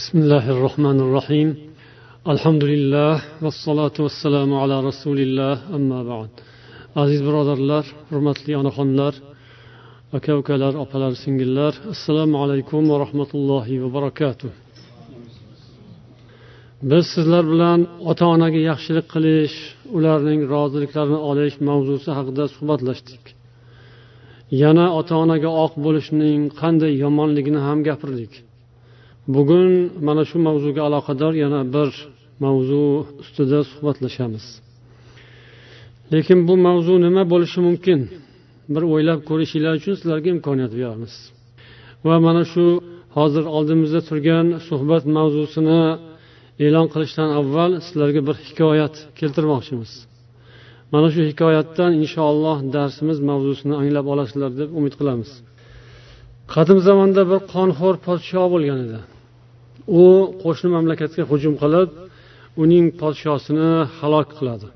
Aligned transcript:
بسم 0.00 0.18
الله 0.18 0.46
الرحمن 0.56 0.98
الرحيم 1.06 1.48
الحمد 2.34 2.64
لله 2.72 3.14
والصلاة 3.44 3.96
والسلام 4.04 4.50
على 4.62 4.76
رسول 4.88 5.18
الله 5.26 5.56
أما 5.76 6.00
بعد 6.10 6.30
aziz 7.02 7.20
birodarlar 7.26 7.84
hurmatli 8.10 8.56
onaxonlar 8.56 9.14
aka 10.16 10.32
ukalar 10.40 10.74
opalar 10.84 11.12
singillar 11.24 11.72
assalomu 11.94 12.36
alaykum 12.44 12.82
va 12.90 12.96
rahmatullohi 13.04 13.74
va 13.82 13.88
barakatuh 13.96 14.50
biz 16.90 17.04
sizlar 17.14 17.44
bilan 17.52 17.80
ota 18.10 18.26
onaga 18.34 18.60
yaxshilik 18.70 19.06
qilish 19.14 19.56
ularning 19.96 20.40
roziliklarini 20.54 21.20
olish 21.30 21.56
mavzusi 21.68 22.10
haqida 22.18 22.44
suhbatlashdik 22.54 23.24
yana 24.62 24.86
ota 24.98 25.14
onaga 25.24 25.50
oq 25.64 25.72
bo'lishning 25.84 26.40
qanday 26.60 26.92
yomonligini 27.04 27.60
ham 27.66 27.78
gapirdik 27.88 28.32
Bugun 29.28 29.70
mana 30.06 30.22
shu 30.30 30.38
mavzuga 30.46 30.82
aloqador 30.88 31.32
yana 31.44 31.60
bir 31.74 31.90
mavzu 32.44 32.82
ustida 33.22 33.60
suhbatlashamiz. 33.70 34.44
Lekin 36.12 36.38
bu 36.48 36.54
mavzu 36.66 36.94
nima 37.06 37.22
bo'lishi 37.32 37.60
mumkin? 37.68 38.00
Bir 38.74 38.82
o'ylab 38.92 39.20
ko'rishinglar 39.28 39.74
uchun 39.80 39.94
sizlarga 39.98 40.28
imkoniyat 40.36 40.72
beramiz. 40.80 41.14
Va 42.06 42.16
mana 42.26 42.44
shu 42.52 42.64
hozir 43.16 43.44
oldimizda 43.56 44.00
turgan 44.08 44.46
suhbat 44.68 45.04
mavzusini 45.16 45.80
e'lon 46.66 46.86
qilishdan 46.92 47.30
avval 47.38 47.70
sizlarga 47.86 48.20
bir 48.28 48.36
hikoyat 48.46 48.94
keltirmoqchimiz. 49.18 49.92
Mana 50.92 51.08
shu 51.14 51.20
hikoyatdan 51.30 51.90
inshaalloh 52.02 52.58
darsimiz 52.76 53.18
mavzusini 53.30 53.74
anglab 53.80 54.06
olasizlar 54.12 54.50
deb 54.60 54.70
umid 54.78 54.94
qilamiz. 55.00 55.30
Qadim 56.54 56.78
zamonda 56.88 57.22
bir 57.30 57.40
qonxo'r 57.54 57.96
podsho 58.06 58.44
bo'lgan 58.54 58.78
edi. 58.86 58.98
U 60.00 60.04
qo'shni 60.42 60.68
mamlakatga 60.76 61.22
hujum 61.30 61.54
qilib 61.62 61.88
uning 62.62 62.86
podshosini 63.00 63.70
halok 63.98 64.28
qiladi. 64.38 64.68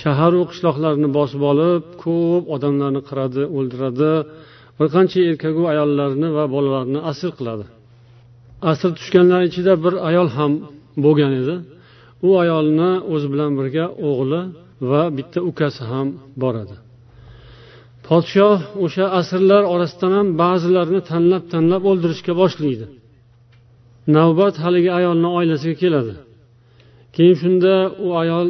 Shaharu 0.00 0.40
qishloqlarni 0.50 1.08
bosib 1.18 1.42
olib 1.52 1.82
ko'p 2.04 2.44
odamlarni 2.54 3.00
qiradi 3.08 3.42
o'ldiradi 3.56 4.12
bir 4.78 4.86
qancha 4.94 5.18
erkaku 5.30 5.62
ayollarni 5.72 6.28
va 6.36 6.44
bolalarni 6.54 7.00
asir 7.10 7.30
qiladi. 7.38 7.64
Asir 8.70 8.90
tushganlar 8.98 9.40
ichida 9.48 9.72
bir 9.84 9.94
ayol 10.08 10.28
ham 10.36 10.52
bo'lgan 11.04 11.32
edi. 11.40 11.56
U 12.26 12.30
ayolni 12.42 12.90
o'zi 13.12 13.26
bilan 13.32 13.50
birga 13.58 13.84
o'g'li 14.08 14.40
va 14.90 15.02
bitta 15.16 15.40
ukasi 15.50 15.82
ham 15.90 16.08
bor 16.42 16.54
edi. 16.64 16.76
Podshoh 18.06 18.58
o'sha 18.84 19.04
asirlar 19.20 19.62
orasidan 19.74 20.12
ham 20.18 20.28
ba'zilarini 20.42 21.00
tanlab 21.10 21.44
tanlab 21.52 21.82
o'ldirishga 21.90 22.32
boshlaydi. 22.42 22.86
Navbat 24.16 24.54
haligi 24.64 24.90
ayolni 24.98 25.28
oilasiga 25.38 25.76
keladi. 25.82 26.14
Keyin 27.14 27.36
shunda 27.42 27.74
u 28.06 28.08
ayol 28.22 28.48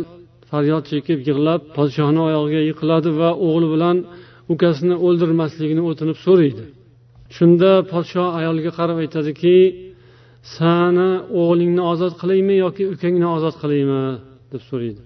faryod 0.51 0.85
chekib 0.91 1.19
yig'lab 1.29 1.61
podshohni 1.77 2.21
oyog'iga 2.29 2.63
yiqiladi 2.71 3.11
va 3.21 3.31
o'g'li 3.47 3.69
bilan 3.75 3.97
ukasini 4.53 4.97
o'ldirmasligini 5.07 5.83
o'tinib 5.91 6.19
so'raydi. 6.27 6.65
Shunda 7.37 7.71
podshoh 7.93 8.29
ayolga 8.41 8.71
qarab 8.79 8.99
aytadiki 9.05 9.57
sani 10.57 11.11
o'g'lingni 11.41 11.83
ozod 11.93 12.15
qilaymi 12.21 12.55
yoki 12.65 12.83
ukangni 12.95 13.27
ozod 13.37 13.55
qilaymi? 13.63 14.03
deb 14.53 14.63
so'raydi. 14.71 15.03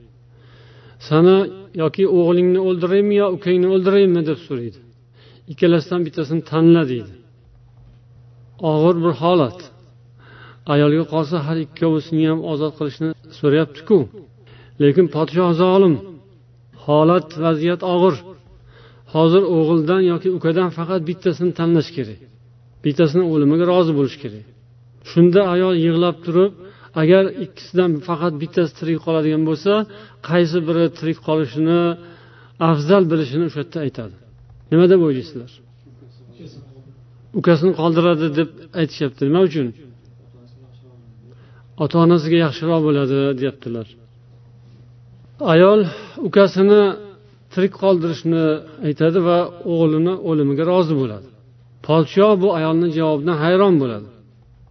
Sani 1.09 1.37
yoki 1.83 2.05
o'g'lingni 2.19 2.61
o'ldiraymi 2.69 3.15
yo 3.23 3.27
ukangni 3.37 3.69
o'ldiraymi? 3.75 4.21
deb 4.31 4.39
so'raydi. 4.47 4.79
Ikkalasidan 5.53 6.01
bittasini 6.07 6.43
tanla 6.51 6.83
deydi. 6.93 7.13
Og'ir 8.71 8.97
bir 9.05 9.15
holat. 9.23 9.59
Ayolga 10.75 11.05
qolsa 11.15 11.37
har 11.47 11.57
ikkovisini 11.67 12.25
ham 12.31 12.41
ozod 12.53 12.73
qilishni 12.79 13.11
so'rayaptiku. 13.39 13.99
Lekin 14.83 15.07
podshoh 15.15 15.51
zolim 15.63 15.95
holat 16.87 17.29
vaziyat 17.45 17.83
og'ir. 17.95 18.17
Hozir 19.15 19.43
o'g'ildan 19.57 20.03
yoki 20.13 20.29
ukadan 20.39 20.69
faqat 20.79 21.01
bittasini 21.09 21.53
tanlash 21.59 21.91
kerak. 21.97 22.21
Bittasini 22.85 23.25
o'limiga 23.33 23.65
rozi 23.73 23.93
bo'lish 23.99 24.17
kerak. 24.23 24.45
Shunda 25.11 25.41
ayol 25.55 25.75
yig'lab 25.87 26.17
turib 26.27 26.53
agar 27.03 27.25
ikkisidan 27.45 27.91
faqat 28.09 28.35
bittasi 28.43 28.73
tirik 28.79 28.99
qoladigan 29.07 29.43
bo'lsa 29.49 29.73
qaysi 30.29 30.59
biri 30.69 30.85
tirik 30.99 31.19
qolishini 31.29 31.81
afzal 32.71 33.03
bilishini 33.13 33.45
o'sha 33.49 33.61
yerda 33.63 33.79
aytadi. 33.87 34.15
Nima 34.71 34.85
deb 34.93 35.01
o'ylaysizlar? 35.07 35.51
Ukasini 37.39 37.73
qoldiradi 37.81 38.27
deb 38.39 38.49
aytishyapti. 38.81 39.21
Nima 39.29 39.41
uchun? 39.49 39.67
Ota 41.83 41.97
onasiga 42.05 42.39
yaxshiroq 42.47 42.81
bo'ladi 42.87 43.19
deyaptilar. 43.41 43.87
Ayol 45.53 45.81
ukasini 46.29 46.83
tirik 47.53 47.73
qoldirishni 47.83 48.45
aytadi 48.87 49.19
va 49.29 49.39
o'g'lini 49.73 50.15
o'limiga 50.31 50.65
rozi 50.73 50.95
bo'ladi. 51.01 51.29
Podsho 51.87 52.29
bu 52.43 52.49
ayolni 52.59 52.89
javobidan 52.99 53.37
hayron 53.45 53.75
bo'ladi. 53.83 54.09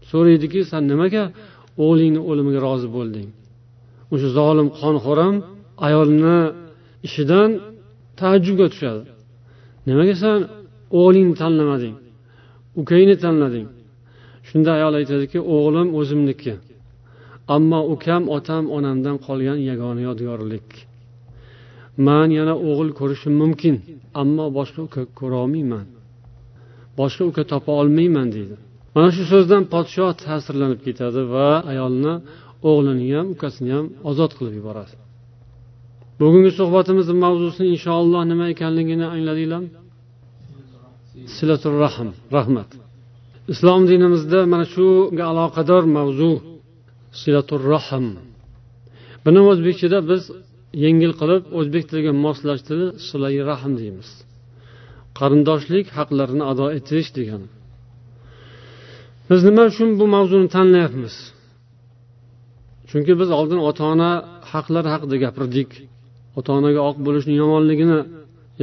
So'raydiki 0.09 0.59
san 0.72 0.84
nimaga 0.91 1.23
o'g'lingni 1.85 2.22
o'limiga 2.29 2.59
rozi 2.67 2.88
bo'lding? 2.97 3.28
O'sha 4.13 4.29
zolim 4.38 4.67
qonxo'ram 4.79 5.35
ayolni 5.88 6.38
ishidan 7.07 7.50
taajjubga 8.19 8.67
tushadi. 8.73 9.03
Nimaga 9.90 10.16
san 10.23 10.40
o'g'lingni 11.00 11.35
tanlamading? 11.41 11.95
Ukangni 12.81 13.16
tanlading? 13.23 13.67
Shunda 14.47 14.69
ayol 14.78 14.94
aytadiki 15.00 15.40
o'g'lim 15.56 15.88
o'zimniki. 16.00 16.53
Ammo 17.56 17.79
ukam 17.94 18.23
otam 18.38 18.63
onamdan 18.78 19.17
qolgan 19.25 19.59
yagona 19.69 20.01
yodgorlik. 20.07 20.69
Man 22.07 22.29
yana 22.39 22.53
o'g'il 22.69 22.89
ko'rishim 23.00 23.34
mumkin 23.41 23.75
ammo 24.22 24.45
boshqa 24.57 24.79
uka 24.88 25.01
ko'rolmayman. 25.19 25.85
Boshqa 27.00 27.23
uka 27.29 27.44
topa 27.51 27.72
olmayman 27.81 28.28
deydi. 28.35 28.56
Mana 28.95 29.09
shu 29.16 29.23
so'zdan 29.31 29.63
podshoh 29.73 30.11
ta'sirlanib 30.23 30.79
ketadi 30.85 31.22
va 31.34 31.47
ayolni 31.72 32.13
o'g'lini 32.69 33.06
ham 33.16 33.28
ukasini 33.35 33.72
ham 33.75 33.85
ozod 34.09 34.31
qilib 34.38 34.53
yuboradi. 34.59 34.94
Bugungi 36.19 36.51
suhbatimizni 36.59 37.16
mavzusi 37.25 37.63
inshaalloh 37.73 38.22
nima 38.31 38.45
ekanligini 38.53 39.06
angladinglarmi? 39.16 39.69
Silatul 41.35 41.78
rahm 41.84 42.09
rahmat. 42.38 42.69
Islom 43.53 43.81
dinimizda 43.90 44.40
mana 44.53 44.66
shunga 44.73 45.23
aloqador 45.31 45.84
mavzu 45.97 46.31
silatul 47.19 47.63
rahm 47.73 48.07
buni 49.25 49.41
o'zbekchada 49.51 49.99
biz 50.11 50.23
yengil 50.83 51.13
qilib 51.19 51.44
o'zbek 51.59 51.83
tiliga 51.89 52.13
moslashtirib 52.25 52.91
silai 53.07 53.38
rahm 53.49 53.73
deymiz. 53.81 54.09
Qarindoshlik 55.19 55.85
haqlarini 55.97 56.44
ado 56.51 56.66
etish 56.77 57.09
degani 57.17 57.49
biz 59.31 59.41
nima 59.47 59.63
uchun 59.72 59.89
bu 59.99 60.05
mavzuni 60.16 60.47
tanlayapmiz? 60.55 61.16
Chunki 62.89 63.13
biz 63.22 63.29
oldin 63.39 63.59
ota 63.69 63.83
ona 63.93 64.11
haqlari 64.51 64.89
haqida 64.93 65.16
gapirdik. 65.25 65.69
Ota 66.38 66.51
onaga 66.59 66.81
oq 66.89 66.97
bo'lishni 67.05 67.33
yomonligini 67.41 67.99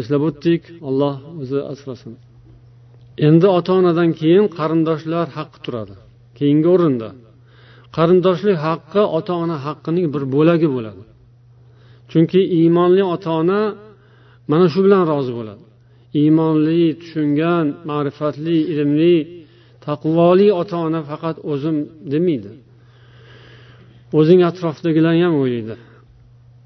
eslab 0.01 0.23
o'tdik. 0.29 0.63
Alloh 0.89 1.15
o'zi 1.43 1.59
asrasin. 1.73 2.13
Endi 3.29 3.47
ota 3.59 3.73
onadan 3.81 4.11
keyin 4.21 4.47
qarindoshlar 4.59 5.27
haqqi 5.37 5.59
turadi. 5.65 5.95
Keyingi 6.39 6.69
o'rinda 6.75 7.09
qarindoshlik 7.97 8.57
haqqi 8.67 9.03
ota 9.19 9.33
ona 9.45 9.57
haqqining 9.67 10.07
bir 10.15 10.23
bo'lagi 10.35 10.69
bo'ladi. 10.77 11.03
Chunki 12.11 12.41
iymonli 12.59 13.03
ota 13.15 13.31
ona 13.41 13.61
mana 14.51 14.67
shu 14.73 14.81
bilan 14.87 15.03
rozi 15.13 15.33
bo'ladi. 15.39 15.65
Iymonli 16.21 16.83
tushungan 17.01 17.67
ma'rifatli 17.91 18.57
ilmli 18.73 19.17
taqvoli 19.87 20.49
ota 20.61 20.77
ona 20.87 21.01
faqat 21.11 21.37
o'zim 21.53 21.77
demaydi. 22.13 22.51
O'zing 24.19 24.41
atrofdagilarni 24.51 25.23
ham 25.27 25.35
o'ylaydi. 25.43 25.75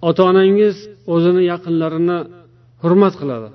Ota 0.09 0.23
onangiz 0.31 0.77
o'zini 1.15 1.43
yaqinlarini 1.53 2.19
hurmat 2.83 3.15
qiladi. 3.21 3.49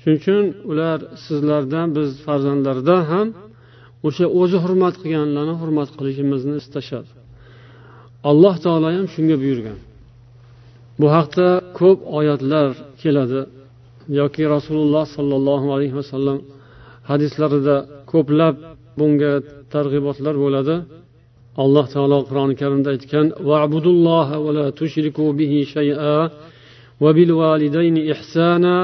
Shuning 0.00 0.18
uchun 0.22 0.44
ular 0.70 0.98
sizlardan 1.24 1.88
biz 1.96 2.08
farzandlardan 2.26 3.02
ham 3.12 3.26
o'sha 4.07 4.25
o'zi 4.41 4.57
hurmat 4.63 4.95
qilganlarni 5.01 5.55
hurmat 5.61 5.89
qilishimizni 5.97 6.55
istashadi 6.61 7.09
alloh 8.29 8.55
taolo 8.65 8.87
ham 8.95 9.05
shunga 9.13 9.35
buyurgan 9.43 9.77
bu 10.99 11.07
haqda 11.15 11.47
ko'p 11.79 11.99
oyatlar 12.19 12.67
keladi 13.01 13.41
yoki 14.19 14.43
rasululloh 14.55 15.05
sollallohu 15.15 15.67
alayhi 15.75 15.95
vasallam 16.01 16.37
hadislarida 17.09 17.75
ko'plab 18.11 18.55
bunga 18.99 19.33
targ'ibotlar 19.73 20.35
bo'ladi 20.43 20.75
alloh 21.63 21.85
taolo 21.95 22.17
qur'oni 22.29 22.55
karimda 22.61 22.89
aytgan 22.95 23.25
va'budulloha 23.49 24.35
va 24.45 24.51
la 24.57 24.65
tushriku 24.79 25.25
bihi 25.39 25.59
shay'a 25.75 26.15
va 27.03 27.09
bil 27.17 27.31
validayni 27.41 28.01
ihsana 28.13 28.77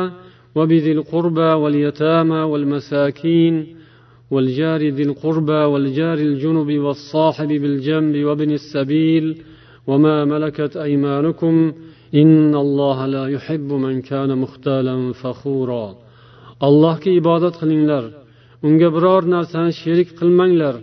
وبذي 0.56 0.92
القربى 0.98 1.50
واليتامى 1.62 2.42
والمساكين 2.52 3.56
والجار 4.32 4.82
ذي 4.98 5.04
القربى 5.04 5.62
والجار 5.72 6.18
الجنب 6.30 6.70
والصاحب 6.86 7.48
بالجنب 7.48 8.16
وابن 8.28 8.52
السبيل 8.52 9.26
وما 9.88 10.26
ملكت 10.26 10.78
أيمانكم 10.78 11.74
إن 12.22 12.56
الله 12.56 13.06
لا 13.06 13.26
يحب 13.36 13.70
من 13.86 13.96
كان 14.02 14.38
مختالا 14.38 15.14
فخورا 15.22 15.88
allohga 16.68 17.10
ibodat 17.22 17.56
qilinglar 17.62 18.04
unga 18.68 18.90
biror 18.96 19.24
narsani 19.36 19.72
sherik 19.82 20.10
qilmanglar 20.20 20.76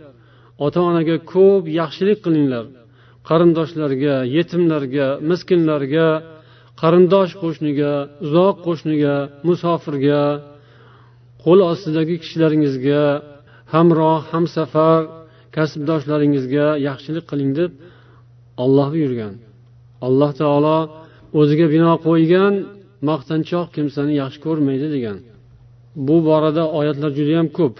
ota 0.66 0.80
onaga 0.88 1.16
ko'p 1.32 1.64
yaxshilik 1.80 2.18
qilinglar 2.26 2.64
qarindoshlarga 3.28 4.14
yetimlarga 4.36 5.06
miskinlarga 5.30 6.08
qarindosh 6.80 7.32
qo'shniga 7.42 7.92
uzoq 8.24 8.56
qo'shniga 8.66 9.14
musofirga 9.48 10.22
qo'l 11.44 11.60
ostidagi 11.72 12.14
kishilaringizga 12.22 13.02
hamroh 13.73 14.19
hamsafar 14.31 14.99
kasbdoshlaringizga 15.55 16.67
yaxshilik 16.87 17.25
qiling 17.31 17.51
deb 17.59 17.71
olloh 18.63 18.87
buyurgan. 18.95 19.33
Alloh 20.07 20.31
taolo 20.41 20.77
o'ziga 21.39 21.67
bino 21.75 21.91
qo'ygan 22.07 22.53
maqtanchoq 23.09 23.67
kimsani 23.75 24.13
yaxshi 24.21 24.39
ko'rmaydi 24.45 24.87
degan. 24.95 25.17
Bu 26.07 26.15
borada 26.27 26.63
oyatlar 26.79 27.11
judayam 27.19 27.47
ko'p. 27.57 27.75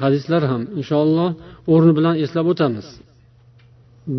Hadislar 0.00 0.42
ham 0.50 0.62
inshaalloh 0.80 1.30
o'rni 1.72 1.92
bilan 1.98 2.14
eslab 2.24 2.46
o'tamiz. 2.52 2.86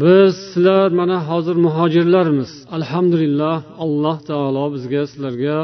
Biz 0.02 0.34
sizlar 0.52 0.88
mana 1.00 1.18
hozir 1.30 1.56
muhojirlarmiz. 1.66 2.52
Alhamdulillah 2.78 3.58
alloh 3.84 4.18
taolo 4.30 4.66
bizga 4.76 5.02
sizlarga 5.12 5.58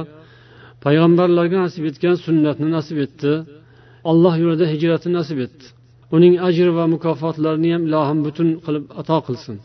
payg'ambarlarga 0.85 1.57
nasib 1.65 1.83
etgan 1.89 2.15
sunnatni 2.25 2.67
nasib 2.77 2.97
etdi. 3.05 3.33
Alloh 4.11 4.33
yo'lida 4.43 4.65
hijratni 4.73 5.11
nasib 5.19 5.39
etdi 5.45 5.65
uning 6.15 6.35
ajri 6.47 6.71
va 6.77 6.85
mukofotlarini 6.95 7.69
ham 7.75 7.83
ilohim 7.89 8.19
butun 8.27 8.49
qilib 8.65 8.85
ato 9.01 9.17
qilsin. 9.27 9.57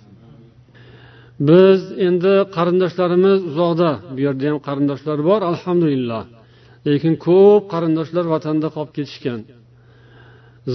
Biz 1.49 1.81
endi 2.07 2.33
qarindoshlarimiz 2.57 3.39
uzoqda. 3.51 3.91
Bu 4.15 4.21
yerda 4.27 4.45
ham 4.51 4.59
qarindoshlar 4.69 5.19
bor 5.29 5.41
alhamdulillah. 5.53 6.23
Lekin 6.87 7.15
ko'p 7.27 7.63
qarindoshlar 7.73 8.25
vatanda 8.35 8.69
qolib 8.75 8.93
ketishgan. 8.97 9.41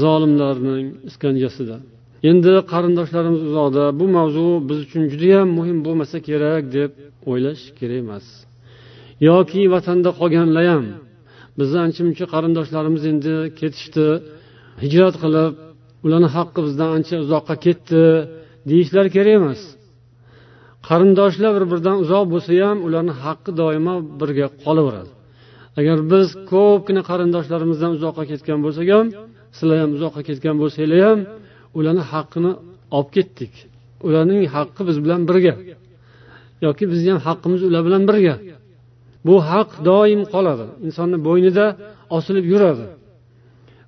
Zolimlarning 0.01 0.85
iskanjasida. 1.09 1.77
Endi 2.29 2.53
qarindoshlarimiz 2.73 3.41
uzoqda. 3.49 3.83
Bu 3.99 4.05
mavzu 4.17 4.47
biz 4.69 4.77
uchun 4.85 5.03
judayam 5.11 5.47
muhim 5.57 5.77
bo'lmasa 5.85 6.17
kerak 6.27 6.63
deb 6.77 6.91
o'ylash 7.31 7.63
kerak 7.79 7.99
emas. 8.05 8.25
Yoki 9.29 9.61
vatanda 9.73 10.09
qolganlar 10.19 10.65
ham 10.73 10.85
bizni 11.59 11.79
ancha 11.85 12.01
muncha 12.07 12.25
qarindoshlarimiz 12.33 13.03
endi 13.11 13.33
ketishdi. 13.59 14.07
Hijrat 14.83 15.15
qilib 15.23 15.53
ularni 16.05 16.29
haqqi 16.35 16.59
bizdan 16.67 16.89
ancha 16.97 17.15
uzoqqa 17.25 17.55
ketdi. 17.65 18.03
Deyishlar 18.69 19.05
kerak 19.15 19.35
emas. 19.39 19.61
Qarindoshlar 20.87 21.51
bir 21.57 21.65
biridan 21.71 21.97
uzoq 22.03 22.23
bo'lsa 22.33 22.51
ham 22.63 22.77
ularni 22.87 23.13
haqqi 23.23 23.51
doimo 23.61 23.95
birga 24.19 24.47
qolaveradi. 24.63 25.11
Agar 25.79 25.97
biz 26.11 26.27
ko'pgina 26.51 27.01
qarindoshlarimizdan 27.09 27.91
uzoqqa 27.97 28.23
ketgan 28.31 28.59
bo'lsak 28.65 28.87
ham 28.95 29.07
sizlar 29.57 29.77
ham 29.83 29.91
uzoqqa 29.97 30.21
ketgan 30.29 30.55
bo'lsanglar 30.61 30.99
ham 31.07 31.19
ularni 31.77 32.03
haqqini 32.11 32.51
olib 32.97 33.09
ketdik. 33.15 33.53
Ularning 34.07 34.41
haqqi 34.55 34.81
biz 34.89 34.97
bilan 35.05 35.21
birga. 35.29 35.53
Yoki 36.65 36.83
bizni 36.91 37.09
ham 37.13 37.21
haqqimiz 37.27 37.61
ular 37.69 37.81
bilan 37.87 38.03
birga. 38.09 38.35
Bu 39.27 39.35
haq 39.51 39.69
doim 39.89 40.21
qoladi. 40.33 40.65
Insonni 40.87 41.17
bo'ynida 41.27 41.65
osilib 42.17 42.45
yuradi. 42.53 42.85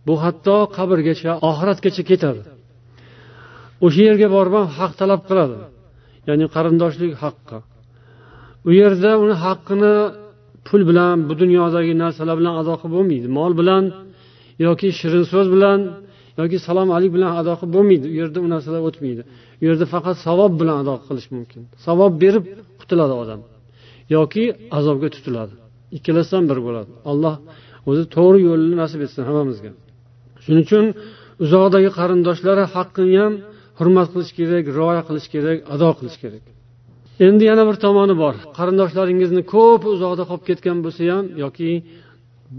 Bu 0.08 0.14
hatto 0.24 0.58
qabrgacha 0.78 1.32
oxiratgacha 1.50 2.04
ketadi. 2.12 2.42
O'sha 3.86 4.02
yerga 4.10 4.28
borib 4.36 4.54
ham 4.58 4.68
haq 4.78 4.92
talab 5.02 5.22
qiladi. 5.30 5.58
Ya'ni 6.28 6.46
qarindoshlik 6.56 7.14
haqqi. 7.24 7.58
U 8.68 8.70
yerda 8.82 9.12
uni 9.24 9.36
haqqini 9.46 9.94
pul 10.68 10.82
bilan 10.90 11.16
bu 11.28 11.34
dunyodagi 11.42 11.94
narsalar 12.04 12.36
bilan 12.42 12.54
ado 12.62 12.74
qilib 12.82 12.94
bo'lmaydi. 12.98 13.28
Mol 13.40 13.52
bilan 13.60 13.84
yoki 14.66 14.88
shirin 15.00 15.26
so'z 15.32 15.48
bilan 15.56 15.80
yoki 16.40 16.58
salom 16.68 16.90
alik 16.98 17.12
bilan 17.16 17.32
ado 17.42 17.54
qilib 17.60 17.74
bo'lmaydi. 17.78 18.06
U 18.14 18.16
yerda 18.22 18.40
u 18.46 18.48
narsalar 18.54 18.82
o'tmaydi. 18.90 19.22
U 19.62 19.64
yerda 19.68 19.86
faqat 19.94 20.16
savob 20.28 20.52
bilan 20.62 20.78
ado 20.84 20.96
qilish 21.08 21.28
mumkin. 21.36 21.62
Savob 21.86 22.14
berib 22.24 22.44
qutuladi 22.80 23.16
odam. 23.24 23.42
Yoki 24.16 24.44
azobga 24.78 25.10
tutiladi. 25.16 25.54
Ikkalasidan 25.98 26.44
bir 26.50 26.60
bo'ladi. 26.66 26.92
Alloh 27.12 27.36
o'zi 27.90 28.04
to'g'ri 28.16 28.40
yo'lni 28.50 28.76
nasib 28.84 29.00
etsin 29.06 29.22
hammamizga. 29.28 29.72
Shuning 30.44 30.64
uchun 30.68 30.86
uzoqdagi 31.44 31.90
qarindoshlari 32.00 32.64
haqqini 32.76 33.16
ham 33.22 33.34
hurmat 33.80 34.08
qilish 34.14 34.32
kerak 34.38 34.66
rioya 34.78 35.02
qilish 35.08 35.28
kerak 35.34 35.58
ado 35.74 35.90
qilish 36.00 36.18
kerak. 36.24 36.44
Endi 37.28 37.44
yana 37.50 37.64
bir 37.70 37.78
tomoni 37.86 38.16
bor. 38.24 38.36
Qarindoshlaringizni 38.58 39.42
ko'p 39.54 39.82
uzoqda 39.94 40.24
qolib 40.30 40.44
ketgan 40.50 40.78
bo'lsa 40.86 41.02
ham 41.14 41.26
yoki 41.44 41.70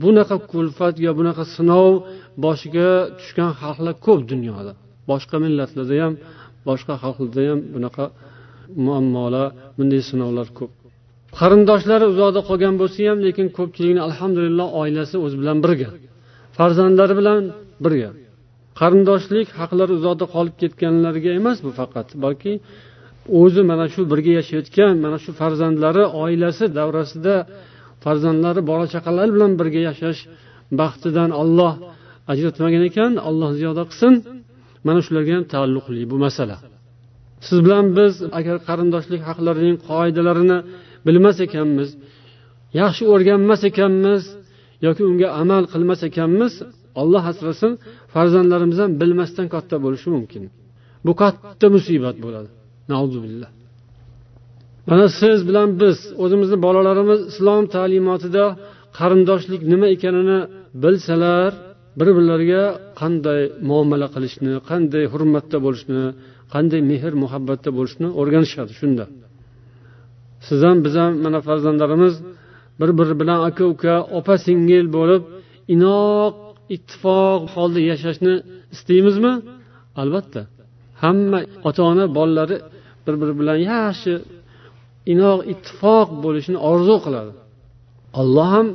bunaqa 0.02 0.36
kulfat 0.52 0.94
yo 1.06 1.10
bunaqa 1.18 1.44
sinov 1.56 1.92
boshiga 2.44 2.88
tushgan 3.18 3.50
xalqlar 3.60 3.94
ko'p 4.06 4.20
dunyoda. 4.32 4.72
Boshqa 5.10 5.36
millatlarda 5.44 5.96
ham 6.04 6.14
boshqa 6.68 6.94
xalqlarda 7.02 7.42
ham 7.50 7.60
bunaqa 7.74 8.04
muammolar 8.86 9.46
bunday 9.76 10.02
sinovlar 10.10 10.48
ko'p. 10.58 10.72
Qarindoshlari 11.36 12.06
uzoqda 12.12 12.40
qolgan 12.48 12.74
bo'lsa 12.80 13.00
ham 13.08 13.18
lekin 13.26 13.46
ko'pchilikni 13.58 14.00
alhamdulillah 14.08 14.66
oilasi 14.80 15.16
o'zi 15.24 15.36
bilan 15.42 15.58
birga. 15.64 15.88
Farzandlari 16.56 17.14
bilan 17.20 17.42
birga. 17.84 18.10
Qarindoshlik 18.80 19.48
haqlari 19.60 19.92
uzoqda 19.98 20.26
qolib 20.34 20.54
ketganlarga 20.62 21.30
emas 21.40 21.58
bu 21.66 21.70
faqat 21.80 22.08
balki 22.24 22.52
o'zi 23.40 23.62
mana 23.70 23.86
shu 23.94 24.00
birga 24.12 24.32
yashayotgan 24.40 24.94
mana 25.04 25.18
shu 25.24 25.30
farzandlari 25.40 26.04
oilasi 26.24 26.64
davrasida 26.78 27.34
farzandlari 28.04 28.60
bola 28.70 28.86
chaqalari 28.94 29.30
bilan 29.36 29.52
birga 29.60 29.80
yashash 29.88 30.20
baxtidan 30.80 31.30
olloh 31.42 31.72
ajratmagan 32.32 32.82
ekan 32.90 33.12
alloh 33.28 33.50
ziyoda 33.58 33.82
qilsin. 33.90 34.14
Mana 34.86 35.00
shularga 35.06 35.32
ham 35.36 35.44
taalluqli 35.54 36.02
bu 36.12 36.16
masala. 36.24 36.56
Siz 37.46 37.58
bilan 37.64 37.86
biz 37.98 38.12
agar 38.38 38.56
qarindoshlik 38.68 39.20
haqlarining 39.28 39.76
qoidalarini 39.88 40.58
bilmas 41.08 41.36
ekanmiz. 41.46 41.90
Yaxshi 42.80 43.02
o'rganmas 43.12 43.60
ekanmiz. 43.70 44.22
Yoki 44.86 45.02
unga 45.10 45.28
amal 45.42 45.64
qilmas 45.72 46.00
ekanmiz. 46.08 46.52
Olloh 47.00 47.24
asrasin 47.32 47.72
farzandlarimiz 48.14 48.78
ham 48.82 48.90
bilmasdan 49.00 49.46
katta 49.54 49.76
bo'lishi 49.84 50.08
mumkin. 50.16 50.42
Bu 51.06 51.12
katta 51.22 51.66
musibat 51.76 52.16
bo'ladi. 52.24 52.50
Mana 54.88 55.06
siz 55.20 55.38
bilan 55.48 55.68
biz 55.82 55.96
o'zimizni 56.22 56.58
bolalarimiz 56.66 57.20
islom 57.30 57.64
ta'limotida 57.74 58.44
qarindoshlik 58.98 59.62
nima 59.72 59.86
ekanini 59.96 60.38
bilsalar 60.82 61.50
bir 61.98 62.08
birlariga 62.16 62.64
qanday 63.00 63.42
muomala 63.68 64.08
qilishni 64.14 64.52
qanday 64.70 65.04
hurmatda 65.12 65.58
bo'lishni 65.66 66.02
qanday 66.54 66.80
mehr 66.90 67.12
muhabbatda 67.22 67.70
bo'lishni 67.78 68.08
o'rganishadi 68.20 68.72
shunda. 68.80 69.04
Siz 70.46 70.60
ham 70.66 70.76
biz 70.84 70.94
ham 71.00 71.12
mana 71.24 71.38
farzandlarimiz 71.48 72.14
bir 72.80 72.90
biri 72.98 73.14
bilan 73.20 73.38
aka 73.48 73.64
uka 73.74 73.94
opa 74.18 74.34
singil 74.46 74.86
bo'lib 74.96 75.22
inoq 75.74 76.34
ittifoq 76.74 77.40
holda 77.54 77.80
yashashni 77.90 78.34
istaymizmi? 78.74 79.32
Albatta. 80.00 80.40
Hamma 81.02 81.38
ota 81.68 81.82
ona 81.90 82.04
bolalari 82.18 82.56
bir 83.04 83.14
biri 83.20 83.34
bilan 83.40 83.58
yaxshi 83.72 84.12
inoq 85.12 85.38
ittifoq 85.52 86.08
bo'lishini 86.24 86.58
orzu 86.70 86.96
qiladi. 87.04 87.32
Alloh 88.20 88.48
ham 88.54 88.66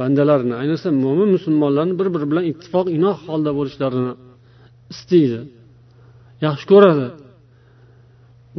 bandalarini 0.00 0.54
ayniqsa 0.62 0.88
mo'min 1.04 1.28
musulmonlarni 1.36 1.94
bir 2.00 2.08
biri 2.14 2.26
bilan 2.30 2.44
ittifoq 2.52 2.86
inoq 2.98 3.18
holda 3.28 3.50
bo'lishlarini 3.58 4.12
istaydi. 4.92 5.40
Yaxshi 6.46 6.66
ko'radi. 6.72 7.06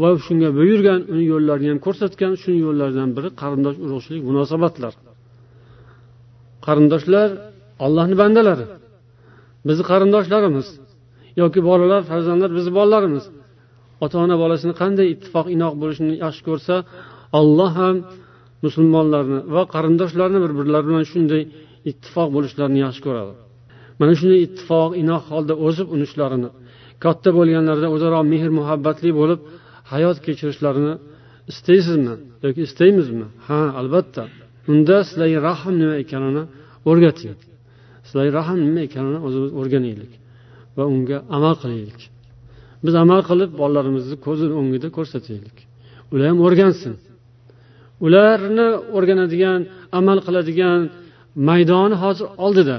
Va 0.02 0.10
shunga 0.26 0.50
buyurgan 0.60 1.00
uni 1.12 1.24
yo'llarini 1.34 1.70
ham 1.74 1.80
ko'rsatgan 1.86 2.34
shu 2.42 2.52
yo'llardan 2.66 3.10
biri 3.18 3.30
qarindosh 3.42 3.78
urug'chilik 3.86 4.24
munosabatlar. 4.30 4.94
Qarindoshlar 6.66 7.30
allohni 7.86 8.16
bandalari. 8.22 8.66
Bizni 9.68 9.84
qarindoshlarimiz 9.92 10.68
yoki 11.42 11.60
bolalar 11.70 12.02
farzandlar 12.12 12.50
bizni 12.58 12.72
bolalarimiz 12.80 13.26
ota 14.04 14.16
ona 14.24 14.36
bolasini 14.44 14.74
qanday 14.82 15.08
ittifoq 15.14 15.46
inoq 15.56 15.74
bo'lishini 15.82 16.14
yaxshi 16.26 16.42
ko'rsa 16.50 16.76
alloh 17.40 17.72
ham 17.82 17.96
musulmonlarni 18.66 19.40
va 19.56 19.64
qarindoshlarni 19.76 20.40
bir 20.44 20.52
birlari 20.60 20.86
bilan 20.90 21.06
shunday 21.12 21.42
ittifoq 21.90 22.30
bo'lishlarini 22.36 22.80
yaxshi 22.86 23.02
ko'radi. 23.08 23.34
Mana 24.00 24.14
shunday 24.20 24.40
ittifoq 24.48 24.90
inoq 25.02 25.24
holda 25.32 25.54
o'sib 25.68 25.88
unishlarini 25.96 26.50
katta 27.04 27.30
bo'lganlarida 27.38 27.88
o'zaro 27.96 28.20
mehr 28.32 28.50
muhabbatli 28.60 29.12
bo'lib 29.20 29.40
hayot 29.92 30.18
kechirishlarini 30.26 30.94
istaysizmi 31.52 32.16
yoki 32.46 32.62
istaymizmi? 32.68 33.28
Ha 33.48 33.60
albatta. 33.80 34.24
Unda 34.72 34.98
silai 35.10 35.34
rahm 35.48 35.74
nima 35.82 35.96
ekanini 36.04 36.44
o'rgating. 36.90 37.38
Silai 38.10 38.30
rahm 38.38 38.60
nima 38.68 38.82
ekanini 38.88 39.20
o'zimiz 39.28 39.52
o'rganaylik 39.60 40.12
va 40.78 40.84
unga 40.94 41.18
amal 41.36 41.56
qilaylik. 41.62 42.02
Biz 42.86 42.94
amal 43.04 43.22
qilib 43.30 43.52
bolalarimizni 43.62 44.16
ko'zini 44.26 44.54
o'ngida 44.60 44.88
ko'rsataylik. 44.98 45.58
Ular 46.12 46.26
ham 46.32 46.40
o'rgansin. 46.48 46.94
Ularni 48.06 48.68
o'rganadigan 48.96 49.60
amal 50.00 50.18
qiladigan 50.26 50.80
maydoni 51.50 51.96
hozir 52.04 52.28
oldida. 52.46 52.78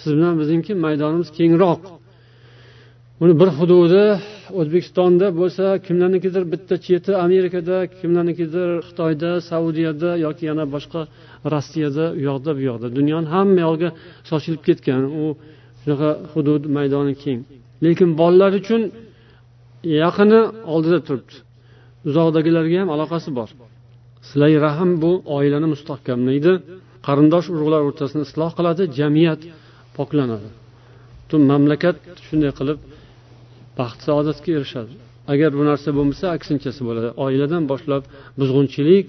Siz 0.00 0.10
bilan 0.16 0.34
bizningki 0.40 0.72
maydonimiz 0.84 1.28
kengroq. 1.38 1.80
Uni 3.22 3.34
bir 3.40 3.48
hududi 3.58 4.04
o'zbekistonda 4.58 5.26
bo'lsa 5.40 5.64
kimlarnikidir 5.86 6.44
bitta 6.52 6.74
cheti 6.86 7.12
amerikada 7.26 7.76
kimlarnikidir 7.98 8.68
xitoyda 8.86 9.30
saudiyada 9.50 10.10
yoki 10.26 10.44
yana 10.50 10.64
boshqa 10.74 11.00
rossiyada 11.52 12.04
u 12.18 12.20
yoqda 12.28 12.50
bu 12.58 12.62
yoqda. 12.70 12.86
Dunyoni 12.98 13.28
hamma 13.34 13.60
yog'iga 13.66 13.90
sochilib 14.30 14.62
ketgan 14.68 15.02
u 15.22 15.24
shunaqa 15.80 16.10
hudud 16.32 16.62
maydoni 16.76 17.14
keng. 17.24 17.40
Lekin 17.84 18.10
bolalar 18.20 18.52
uchun 18.60 18.82
yaqini 20.02 20.40
oldida 20.74 20.98
turibdi. 21.06 21.34
Uzoqdagilarga 22.08 22.76
ham 22.82 22.88
aloqasi 22.94 23.30
bor. 23.38 23.48
Silay 24.28 24.54
rahm 24.66 24.90
bu 25.02 25.10
oilani 25.36 25.68
mustahkamlaydi. 25.74 26.52
Qarindosh 27.06 27.46
urug'lar 27.54 27.80
o'rtasini 27.88 28.22
isloh 28.28 28.50
qiladi 28.58 28.82
jamiyat 28.98 29.40
poklanadi. 29.96 30.48
Butun 31.22 31.42
mamlakat 31.50 31.96
shunday 32.26 32.52
qilib 32.58 32.78
baxt 33.80 34.00
saodatga 34.06 34.50
erishadi. 34.58 34.94
Agar 35.32 35.50
bu 35.58 35.62
narsa 35.70 35.88
bo'lmasa 35.98 36.26
aksinchasi 36.36 36.80
bo'ladi. 36.88 37.08
Oiladan 37.24 37.62
boshlab 37.72 38.02
buzg'unchilik 38.40 39.06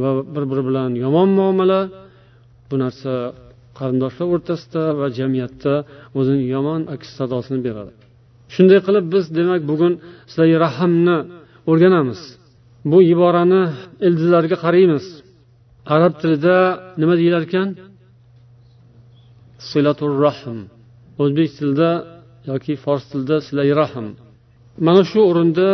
va 0.00 0.10
bir 0.34 0.44
biri 0.50 0.62
bilan 0.68 0.90
yomon 1.04 1.28
muomala 1.38 1.80
bu 2.70 2.76
narsa 2.84 3.12
qarindoshlar 3.78 4.26
o'rtasida 4.34 4.82
va 5.00 5.06
jamiyatda 5.18 5.74
o'zini 6.18 6.44
yomon 6.54 6.80
aks 6.94 7.08
sadosini 7.18 7.60
beradi. 7.66 7.92
Shunday 8.54 8.80
qilib 8.86 9.06
biz 9.14 9.24
demak 9.38 9.62
bugun 9.70 9.92
sizlarga 10.30 10.58
rahmni 10.66 11.18
o'rganamiz. 11.70 12.20
Bu 12.90 12.98
iborani 13.12 13.62
ildizlariga 14.06 14.56
qaraymiz. 14.64 15.04
Arab 15.94 16.12
tilida 16.20 16.56
nima 17.00 17.14
deyilar 17.20 17.42
ekan? 17.48 17.68
Silatur 19.70 20.12
rahm. 20.24 20.58
O'zbek 21.22 21.48
tilida 21.58 21.90
yoki 22.50 22.72
fors 22.84 23.04
tilida 23.10 23.36
silay 23.46 23.70
rahm 23.80 24.06
mana 24.86 25.02
shu 25.10 25.20
o'rinda 25.30 25.68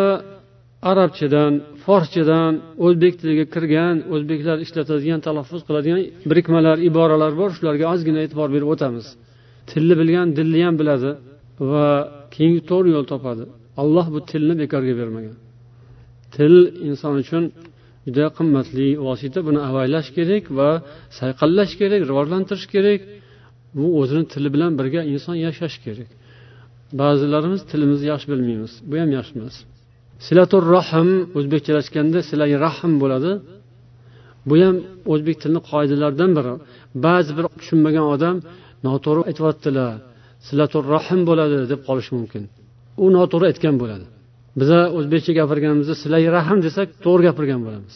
arabchadan 0.90 1.52
forschadan 1.84 2.52
o'zbek 2.86 3.14
tiliga 3.20 3.44
kirgan 3.54 3.96
o'zbeklar 4.14 4.56
ishlatadigan 4.64 5.20
talaffuz 5.26 5.62
qiladigan 5.68 6.00
birikmalar 6.30 6.76
iboralar 6.88 7.32
bor 7.40 7.50
shularga 7.56 7.86
ozgina 7.94 8.20
e'tibor 8.24 8.48
berib 8.54 8.68
o'tamiz. 8.74 9.06
Tilni 9.70 9.94
bilgan 10.00 10.28
dilni 10.38 10.60
ham 10.66 10.74
biladi 10.80 11.10
va 11.70 11.86
keyingi 12.34 12.62
to'g'ri 12.70 12.88
yo'l 12.96 13.06
topadi. 13.12 13.44
Alloh 13.82 14.06
bu 14.14 14.18
tilni 14.30 14.54
bekorga 14.62 14.94
bermagan. 15.00 15.36
Til 16.34 16.54
inson 16.88 17.14
uchun 17.22 17.44
juda 18.06 18.24
qimmatli 18.38 18.88
vosita. 19.06 19.38
Buni 19.48 19.60
avaylash 19.68 20.08
kerak 20.16 20.44
va 20.58 20.70
sayqallash 21.18 21.72
kerak 21.80 22.00
rivojlantirish 22.10 22.66
kerak. 22.74 23.00
Bu 23.76 23.86
o'zini 24.00 24.24
tili 24.32 24.48
bilan 24.54 24.72
birga 24.80 25.00
inson 25.12 25.36
yashash 25.46 25.76
kerak. 25.86 26.08
Ba'zilarimiz 27.00 27.60
tilimizni 27.70 28.06
yaxshi 28.12 28.28
bilmaymiz. 28.32 28.72
Bu 28.90 28.94
ham 29.02 29.10
yaxshi 29.18 29.32
emas. 29.38 29.56
Silatur 30.26 30.62
rahm 30.76 31.10
o'zbekchalashganda 31.38 32.18
silai 32.30 32.52
rahm 32.66 32.92
bo'ladi. 33.02 33.32
Bu 34.48 34.54
ham 34.62 34.76
o'zbek 35.12 35.36
tilini 35.42 35.60
qoidalaridan 35.70 36.30
biri. 36.38 36.54
Ba'zi 37.06 37.30
bir 37.38 37.44
tushunmagan 37.60 38.06
odam 38.14 38.36
noto'g'ri 38.86 39.22
aytyaptilar 39.30 39.92
silatur 40.48 40.84
rahm 40.94 41.20
bo'ladi 41.28 41.56
deb 41.72 41.80
qolishi 41.88 42.12
mumkin. 42.18 42.42
U 43.04 43.06
noto'g'ri 43.16 43.46
aytgan 43.50 43.76
bo'ladi. 43.82 44.06
Biza 44.60 44.80
o'zbekcha 44.98 45.32
gapirganimizda 45.40 45.94
silai 46.02 46.24
rahm 46.36 46.58
desak 46.66 46.88
to'g'ri 47.04 47.22
gapirgan 47.28 47.60
bo'lamiz. 47.66 47.94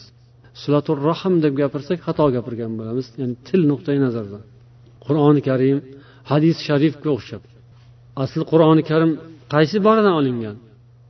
Silatur 0.61 0.97
rahm 1.09 1.33
deb 1.45 1.53
gapirsak 1.61 1.99
xato 2.07 2.25
gapirgan 2.35 2.71
bo'lamiz. 2.79 3.05
Ya'ni 3.21 3.35
til 3.47 3.61
nuqtai 3.71 3.97
nazaridan 4.05 4.43
qur'oni 5.05 5.41
karim 5.49 5.77
hadis 6.31 6.57
sharifga 6.67 7.09
o'xshab. 7.17 7.41
Asli 8.23 8.43
qur'oni 8.51 8.83
karim 8.91 9.11
qaysi 9.53 9.77
boridan 9.87 10.15
olingan? 10.19 10.57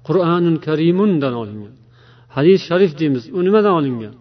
Qur'anun 0.07 0.55
karimundan 0.67 1.33
olingan. 1.41 1.73
Hadis 2.35 2.59
sharif 2.69 2.91
deymiz 3.01 3.23
u 3.37 3.39
nimadan 3.47 3.73
olingan? 3.79 4.15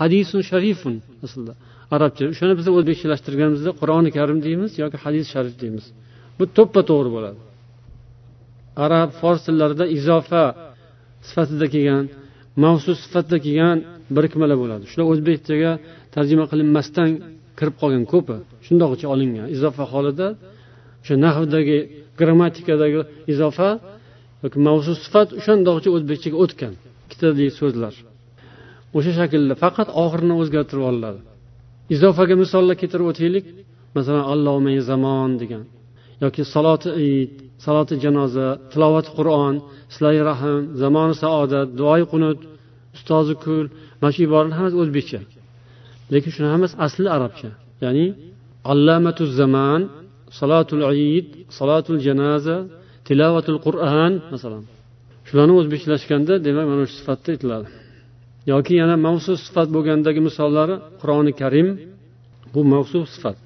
Hadisun 0.00 0.40
sharifun 0.50 0.94
aslida. 1.24 1.52
Arabcha 1.94 2.22
o'shani 2.32 2.54
biz 2.60 2.66
o'zbekchalashtirganimizda 2.76 3.70
qur'oni 3.80 4.10
karim 4.18 4.38
deymiz 4.46 4.70
yoki 4.82 4.96
hadis 5.04 5.24
sharif 5.34 5.54
deymiz. 5.62 5.84
Bu 6.38 6.44
to'ppa 6.56 6.80
to'g'ri 6.90 7.10
bo'ladi. 7.16 7.38
Arab 8.84 9.08
fors 9.20 9.40
tillarida 9.46 9.84
izofa 9.98 10.44
sifatida 11.28 11.66
kelgan 11.74 12.04
mavsus 12.64 12.98
sifatida 13.04 13.38
kelgan 13.46 13.78
birikmalar 14.16 14.56
bo'ladi. 14.62 14.84
Shular 14.90 15.06
o'zbekchaga 15.12 15.72
tarjima 16.14 16.44
qilinmasdan 16.52 17.10
kirib 17.58 17.74
qolgan 17.82 18.04
ko'pi 18.12 18.36
shundoqcha 18.66 19.06
olingan. 19.14 19.46
Izofa 19.56 19.84
holida 19.92 20.26
o'sha 21.04 21.14
nahvdagi 21.26 21.78
grammatikadagi 22.20 23.00
izofa 23.32 23.68
yoki 24.42 24.58
mavzu 24.66 24.92
sifat 25.04 25.28
o'shandoqcha 25.38 25.88
o'zbekchaga 25.96 26.36
o'tgan. 26.44 26.72
Ikkitadagi 27.06 27.50
so'zlar. 27.60 27.94
O'sha 28.96 29.12
shaklda 29.18 29.54
faqat 29.64 29.88
oxirini 30.04 30.34
o'zgartirib 30.42 30.84
olinadi. 30.90 31.20
Izofaga 31.94 32.34
misollar 32.42 32.76
keltirib 32.82 33.06
o'taylik. 33.12 33.44
Masalan 33.96 34.24
alloma 34.32 34.70
zamon 34.90 35.30
degan 35.42 35.64
yoki 36.22 36.42
saloti 36.54 36.90
id 37.08 37.30
saloti 37.64 37.94
janoza 38.04 38.46
tilovati 38.72 39.10
qur'on 39.18 39.54
silai 39.94 40.18
rahm 40.30 40.62
zamoni 40.82 41.14
saodat 41.22 41.68
duoi 41.80 42.02
qunut 42.12 42.38
ustozi 42.96 43.34
kul 43.44 43.66
mana 44.00 44.12
shu 44.14 44.20
iboralar 44.26 44.54
hammasi 44.58 44.76
o'zbekcha. 44.82 45.20
Lekin 46.12 46.30
shuni 46.34 46.48
hammasi 46.54 46.74
asli 46.86 47.08
arabcha. 47.16 47.50
Ya'ni 47.84 48.06
allamatu 48.72 49.24
zaman 49.40 49.80
salatul 50.38 50.82
id 51.18 51.28
salatul 51.58 51.98
janoza 52.06 52.56
tilovatul 53.06 53.58
qur'on 53.66 54.12
masalan. 54.32 54.64
Shularni 55.28 55.54
o'zbekchalashganda 55.60 56.34
demak 56.46 56.66
mana 56.70 56.82
shu 56.88 56.94
sifatda 57.00 57.28
aytiladi. 57.34 57.68
Yoki 58.52 58.74
yana 58.80 58.96
mavsus 59.06 59.38
sifat 59.46 59.68
bo'lgandagi 59.74 60.20
misollari 60.28 60.74
qur'oni 61.00 61.32
karim 61.40 61.68
bu 62.52 62.60
mavsus 62.72 63.06
sifat. 63.14 63.36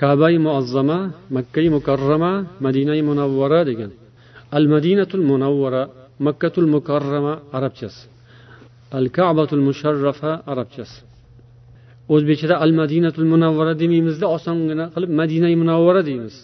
Kabai 0.00 0.36
muazzama 0.46 0.98
makkai 1.36 1.68
mukarrama 1.76 2.32
madinai 2.64 3.02
munavvara 3.08 3.60
degan. 3.70 3.90
Al 4.56 4.64
madinatul 4.74 5.24
munavvara 5.30 5.82
makkatul 6.26 6.68
mukarrama 6.74 7.34
arabchasi. 7.56 8.02
Al 8.98 9.06
kabatul 9.16 9.62
musharrafa 9.68 10.32
arabchasi. 10.52 11.09
O'zbekchada 12.14 12.54
al 12.64 12.72
madinatul 12.80 13.26
munavvara 13.32 13.72
demaymizda 13.82 14.26
osongina 14.36 14.84
qilib 14.94 15.10
madinai 15.20 15.54
munavvara 15.62 16.02
deymiz. 16.08 16.34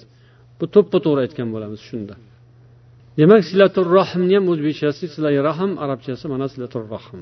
Bu 0.58 0.64
to'ppa 0.74 0.98
to'g'ri 1.04 1.20
aytgan 1.26 1.48
bo'lamiz 1.54 1.80
shunda. 1.88 2.14
Demak 3.20 3.42
silatul 3.50 3.88
rahmni 3.98 4.34
ham 4.38 4.44
o'zbekchasi 4.52 5.04
silai 5.14 5.36
rahm 5.48 5.72
arabchasi 5.84 6.24
mana 6.32 6.46
silatul 6.52 6.86
rahm 6.94 7.20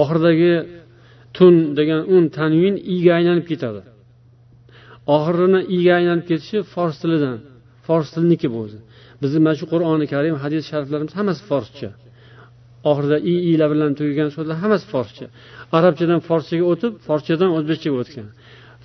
oxiridagi 0.00 0.52
tun 1.36 1.54
degan 1.78 2.00
un 2.14 2.24
tanvin 2.36 2.74
iga 2.94 3.12
aylanib 3.18 3.46
ketadi. 3.50 3.82
Oxirini 5.16 5.60
iga 5.76 5.92
aylanib 5.98 6.24
ketishi 6.30 6.58
fors 6.72 6.96
tilidan 7.02 7.38
fors 7.86 8.08
tiliniki 8.14 8.48
bu 8.54 8.58
o'zi 8.64 8.78
bizni 9.22 9.38
mana 9.44 9.56
shu 9.60 9.66
qur'oni 9.72 10.06
karim 10.12 10.34
hadis 10.44 10.62
shariflarimiz 10.70 11.12
hammasi 11.18 11.42
forscha. 11.50 11.90
Oxirida 12.90 13.18
i 13.32 13.34
ilar 13.52 13.68
bilan 13.74 13.90
tugagan 13.98 14.28
so'zlar 14.36 14.56
hammasi 14.62 14.86
forscha. 14.94 15.26
Arabchadan 15.78 16.20
forschaga 16.28 16.64
o'tib 16.72 16.92
forschadan 17.06 17.50
o'zbekchaga 17.58 17.96
o'tgan. 18.02 18.26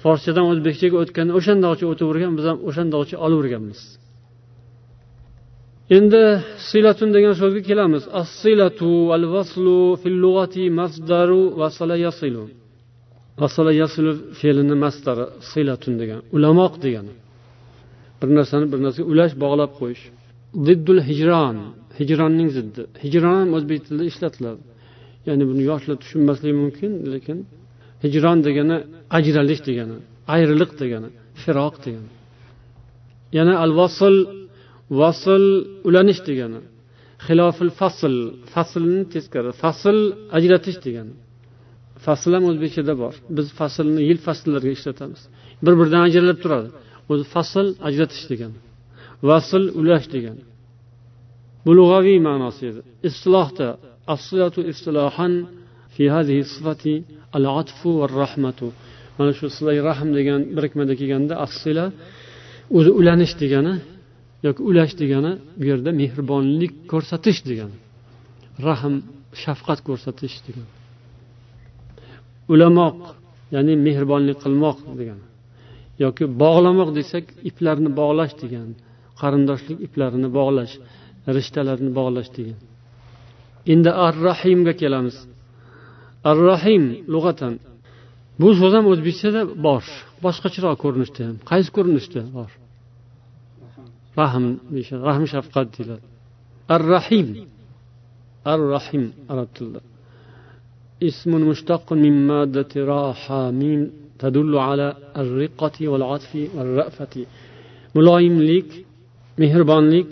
Forschadan 0.03 0.45
o'zbekchaga 0.51 0.95
o'tganda 1.03 1.31
o'shandoqcha 1.39 1.85
o'tavergan 1.93 2.31
biz 2.37 2.45
ham 2.49 2.57
o'shandoqcha 2.69 3.15
olaverganmiz 3.25 3.81
endi 5.97 6.23
silatun 6.69 7.09
degan 7.15 7.33
so'zga 7.41 7.61
kelamiz. 7.69 8.03
As 8.19 8.29
silatu 8.41 8.91
al 9.15 9.25
vaslu 9.35 9.79
fil 10.01 10.17
lug'ati 10.23 10.63
masdaru 10.79 11.43
vasala 11.61 11.95
yasilu. 12.05 12.43
Vasala 13.41 13.71
yasilu 13.81 14.11
fe'lini 14.39 14.75
masdari 14.85 15.25
silatun 15.51 15.93
degan 16.01 16.19
ulamoq 16.35 16.73
degani. 16.85 17.13
Bir 18.19 18.29
narsani 18.37 18.65
bir 18.71 18.79
narsaga 18.85 19.07
ulash 19.13 19.33
bog'lab 19.43 19.71
qo'yish. 19.79 20.03
Diddul 20.67 21.01
hijron. 21.09 21.57
Hijronning 21.99 22.49
ziddi. 22.57 22.81
Hijron 23.03 23.35
ham 23.41 23.49
o'zbek 23.57 23.79
tilida 23.85 24.05
ishlatiladi. 24.11 24.61
Ya'ni 25.27 25.43
buni 25.49 25.63
yoshlar 25.71 25.95
tushunmasligi 26.03 26.55
mumkin 26.63 26.91
lekin 27.13 27.37
hijron 28.03 28.37
degani 28.47 28.77
ajralish 29.17 29.61
degani 29.67 29.95
ayriliq 30.33 30.71
degani 30.81 31.09
firoq 31.41 31.75
degani. 31.85 32.09
Yana 33.37 33.53
al 33.63 33.71
vasl 33.79 34.15
vasl 34.99 35.43
ulanish 35.87 36.21
degani 36.29 36.59
xilofil 37.25 37.71
fasl 37.79 38.15
faslni 38.53 39.01
teskari 39.13 39.51
fasl 39.61 39.97
ajratish 40.37 40.79
degani. 40.85 41.13
Fasl 42.05 42.31
ham 42.35 42.45
o'zbekchada 42.51 42.93
bor. 43.03 43.13
Biz 43.37 43.47
faslni 43.59 44.01
yil 44.09 44.19
fasllarga 44.27 44.71
ishlatamiz. 44.77 45.21
Bir 45.65 45.73
biridan 45.79 46.01
ajralib 46.07 46.37
turadi. 46.43 46.69
O'zi 47.11 47.25
fasl 47.33 47.67
ajratish 47.87 48.25
degani 48.31 48.57
vasl 49.29 49.63
ulash 49.79 50.07
degani. 50.15 50.43
bu 51.65 51.71
lug'aviy 51.79 52.19
ma'nosi. 52.27 52.61
Edi 52.71 52.81
islohda 53.09 53.67
assilatu 54.15 54.59
istilohan 54.71 55.33
fi 55.93 56.03
hadhihi 56.15 56.43
sifati 56.53 56.95
al 57.37 57.45
atfu 57.61 57.89
va 57.99 58.05
rahmatu 58.21 58.67
mana 59.17 59.31
shu 59.39 59.45
silai 59.55 59.77
rahm 59.89 60.09
degan 60.17 60.39
birikmada 60.55 60.93
kelganda 60.99 61.33
assila 61.45 61.85
o'zi 62.77 62.91
ulanish 62.99 63.33
degani 63.41 63.73
yoki 64.45 64.61
ulash 64.69 64.93
degani 65.01 65.31
bu 65.59 65.63
yerda 65.71 65.91
mehribonlik 66.01 66.73
ko'rsatish 66.91 67.39
degani. 67.49 67.77
Rahm 68.67 68.95
shafqat 69.43 69.79
ko'rsatish 69.87 70.35
degani. 70.45 70.71
Ulamoq 72.53 72.97
ya'ni 73.55 73.73
mehribonlik 73.87 74.37
qilmoq 74.43 74.77
degani. 74.99 75.25
Yoki 76.03 76.25
bog'lamoq 76.43 76.89
desak 76.99 77.25
iplarni 77.49 77.89
bog'lash 77.99 78.33
degan 78.43 78.69
qarindoshlik 79.21 79.77
iplarini 79.87 80.29
bog'lash. 80.39 80.73
rishtalarni 81.36 81.90
bog'lash 81.98 82.30
degan 82.36 82.58
endi 83.72 83.90
ar 84.06 84.14
rahimga 84.28 84.72
kelamiz 84.80 85.16
ar 86.30 86.38
rahim 86.50 86.84
lug'atan 87.14 87.54
bu 88.40 88.48
so'z 88.60 88.72
ham 88.76 88.86
o'zbekchada 88.92 89.40
bor 89.66 89.84
boshqacharoq 90.24 90.76
ko'rinishda 90.84 91.22
ham 91.28 91.36
qaysi 91.50 91.70
ko'rinishda 91.76 92.20
bor 92.36 92.50
rahm 94.20 94.44
rahm 95.08 95.24
shafqat 95.32 95.66
deyiladi 95.74 96.04
ar 96.74 96.82
rahim 96.94 97.28
ar 98.52 98.60
rahim 98.74 99.04
arab 99.32 99.50
tilida 99.58 99.82
اسم 101.02 101.30
مشتق 101.50 101.92
من 101.92 102.26
مادة 102.26 102.72
راحة 102.76 103.50
ميم 103.50 103.80
تدل 104.18 104.52
على 104.68 104.96
الرقة 105.16 105.88
والعطف 105.88 106.32
والرأفة 106.56 107.14
ملايمlik 107.96 108.68
mehribonlik 109.38 110.10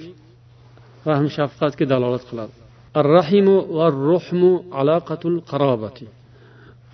rahm 1.07 1.27
shafqatga 1.37 1.85
dalolat 1.93 2.23
qiladi. 2.29 2.53
Ar 2.99 3.05
rahimu 3.17 3.55
va 3.77 3.87
ruhmu 4.09 4.51
aloqatul 4.79 5.37
qarobati. 5.51 6.05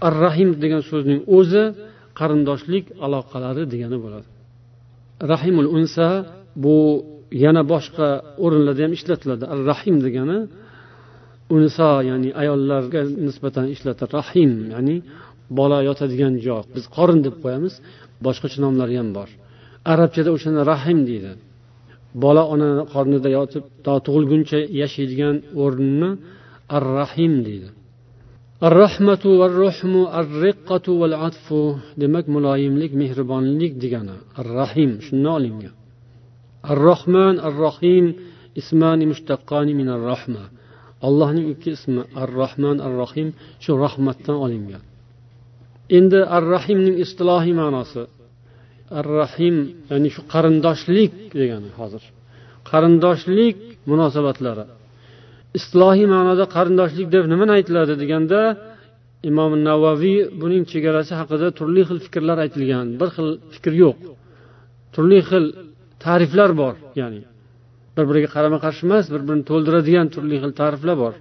Ar 0.07 0.13
rahim 0.25 0.49
degan 0.63 0.81
so'zning 0.91 1.19
o'zi 1.37 1.63
qarindoshlik 2.19 2.85
aloqalari 3.05 3.63
degani 3.73 3.97
bo'ladi. 4.03 4.27
Rahimul 5.33 5.69
unsa 5.77 6.07
bu 6.63 6.77
yana 7.43 7.61
boshqa 7.73 8.07
o'rinlarda 8.45 8.81
ham 8.85 8.93
ishlatiladi. 8.97 9.43
Ar 9.53 9.59
rahim 9.71 9.95
degani 10.05 10.39
unso 11.57 11.89
ya'ni 12.09 12.29
ayollarga 12.41 13.01
nisbatan 13.27 13.65
ishlatiladi. 13.75 14.11
Rahim 14.19 14.51
ya'ni 14.73 14.97
bola 15.59 15.79
yotadigan 15.89 16.33
joy 16.45 16.63
biz 16.75 16.85
qorin 16.95 17.19
deb 17.25 17.35
qo'yamiz 17.43 17.73
boshqacha 18.25 18.57
nomlari 18.65 18.95
ham 19.01 19.09
bor. 19.17 19.29
Arabchada 19.93 20.29
o'shani 20.35 20.61
rahim 20.71 20.99
deydi 21.09 21.31
bola 22.23 22.43
ona 22.53 22.69
qornida 22.93 23.29
yotib 23.37 23.63
to 23.85 23.93
tug'ilguncha 24.05 24.59
yashaydigan 24.81 25.35
o'rnini 25.63 26.11
ar 26.75 26.83
rahim 26.99 27.33
deydi. 27.47 27.69
Ar 28.65 28.73
rahmatu 28.83 29.29
va 29.39 29.47
ruhmu 29.61 30.01
ar 30.19 30.25
riqqatu 30.43 30.91
val 31.01 31.15
atfu 31.27 31.61
demak 32.01 32.25
muloyimlik 32.35 32.91
mehribonlik 33.01 33.73
degani 33.83 34.17
ar 34.39 34.47
rahim 34.59 34.91
shundan 35.05 35.33
olingan. 35.37 35.75
Ar 36.71 36.77
rohman 36.87 37.35
ar 37.47 37.53
rohim 37.65 38.05
ismani 38.61 39.05
mushtaqqani 39.11 39.73
min 39.79 39.87
ar 39.95 40.01
rahma 40.11 40.43
allohning 41.07 41.47
ikki 41.53 41.69
ismi 41.77 42.03
ar 42.21 42.29
rohman 42.41 42.77
ar 42.85 42.93
rohim 43.01 43.27
shu 43.63 43.71
rahmatdan 43.85 44.37
olingan. 44.45 44.83
Endi 45.97 46.21
ar 46.35 46.43
rahimning 46.55 46.95
istilohiy 47.03 47.55
ma'nosi 47.61 48.01
ar 48.98 49.06
rahim 49.22 49.56
ya'ni 49.90 50.08
shu 50.14 50.20
qarindoshlik 50.32 51.12
degani 51.40 51.70
hozir 51.78 52.02
qarindoshlik 52.70 53.56
munosabatlari 53.90 54.64
islohiy 55.58 56.06
ma'noda 56.14 56.44
qarindoshlik 56.56 57.08
deb 57.14 57.24
nimani 57.32 57.52
aytiladi 57.58 57.94
deganda 58.02 58.40
imom 59.30 59.52
navaviy 59.68 60.18
buning 60.42 60.64
chegarasi 60.72 61.12
haqida 61.20 61.48
turli 61.58 61.82
xil 61.88 61.98
fikrlar 62.06 62.38
aytilgan 62.44 62.86
bir 63.00 63.08
xil 63.16 63.28
fikr 63.54 63.72
yo'q 63.82 63.96
turli 64.94 65.20
xil 65.28 65.44
ta'riflar 66.04 66.50
bor 66.60 66.74
ya'ni 67.00 67.22
bir 67.96 68.04
biriga 68.10 68.28
qarama 68.34 68.58
qarshi 68.64 68.82
emas 68.88 69.04
bir 69.12 69.20
birini 69.26 69.44
to'ldiradigan 69.50 70.06
turli 70.14 70.36
xil 70.42 70.52
ta'riflar 70.60 70.96
bor 71.04 71.14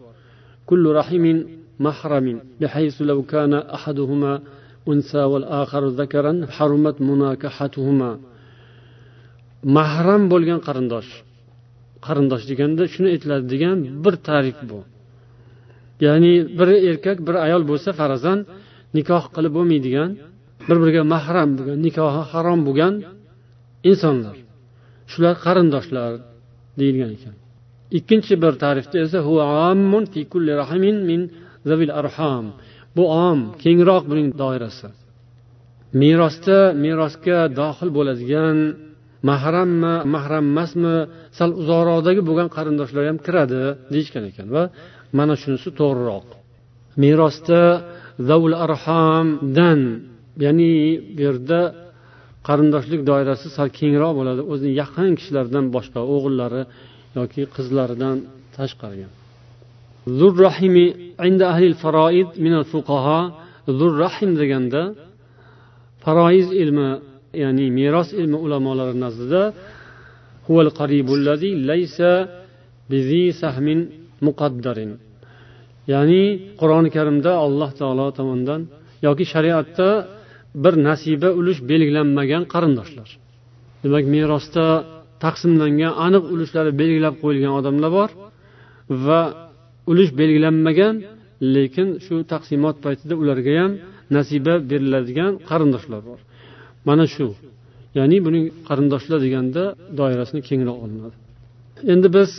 kullu 0.70 0.90
rahimin 1.00 1.38
mahramin 1.86 2.38
بحيث 2.62 3.02
لو 3.02 3.20
كان 3.24 3.54
أحدهما 3.54 4.42
أنثى 4.92 5.24
والآخر 5.32 5.84
ذكرا 5.88 6.34
حرمت 6.56 6.98
مناكحتهما 7.10 8.12
mahram 9.76 10.24
bo'lgan 10.32 10.60
qarindosh 10.68 11.10
qarindosh 12.06 12.44
deganda 12.50 12.84
shuni 12.94 13.08
aytiladi 13.16 13.46
degan 13.54 13.78
bir 14.04 14.16
ta'rif 14.28 14.58
bu 14.70 14.80
ya'ni 16.06 16.34
bir 16.58 16.70
erkak 16.90 17.18
bir 17.28 17.36
ayol 17.46 17.64
bo'lsa 17.70 17.90
farazan 18.00 18.40
nikoh 18.98 19.24
qilib 19.36 19.54
bo'lmaydigan 19.58 20.10
bir 20.68 20.78
biriga 20.82 21.04
mahram 21.14 21.50
bo'lgan 21.58 21.78
nikohi 21.88 22.22
harom 22.32 22.60
bo'lgan 22.68 22.94
insonlar 23.92 24.38
shular 25.12 25.36
qarindoshlar 25.46 26.12
deyilgan 26.80 27.12
ekan 27.18 27.36
ikkinchi 27.98 28.34
bir 28.44 28.54
ta'rifda 28.64 28.98
esa 29.06 29.20
bu 32.97 33.05
om 33.29 33.39
kengroq 33.63 34.03
buning 34.11 34.29
doirasi. 34.43 34.89
Merosda 36.03 36.59
merosga 36.85 37.39
dohil 37.61 37.91
bo'ladigan 37.97 38.59
mahrammi 39.31 39.95
mahram 40.15 40.45
emasmi 40.53 40.97
sal 41.39 41.51
uzoqroqdagi 41.61 42.21
bo'lgan 42.29 42.49
qarindoshlar 42.57 43.03
ham 43.11 43.19
kiradi 43.27 43.63
deyishgan 43.93 44.25
ekan 44.31 44.49
va 44.55 44.63
mana 45.19 45.35
shunisi 45.43 45.69
to'g'riroq. 45.81 46.27
Merosda 47.03 47.63
zavul 48.29 48.57
arhamdan 48.65 49.81
ya'ni 50.45 50.73
bu 51.17 51.21
yerda 51.27 51.61
qarindoshlik 52.49 53.01
doirasi 53.11 53.47
sal 53.57 53.69
kengroq 53.79 54.13
bo'ladi 54.19 54.43
o'zini 54.53 54.73
yaqin 54.83 55.11
kishilardan 55.19 55.65
boshqa 55.77 56.01
o'g'illari 56.15 56.63
yoki 57.19 57.43
qizlaridan 57.57 58.17
tashqari 58.57 58.97
zurrahimi 60.19 60.87
inda 61.29 61.45
ahli 61.53 61.67
faroid 61.83 62.31
min 62.45 62.53
al 62.61 62.67
zur 63.79 63.93
rahim 64.05 64.31
deganda 64.41 64.83
faroiz 66.05 66.49
ilmi 66.63 66.91
ya'ni 67.43 67.67
meros 67.79 68.09
ilmi 68.21 68.39
ulamolari 68.47 68.95
nazdida 69.05 69.43
ya'ni 75.93 76.23
qur'oni 76.61 76.91
karimda 76.97 77.33
alloh 77.47 77.71
taolo 77.81 78.07
tomonidan 78.19 78.61
yoki 79.07 79.25
shariatda 79.33 79.89
bir 80.63 80.75
nasiba 80.89 81.29
ulush 81.41 81.61
belgilanmagan 81.71 82.43
qarindoshlar. 82.53 83.09
Demak 83.83 84.05
merosda 84.15 84.67
taqsimlangan 85.25 85.93
aniq 86.07 86.25
ulushlari 86.35 86.73
belgilab 86.81 87.15
qo'yilgan 87.23 87.53
odamlar 87.61 87.91
bor 87.99 88.11
va 89.07 89.21
ulush 89.91 90.11
belgilanmagan 90.21 90.95
lekin 91.55 91.89
shu 92.05 92.15
taqsimot 92.33 92.77
paytida 92.85 93.15
ularga 93.23 93.53
ham 93.61 93.73
nasiba 94.17 94.55
beriladigan 94.71 95.33
qarindoshlar 95.49 96.01
bor. 96.09 96.21
Mana 96.89 97.05
shu 97.15 97.27
ya'ni 97.99 98.19
buning 98.27 98.45
qarindoshlar 98.69 99.19
deganda 99.27 99.63
doirasini 99.99 100.41
kengroq 100.49 100.79
olinadi. 100.85 101.17
Endi 101.93 102.09
biz 102.17 102.31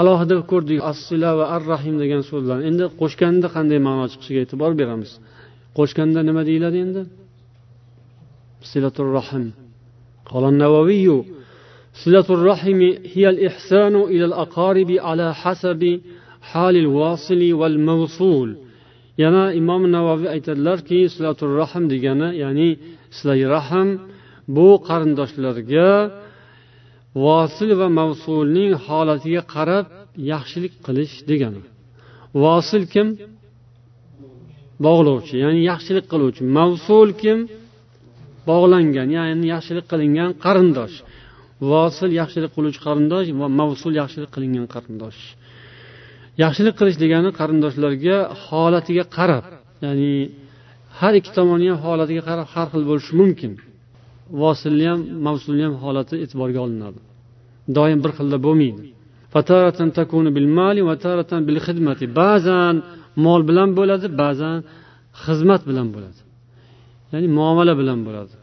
alohida 0.00 0.36
ko'rdik 0.52 0.78
assila 0.92 1.30
va 1.38 1.44
ar 1.54 1.62
rahim 1.72 1.94
degan 2.02 2.22
so'zlarni 2.30 2.64
endi 2.70 2.84
qo'shganda 3.00 3.48
qanday 3.56 3.78
ma'no 3.86 4.04
chiqishiga 4.12 4.40
e'tibor 4.44 4.72
beramiz? 4.80 5.10
Qo'shganda 5.78 6.20
nima 6.28 6.42
deyiladi 6.48 6.78
endi? 6.86 7.02
Silatul 8.70 9.10
rohim 9.18 9.46
silatul 12.00 12.42
rohimi 12.50 12.90
hiyal 13.12 13.38
ihsanu 13.48 14.00
ilal 14.14 14.34
aqaribi 14.44 14.96
ala 15.10 15.26
hasabi 15.42 15.92
halil 16.50 16.88
vosili 16.98 17.50
val 17.60 17.76
mavsul 17.88 18.50
yana 19.22 19.44
imom 19.60 19.82
navoiy 19.94 20.28
aytadilarki 20.34 20.98
silatul 21.14 21.52
rahm 21.60 21.84
degani 21.92 22.28
ya'ni 22.42 22.68
silay 23.16 23.40
rahm 23.54 23.88
bu 24.56 24.68
qarindoshlarga 24.88 25.90
vosil 27.24 27.70
va 27.80 27.88
mavsulning 28.00 28.72
holatiga 28.86 29.42
qarab 29.54 29.86
yaxshilik 30.32 30.74
qilish 30.86 31.14
degani. 31.30 31.62
Vosil 32.42 32.82
kim? 32.92 33.08
Bog'lovchi 34.86 35.36
ya'ni 35.44 35.60
yaxshilik 35.70 36.06
qiluvchi. 36.12 36.42
Mavsul 36.58 37.08
kim? 37.22 37.38
Bog'langan 38.48 39.08
ya'ni 39.16 39.46
yaxshilik 39.54 39.86
qilingan 39.92 40.30
qarindosh. 40.44 40.96
Vosil 41.70 42.10
yaxshilik 42.20 42.50
qiluvchi 42.56 42.80
qarindosh 42.86 43.28
va 43.40 43.48
mavsul 43.60 43.92
yaxshilik 44.00 44.30
qilingan 44.34 44.66
qarindosh. 44.74 45.20
Yaxshilik 46.42 46.74
qilish 46.80 46.98
degani 47.02 47.30
qarindoshlarga 47.40 48.16
holatiga 48.46 49.04
qarab 49.16 49.44
ya'ni 49.84 50.12
har 50.98 51.12
ikki 51.20 51.30
tomonni 51.38 51.66
ham 51.72 51.78
holatiga 51.86 52.22
qarab 52.28 52.46
har 52.54 52.66
xil 52.72 52.82
bo'lishi 52.90 53.12
mumkin. 53.20 53.52
Vosilni 54.42 54.86
ham 54.90 55.00
mavsulni 55.26 55.62
ham 55.66 55.74
holati 55.84 56.14
e'tiborga 56.24 56.60
olinadi. 56.66 57.00
Doim 57.76 57.98
bir 58.04 58.10
xilda 58.18 58.38
bo'lmaydi. 58.46 58.82
Ba'zan 62.22 62.74
mol 63.24 63.40
bilan 63.48 63.70
bo'ladi 63.78 64.06
ba'zan 64.22 64.58
xizmat 65.24 65.62
bilan 65.68 65.88
bo'ladi. 65.94 66.20
Ya'ni 67.12 67.28
muomala 67.38 67.74
bilan 67.80 68.00
bo'ladi. 68.08 68.34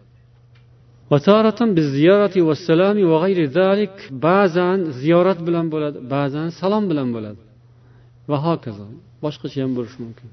Ba'zan 4.28 4.78
ziyorat 5.02 5.40
bilan 5.48 5.66
bo'ladi 5.74 5.98
ba'zan 6.16 6.48
salom 6.60 6.84
bilan 6.92 7.10
bo'ladi. 7.16 7.42
Hokazo 8.46 8.86
boshqacha 9.24 9.62
ham 9.64 9.72
bo'lishi 9.78 10.00
mumkin 10.06 10.30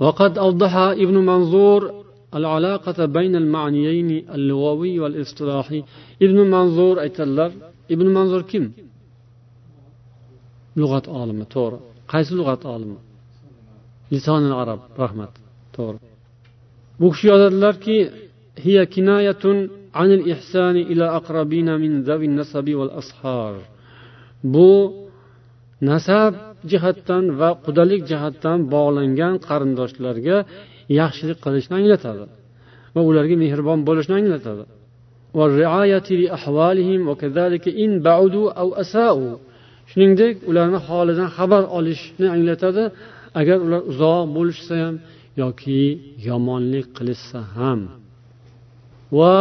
وقد 0.00 0.38
أوضح 0.38 0.76
ابن 0.76 1.16
منظور 1.16 2.04
العلاقة 2.34 3.04
بين 3.04 3.36
المعنيين 3.36 4.10
اللغوي 4.34 5.00
والاصطلاحي 5.00 5.84
ابن 6.22 6.38
منظور 6.50 6.94
aytadilar 7.04 7.50
ibn 7.94 8.06
manzur 8.16 8.42
kim 8.50 8.64
lug'at 10.80 11.06
olimi 11.20 11.44
to'g'ri 11.54 11.78
qaysi 12.12 12.32
lug'at 12.38 12.62
olimi 12.74 12.98
lisonil 14.12 14.54
arab 14.62 14.80
rahmat 15.02 15.32
to'g'ri 15.76 15.98
bu 17.00 17.06
kishi 17.12 17.26
yozadilarki 17.32 17.98
هي 18.66 18.86
كناية 18.86 19.44
عن 19.94 20.08
الإحسان 20.18 20.76
إلى 20.76 21.04
أقربين 21.18 21.68
من 21.82 22.02
ذوي 22.02 22.26
النسب 22.26 22.66
والأصهار 22.78 23.54
bu 24.54 24.70
nasab 25.82 26.32
jihatdan 26.70 27.24
va 27.40 27.50
qudalik 27.66 28.02
jihatdan 28.10 28.58
bog'langan 28.74 29.34
qarindoshlarga 29.48 30.36
yaxshilik 31.00 31.38
qilishni 31.44 31.74
anglatadi 31.80 32.24
va 32.94 33.00
ularga 33.10 33.36
mehribon 33.44 33.80
bo'lishni 33.88 34.14
anglatadi. 34.20 34.64
Shuningdek 39.90 40.34
ularni 40.50 40.78
holidan 40.88 41.28
xabar 41.36 41.62
olishni 41.78 42.26
anglatadi. 42.36 42.84
Agar 43.40 43.58
ular 43.66 43.82
uzoq 43.90 44.22
bo'lishsa 44.36 44.74
ham 44.82 44.94
yoki 45.42 45.82
yomonlik 46.28 46.86
qilishsa 46.96 47.38
ham. 47.56 47.80
Va 49.18 49.36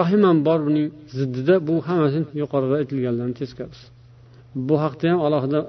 rahim 0.00 0.22
ham 0.28 0.38
bor 0.48 0.58
buning 0.66 0.88
ziddida 1.18 1.54
bu 1.68 1.74
hammasi 1.88 2.20
yuqorida 2.42 2.74
aytilganlarni 2.80 3.34
teskarisi 3.40 3.86
bu 4.68 4.74
haqda 4.84 5.06
ham 5.12 5.20
alohida 5.26 5.60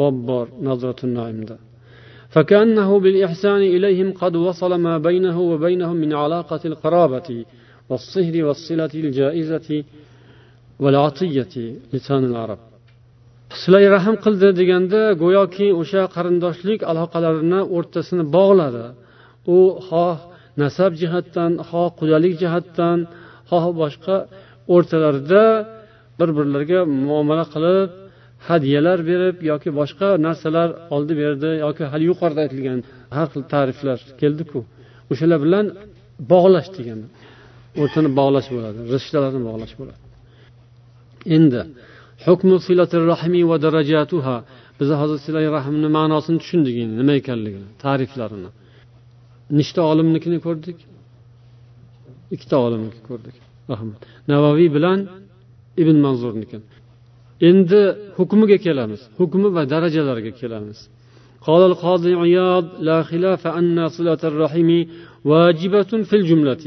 bob 0.00 0.14
bor 0.28 0.46
naimda 1.18 1.56
فكأنه 2.34 3.00
بالإحسان 3.04 3.62
إليهم 3.76 4.08
قد 4.22 4.36
وصل 4.36 4.72
ما 4.86 4.94
بينه 5.08 5.36
وبينهم 5.50 5.96
من 6.04 6.10
علاقة 6.22 6.60
القرابة 6.64 7.28
والصهر 7.90 8.34
والصلة 8.46 8.92
الجائزة 9.04 9.68
والعطية 10.82 11.54
لسان 11.92 12.24
العرب 12.30 12.58
silay 13.62 13.84
rahm 13.96 14.16
qildi 14.24 14.48
deganda 14.60 15.02
go'yoki 15.22 15.68
o'sha 15.80 16.02
qarindoshlik 16.14 16.80
aloqalarini 16.90 17.60
o'rtasini 17.76 18.24
bog'ladi 18.36 18.86
u 19.56 19.58
xoh 19.88 20.18
nasab 20.62 20.92
jihatdan 21.00 21.52
xoh 21.70 21.88
qudalik 22.00 22.34
jihatdan 22.42 22.98
xoh 23.49 23.65
boshqa 23.81 24.15
o'rtalarida 24.73 25.43
bir 26.19 26.29
birlariga 26.37 26.79
muomala 27.07 27.45
qilib 27.53 27.89
hadyalar 28.49 28.99
berib 29.09 29.37
yoki 29.51 29.69
boshqa 29.79 30.07
narsalar 30.25 30.69
oldi 30.95 31.13
berdi 31.21 31.49
yoki 31.65 31.83
hali 31.91 32.03
yuqorida 32.11 32.39
aytilgan 32.45 32.79
har 33.15 33.27
xil 33.33 33.43
ta'riflar 33.53 33.99
keldiku 34.21 34.59
o'shalar 35.11 35.39
bilan 35.45 35.65
bog'lash 36.31 36.69
degani 36.77 37.07
o'rtani 37.81 38.09
bog'lash 38.19 38.47
bo'ladi 38.55 38.79
rishtalarni 38.93 39.41
bog'lash 39.49 39.73
bo'ladi. 39.79 40.01
Endi 41.35 41.61
hukmu 42.25 42.55
rahmi 43.13 43.41
va 43.49 43.57
darajatuha 43.65 44.35
biz 44.79 44.89
hozir 45.01 45.19
silay 45.25 45.45
rahmni 45.57 45.89
ma'nosini 45.97 46.37
tushundik 46.43 46.75
endi 46.83 46.93
nima 47.01 47.13
ekanligini 47.21 47.69
ta'riflarini. 47.83 48.49
Nechta 49.59 49.81
olimnikini 49.91 50.37
ko'rdik. 50.45 50.77
ikkita 52.34 52.56
olimniki 52.66 53.00
ko'rdik 53.08 53.36
rahmat 53.72 53.98
navoiy 54.32 54.68
bilan 54.76 54.98
ibn 55.82 55.96
manzurniki 56.06 56.56
endi 57.48 57.80
hukmiga 58.18 58.58
kelamiz 58.66 59.00
hukmi 59.20 59.48
va 59.56 59.62
darajalariga 59.72 60.32
kelamiz 60.42 60.80
قال 61.48 61.62
القاضي 61.70 62.12
عياض 62.24 62.64
لا 62.88 62.98
خلاف 63.10 63.42
أن 63.60 63.76
صلة 63.96 64.22
الرحم 64.30 64.70
واجبة 65.30 65.92
في 66.08 66.14
الجملة 66.20 66.64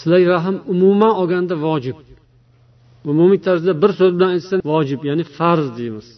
silay 0.00 0.24
rahm 0.34 0.56
umuman 0.72 1.12
olganda 1.20 1.54
vojib 1.66 1.96
umumiy 3.10 3.40
tarzda 3.46 3.72
bir 3.82 3.90
so'z 3.98 4.12
bilan 4.16 4.30
aytsa 4.36 4.54
vojib 4.72 5.00
ya'ni 5.08 5.24
farz 5.36 5.66
deymiz 5.78 6.08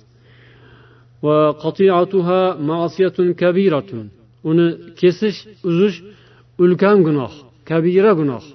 uni 4.51 4.66
kesish 5.01 5.38
uzish 5.68 5.96
ulkan 6.62 6.99
gunoh 7.07 7.33
Kabira 7.69 8.12
gunoh. 8.19 8.45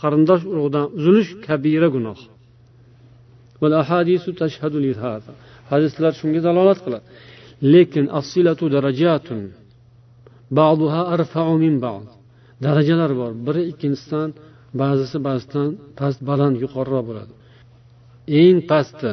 Qarindosh 0.00 0.44
urug'dan 0.52 0.86
uzilish 0.98 1.30
kabira 1.46 1.88
gunoh. 1.96 2.20
Hadislar 5.70 6.12
shunga 6.20 6.40
dalolat 6.46 6.78
qiladi. 6.84 7.06
Lekin 7.72 8.04
darajalar 12.64 13.12
bor. 13.20 13.32
Biri 13.46 13.62
ikkinchisidan 13.72 14.30
ba'zisi 14.80 15.16
ba'zisidan 15.26 15.68
past 15.98 16.20
baland 16.28 16.56
yuqoriroq 16.64 17.04
bo'ladi. 17.08 17.32
Eng 18.42 18.58
pasti 18.70 19.10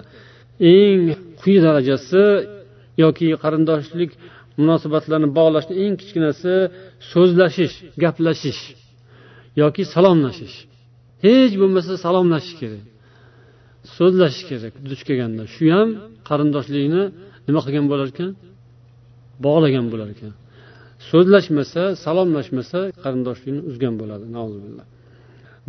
eng 0.76 1.02
quyi 1.42 1.58
darajasi 1.66 2.24
yoki 3.04 3.28
qarindoshlik 3.44 4.12
munosabatlarni 4.60 5.30
bog'lashni 5.38 5.76
eng 5.84 5.94
kichkinasi 6.02 6.54
so'zlashish 7.12 7.76
gaplashish. 8.04 8.62
Yoki 9.62 9.84
salomlashish. 9.96 10.58
Hech 11.26 11.54
bo'lmasa 11.62 11.94
salomlashish 12.06 12.56
kerak. 12.62 12.84
So'zlashish 13.96 14.44
kerak 14.50 14.74
duch 14.90 15.02
kelganda. 15.08 15.44
Shu 15.56 15.66
ham 15.76 15.90
qarindoshlikni 16.30 17.04
nima 17.48 17.60
qilgan 17.66 17.86
bo'lar 17.92 18.08
ekan? 18.14 18.30
Bog'lagan 19.46 19.86
bo'lar 19.92 20.08
ekan. 20.16 20.32
So'zlashmasa 21.10 21.82
salomlashmasa 22.06 22.80
qarindoshlikni 23.04 23.62
uzgan 23.70 23.94
bo'ladi. 24.02 24.26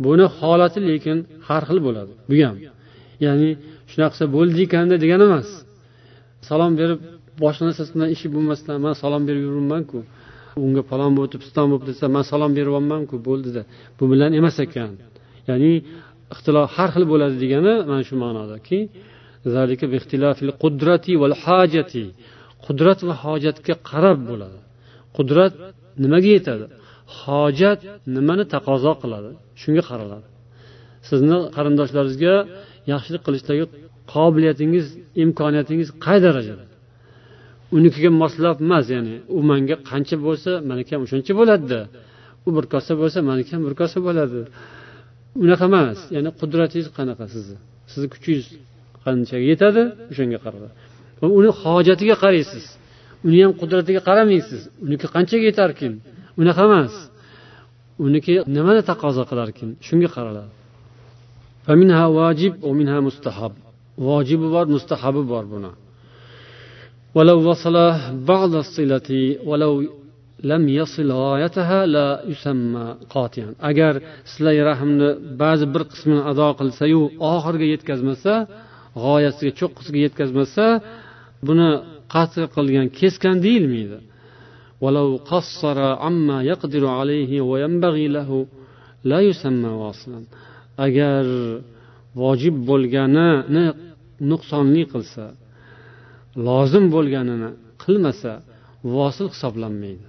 Buni 0.05 0.25
holati 0.37 0.79
lekin 0.89 1.17
har 1.47 1.63
xil 1.69 1.79
bo'ladi. 1.87 2.13
Bu 2.29 2.35
ham. 2.45 2.57
Ya'ni 3.25 3.49
shunaqa 3.91 4.11
qilsa 4.13 4.25
bo'ldi 4.35 4.59
ekanda 4.67 4.95
degani 5.03 5.23
emas. 5.29 5.49
Salom 6.49 6.71
berib 6.79 6.99
boshqa 7.43 7.63
narsasi 7.67 7.91
bilan 7.95 8.09
ishi 8.15 8.27
bo'lmasdan 8.35 8.77
man 8.85 8.93
salom 9.01 9.23
berib 9.27 9.43
yuribmanku. 9.47 9.97
Unga 10.65 10.83
falon 10.89 11.11
bo'libdi 11.17 11.37
piston 11.43 11.65
bo'libdi 11.71 11.89
desa 11.93 12.05
man 12.15 12.23
salom 12.31 12.51
beryapmanku 12.57 13.15
bo'ldida 13.27 13.61
bu 13.97 14.03
bilan 14.11 14.31
emas 14.39 14.57
ekan. 14.65 14.91
Ya'ni 15.49 15.71
ixtilof 16.33 16.67
har 16.75 16.89
xil 16.95 17.05
bo'ladi 17.11 17.35
degani 17.43 17.73
mana 17.89 18.03
shu 18.09 18.15
ma'nodaki 18.23 18.79
qudrat 22.65 22.99
va 23.07 23.15
hojatga 23.23 23.73
qarab 23.89 24.19
bo'ladi. 24.29 24.59
Qudrat 25.17 25.53
nimaga 26.03 26.29
yetadi? 26.37 26.65
Hojat 27.19 27.79
nimani 28.15 28.45
taqozo 28.53 28.91
qiladi? 29.01 29.29
Shunga 29.61 29.83
qaraladi. 29.89 30.27
Sizni 31.09 31.37
qarindoshlaringizga 31.55 32.35
yaxshilik 32.91 33.21
qilishdagi 33.27 33.63
qobiliyatingiz 34.13 34.85
imkoniyatingiz 35.23 35.89
qay 36.05 36.17
darajada? 36.25 36.63
Unikiga 37.77 38.09
moslab 38.21 38.57
emas 38.65 38.85
ya'ni 38.95 39.15
u 39.37 39.39
manga 39.49 39.75
qancha 39.89 40.15
bo'lsa 40.25 40.51
maniki 40.69 40.91
ham 40.95 41.01
o'shancha 41.05 41.33
bo'ladida 41.39 41.79
u 42.47 42.49
bir 42.55 42.65
kosa 42.73 42.93
bo'lsa 43.01 43.19
maniki 43.29 43.51
ham 43.55 43.61
bir 43.67 43.73
kosa 43.81 43.97
bo'ladi. 44.07 44.41
Unaqa 45.43 45.65
emas 45.71 45.99
ya'ni 46.15 46.29
qudratingiz 46.39 46.87
qanaqa 46.97 47.25
sizni? 47.33 47.57
Sizni 47.91 48.07
kuchingiz 48.13 48.47
qanchaga 49.05 49.45
yetadi? 49.51 49.81
O'shanga 50.11 50.39
qarab 50.45 50.63
uni 51.39 51.49
hojatiga 51.61 52.15
qaraysiz. 52.23 52.65
Uni 53.27 53.37
ham 53.43 53.53
qudratiga 53.61 54.01
qaramaysiz 54.09 54.61
uniki 54.85 55.05
qanchaga 55.15 55.45
yetarkin 55.49 55.93
unaqa 56.41 56.61
emas. 56.69 56.93
Uniki 58.07 58.33
nimani 58.55 58.81
taqozo 58.89 59.23
qilarkin 59.29 59.69
shunga 59.87 60.09
qaraladi 60.15 60.51
vojibi 64.07 64.47
bor 64.55 64.65
mustahabi 64.75 65.21
bor 65.31 65.45
buni. 65.53 65.71
ولو 67.16 67.38
وصل 67.50 67.76
بعض 68.32 68.52
الصلة 68.64 69.10
ولو 69.48 69.72
lam 70.50 70.66
yasil 70.80 71.06
la 71.94 72.06
yusamma 72.32 72.84
qotiyan 73.14 73.52
agar 73.70 73.94
silay 74.32 74.58
rahmni 74.70 75.08
ba'zi 75.42 75.66
bir 75.74 75.82
qismini 75.92 76.22
ado 76.30 76.48
qilsayu 76.60 77.00
oxiriga 77.32 77.66
yetkazmasa 77.74 78.32
g'oyasiga 79.02 79.52
cho'qqisiga 79.60 79.98
yetkazmasa 80.06 80.64
buni 81.46 81.68
qatl 82.14 82.42
qilgan 82.56 82.86
kesgan 82.98 83.36
deyilmaydi 83.46 83.98
ولو 84.84 85.08
قصر 85.32 85.78
عما 86.04 86.36
يقدر 86.52 86.84
عليه 86.98 87.32
وينبغي 87.50 88.06
له 88.16 88.30
la 89.10 89.18
yusamma 89.28 89.70
vosilan 89.82 90.24
agar 90.86 91.24
vojib 92.20 92.54
bo'lganini 92.70 93.66
nuqsonli 94.30 94.82
qilsa 94.92 95.24
lozim 96.47 96.85
bo'lganini 96.95 97.49
qilmasa 97.83 98.31
vosil 98.95 99.27
hisoblanmaydi. 99.33 100.05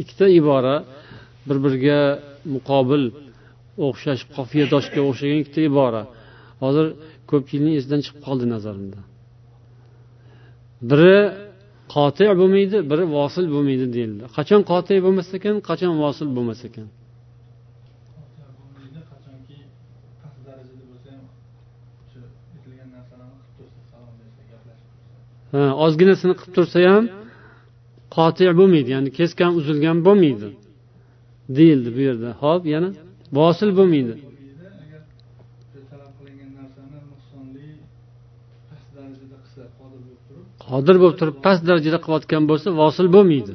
Ikkita 0.00 0.26
ibora 0.40 0.76
bir 1.48 1.56
biriga 1.64 2.00
muqobil 2.54 3.04
o'xshash 3.86 4.22
qofiyadoshga 4.36 5.00
o'xshagan 5.08 5.38
ikkita 5.42 5.60
ibora. 5.70 6.02
Hozir 6.62 6.86
ko'pchilikni 7.30 7.72
esidan 7.78 8.00
chiqib 8.04 8.20
qoldi 8.26 8.46
nazarimda. 8.54 9.00
Biri 10.90 11.18
qoti 11.94 12.24
bo'lmaydi 12.40 12.76
biri 12.90 13.04
vosil 13.16 13.46
bo'lmaydi 13.54 13.86
deyildi. 13.96 14.22
Qachon 14.36 14.60
qoti 14.70 14.94
bo'lmas 15.06 15.28
ekan 15.38 15.56
qachon 15.68 15.92
vosil 16.02 16.28
bo'lmas 16.36 16.60
ekan? 16.68 16.86
Ozginasini 25.84 26.34
qilib 26.38 26.52
tursa 26.56 26.78
ham 26.94 27.04
qoti 28.16 28.42
bo'lmaydi 28.60 28.88
ya'ni 28.94 29.10
keskan 29.18 29.50
uzilgan 29.60 29.98
bo'lmaydi 30.06 30.48
deyildi 31.56 31.88
bu 31.96 32.00
yerda. 32.08 32.28
Ho'p 32.42 32.62
yana 32.74 32.90
vosil 33.38 33.70
bo'lmaydi. 33.78 34.14
Qodir 40.66 40.96
bo'lib 41.02 41.16
turib 41.20 41.36
past 41.46 41.62
darajada 41.68 41.98
qilayotgan 42.04 42.42
bo'lsa 42.50 42.68
vosil 42.80 43.06
bo'lmaydi. 43.16 43.54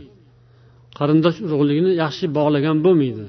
Qarindosh 0.98 1.38
urug'ligini 1.46 1.92
yaxshi 2.04 2.26
bog'lagan 2.38 2.78
bo'lmaydi. 2.86 3.26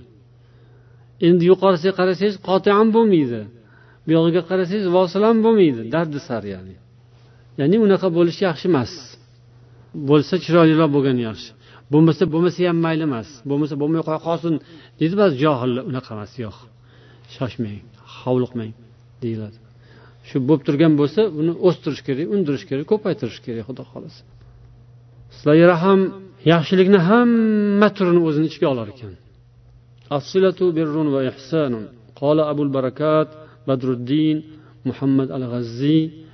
Endi 1.27 1.43
yuqorisiga 1.51 1.93
qarasangiz 2.01 2.37
qoti 2.49 2.69
ham 2.79 2.89
bo'lmaydi. 2.97 3.41
Buyog'iga 4.09 4.43
qarasangiz 4.51 4.87
vosil 4.97 5.23
ham 5.29 5.39
bo'lmaydi. 5.45 5.81
Dardisar 5.95 6.43
ya'ni. 6.55 6.75
ya'ni 7.60 7.78
unaqa 7.86 8.08
bo'lishi 8.18 8.42
yaxshi 8.50 8.66
emas 8.72 8.92
bo'lsa 10.10 10.36
chiroyliroq 10.46 10.90
bo'lgani 10.96 11.22
yaxshi 11.30 11.50
bo'lmasa 11.94 12.24
bo'lmasa 12.34 12.60
ham 12.70 12.78
mayli 12.86 13.04
emas 13.10 13.28
bo'lmasa 13.50 13.74
bo'lmay 13.82 14.02
qo'ya 14.08 14.20
qolsin 14.28 14.54
deydi 15.00 15.16
ba'zi 15.22 15.36
johillar 15.44 15.84
unaqa 15.92 16.10
emas 16.16 16.32
yo'q 16.44 16.58
shoshmang 17.36 17.80
hovliqmang 18.20 18.72
deyiladi 19.24 19.58
shu 20.30 20.38
bo'lib 20.48 20.64
turgan 20.68 20.94
bo'lsa 21.02 21.22
uni 21.42 21.54
o'stirish 21.68 22.02
kerak 22.08 22.28
undirish 22.36 22.66
kerak 22.70 22.86
ko'paytirish 22.92 23.40
kerak 23.46 23.64
xudo 23.70 23.84
xohlasa 23.92 24.22
sizlarga 25.36 25.76
ham 25.84 26.00
yaxshilikni 26.52 27.00
hamma 27.10 27.88
turini 27.98 28.22
o'zini 28.28 28.46
ichiga 28.50 28.68
olar 28.74 28.88
ekan 28.94 29.14
قال 32.16 32.40
أبو 32.40 32.64
البركات 32.64 33.30
بدر 33.68 33.90
الدين 33.92 34.44
محمد 34.86 35.32
الغزي 35.32 36.00
ويكون 36.06 36.12
حسن 36.12 36.12
العشرة 36.12 36.27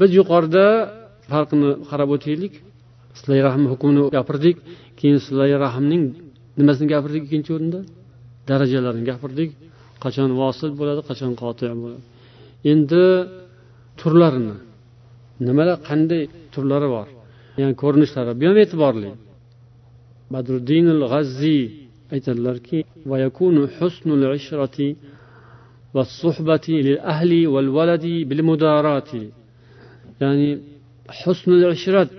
biz 0.00 0.10
yuqorida 0.18 0.64
farqini 1.30 1.70
qarab 1.90 2.10
o'taylik. 2.16 2.54
Silay 3.18 3.40
rahm 3.48 3.62
hukmini 3.72 4.02
gapirdik. 4.16 4.56
Keyin 4.98 5.18
silay 5.26 5.50
rahmning 5.64 6.04
nimasini 6.58 6.86
gapirdik 6.94 7.22
ikkinchi 7.26 7.50
o'rinda? 7.56 7.80
Darajalarini 8.48 9.04
gapirdik. 9.10 9.50
Qachon 10.04 10.30
vosil 10.40 10.70
bo'ladi 10.80 11.00
qachon 11.08 11.32
qoti 11.42 11.64
bo'ladi. 11.82 12.02
Endi 12.72 13.04
turlarini. 14.00 14.56
Nimalar 15.46 15.76
qanday 15.88 16.22
turlari 16.54 16.88
bor? 16.96 17.08
Ya'ni 17.60 17.74
ko'rinishlari 17.82 18.32
bu 18.40 18.44
ham 18.48 18.58
e'tiborli. 18.64 19.10
Badruddin 20.32 20.86
g'azziy 21.12 21.62
aytadilarki 22.14 22.78
والصحبة 25.95 26.65
للأهل 26.87 27.31
والولد 27.53 28.05
بالمدارات 28.29 29.11
ya'ni 30.21 30.49
husnul 31.19 31.63
ishrat 31.77 32.09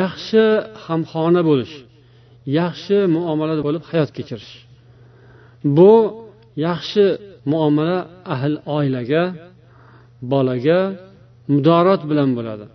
yaxshi 0.00 0.44
hamxona 0.84 1.42
bo'lish 1.50 1.74
yaxshi 2.60 2.96
muomalada 3.16 3.62
bo'lib 3.66 3.82
hayot 3.90 4.10
kechirish 4.16 4.52
bu 5.76 5.92
yaxshi 6.66 7.04
muomala 7.52 7.98
ahl 8.34 8.54
oilaga 8.76 9.22
bolaga 10.32 10.80
mudorot 11.54 12.02
bilan 12.10 12.30
bo'ladi 12.38 12.66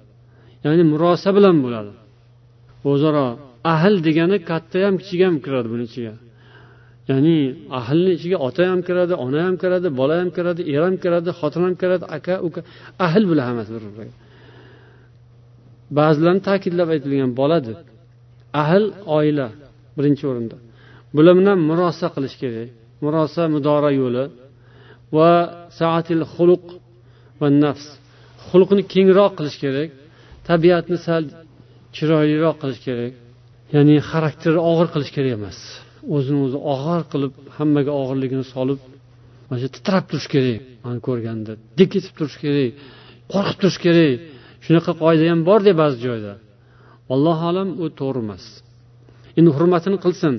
ya'ni 0.66 0.84
murosa 0.92 1.30
bilan 1.38 1.56
bo'ladi 1.66 1.92
o'zaro 2.92 3.28
ahl 3.74 3.94
degani 4.08 4.38
katta 4.50 4.78
ham 4.86 4.96
kichik 5.02 5.20
ham 5.28 5.36
kiradi 5.46 5.68
buni 5.74 5.84
ichiga 5.90 6.14
ya'ni 7.11 7.39
ahlni 7.81 8.11
ichiga 8.17 8.39
ota 8.47 8.63
ham 8.71 8.81
kiradi 8.89 9.15
ona 9.25 9.41
ham 9.47 9.55
kiradi 9.63 9.89
bola 10.01 10.15
ham 10.21 10.31
kiradi 10.37 10.63
er 10.75 10.83
ham 10.87 10.97
kiradi 11.03 11.31
xotin 11.39 11.63
ham 11.67 11.75
kiradi 11.83 12.05
aka 12.17 12.35
uka 12.47 12.61
ahl 13.07 13.23
bular 13.31 13.45
hammasi 13.51 13.71
bir 13.75 13.83
biriga 13.87 14.15
ba'zilarni 15.99 16.43
ta'kidlab 16.49 16.89
aytilgan 16.95 17.31
bola 17.41 17.59
deb 17.69 17.79
ahl 18.63 18.85
oila 19.19 19.49
birinchi 19.97 20.25
o'rinda. 20.31 20.57
Bular 21.17 21.35
bilan 21.41 21.59
murosa 21.71 22.07
qilish 22.15 22.37
kerak. 22.43 22.69
Murosa 23.05 23.43
mudora 23.55 23.91
yo'li 24.01 24.25
va 25.17 25.31
saatil 25.79 26.23
xuluq 26.35 26.65
va 27.41 27.49
nafs. 27.65 27.87
Xulqni 28.49 28.83
kengroq 28.93 29.33
qilish 29.39 29.59
kerak 29.65 29.91
tabiatni 30.49 30.99
sal 31.07 31.25
chiroyliroq 31.97 32.57
qilish 32.63 32.83
kerak 32.87 33.13
ya'ni 33.75 33.95
xarakterni 34.11 34.61
og'ir 34.71 34.89
qilish 34.95 35.13
kerak 35.17 35.33
emas. 35.39 35.59
O'zini 36.17 36.39
o'zi 36.47 36.59
og'ir 36.75 37.03
qilib 37.13 37.33
hammaga 37.57 37.93
og'irligini 38.01 38.45
solib 38.55 38.81
mana 39.49 39.59
shu 39.63 39.69
titrab 39.77 40.05
turish 40.11 40.29
kerak 40.35 40.61
mani 40.85 41.01
ko'rganda. 41.09 41.53
Dik 41.79 41.91
etib 41.99 42.13
turish 42.19 42.39
kerak 42.45 42.71
qo'rqib 43.33 43.57
turish 43.63 43.79
kerak. 43.85 44.15
Shunaqa 44.65 44.93
qoida 45.03 45.25
ham 45.33 45.41
borda 45.49 45.73
ba'zi 45.83 45.99
joyda. 46.07 46.33
Allohu 47.15 47.45
alam 47.51 47.69
u 47.83 47.85
to'g'ri 48.01 48.21
emas. 48.25 48.45
Endi 49.39 49.51
hurmatini 49.57 49.99
qilsin. 50.05 50.35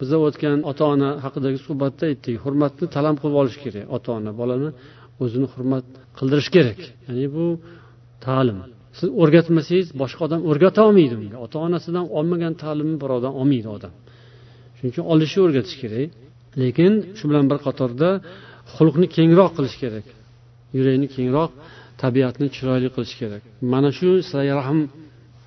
Biza 0.00 0.16
o'tgan 0.26 0.58
ota 0.70 0.84
ona 0.94 1.10
haqidagi 1.24 1.58
suhbatda 1.66 2.04
aytdik 2.10 2.36
hurmatni 2.44 2.86
talab 2.96 3.16
qilib 3.22 3.36
olish 3.42 3.58
kerak 3.64 3.84
ota 3.96 4.08
ona 4.18 4.30
bolani 4.40 4.70
o'zini 5.22 5.46
hurmat 5.52 5.86
qildirish 6.18 6.50
kerak. 6.56 6.80
Ya'ni 7.06 7.26
bu 7.36 7.46
ta'lim. 8.26 8.58
Siz 8.98 9.08
o'rgatmasangiz 9.22 9.88
boshqa 10.02 10.20
odam 10.26 10.40
o'rgata 10.50 10.80
olmaydi 10.88 11.14
unga 11.22 11.38
ota 11.46 11.56
onasidan 11.66 12.06
olmagan 12.18 12.54
ta'limni 12.62 12.96
birovdan 13.02 13.32
olmaydi 13.40 13.68
odam. 13.76 13.92
Shuning 14.82 14.92
uchun 14.94 15.04
olishni 15.12 15.40
o'rgatish 15.46 15.76
kerak. 15.82 16.10
Lekin 16.62 16.92
shu 17.18 17.24
bilan 17.30 17.44
bir 17.50 17.58
qatorda 17.66 18.08
xulqni 18.74 19.06
kengroq 19.16 19.50
qilish 19.56 19.76
kerak. 19.82 20.06
Yurakni 20.76 21.08
kengroq 21.16 21.50
tabiatni 22.02 22.46
chiroyli 22.56 22.88
qilish 22.96 23.14
kerak. 23.20 23.42
Mana 23.72 23.90
shu 23.98 24.08
silay 24.28 24.50
rahm 24.60 24.80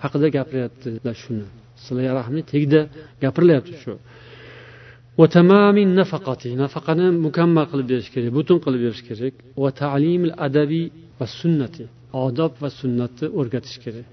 haqida 0.04 0.28
gapiryaptilar 0.38 1.16
shuni. 1.24 1.46
Silay 1.86 2.08
rahmni 2.20 2.42
tagida 2.52 2.82
gapirilyapti 3.24 3.74
shu. 3.84 3.94
Nafaqani 6.64 7.06
mukammal 7.26 7.66
qilib 7.72 7.88
berish 7.92 8.10
kerak 8.14 8.32
butun 8.38 8.58
qilib 8.66 8.82
berish 8.86 9.04
kerak. 9.10 9.34
Va 9.64 9.70
talimil 9.82 10.34
adabi 10.48 10.84
va 11.20 11.26
sunnati. 11.40 11.84
Odob 12.26 12.52
va 12.62 12.70
sunnatni 12.80 13.28
o'rgatish 13.40 13.78
kerak. 13.84 14.08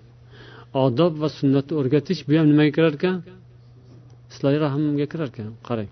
Odob 0.84 1.12
va 1.22 1.28
sunnatni 1.38 1.74
o'rgatish 1.80 2.20
bu 2.26 2.32
ham 2.38 2.46
nimaga 2.52 2.72
kirar 2.76 2.94
ekan 2.98 3.16
silay 4.34 4.56
rahmga 4.64 5.06
kirar 5.12 5.28
ekan 5.32 5.48
qarang. 5.68 5.90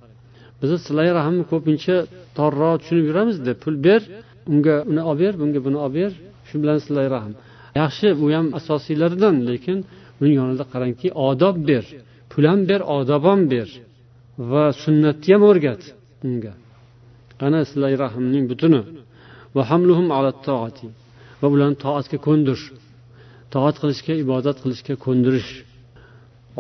Biz 0.61 0.71
silay 0.87 1.09
rahmni 1.19 1.45
ko'pincha 1.53 1.97
torroq 2.39 2.75
tushunib 2.81 3.05
yuramizda 3.11 3.53
pul 3.63 3.75
ber 3.87 4.01
unga 4.53 4.77
uni 4.91 5.03
olib 5.11 5.21
ber 5.25 5.35
bunga 5.41 5.61
buni 5.67 5.79
olib 5.87 5.97
ber. 6.01 6.13
Shu 6.49 6.55
bilan 6.63 6.79
silay 6.87 7.07
rahm 7.15 7.33
yaxshi 7.81 8.09
bu 8.21 8.27
ham 8.37 8.47
asosiylaridan 8.59 9.37
lekin 9.49 9.79
uning 10.21 10.35
yonida 10.41 10.65
qarangki 10.73 11.09
odob 11.29 11.57
ber. 11.71 11.85
Pul 12.31 12.45
ham 12.51 12.61
ber 12.71 12.81
odob 12.97 13.23
ham 13.31 13.41
ber. 13.53 13.69
Va 14.51 14.65
sunnatni 14.83 15.31
ham 15.35 15.43
o'rgat 15.51 15.83
unga. 16.27 16.53
Ana 17.47 17.61
silay 17.71 17.95
rahmning 18.05 18.45
butuni. 18.51 18.83
Va 21.41 21.47
ularni 21.55 21.77
toatga 21.85 22.19
ko'ndirish. 22.27 22.67
Toat 23.55 23.77
qilishga 23.83 24.15
ibodat 24.25 24.57
qilishga 24.63 24.95
ko'ndirish. 25.05 25.53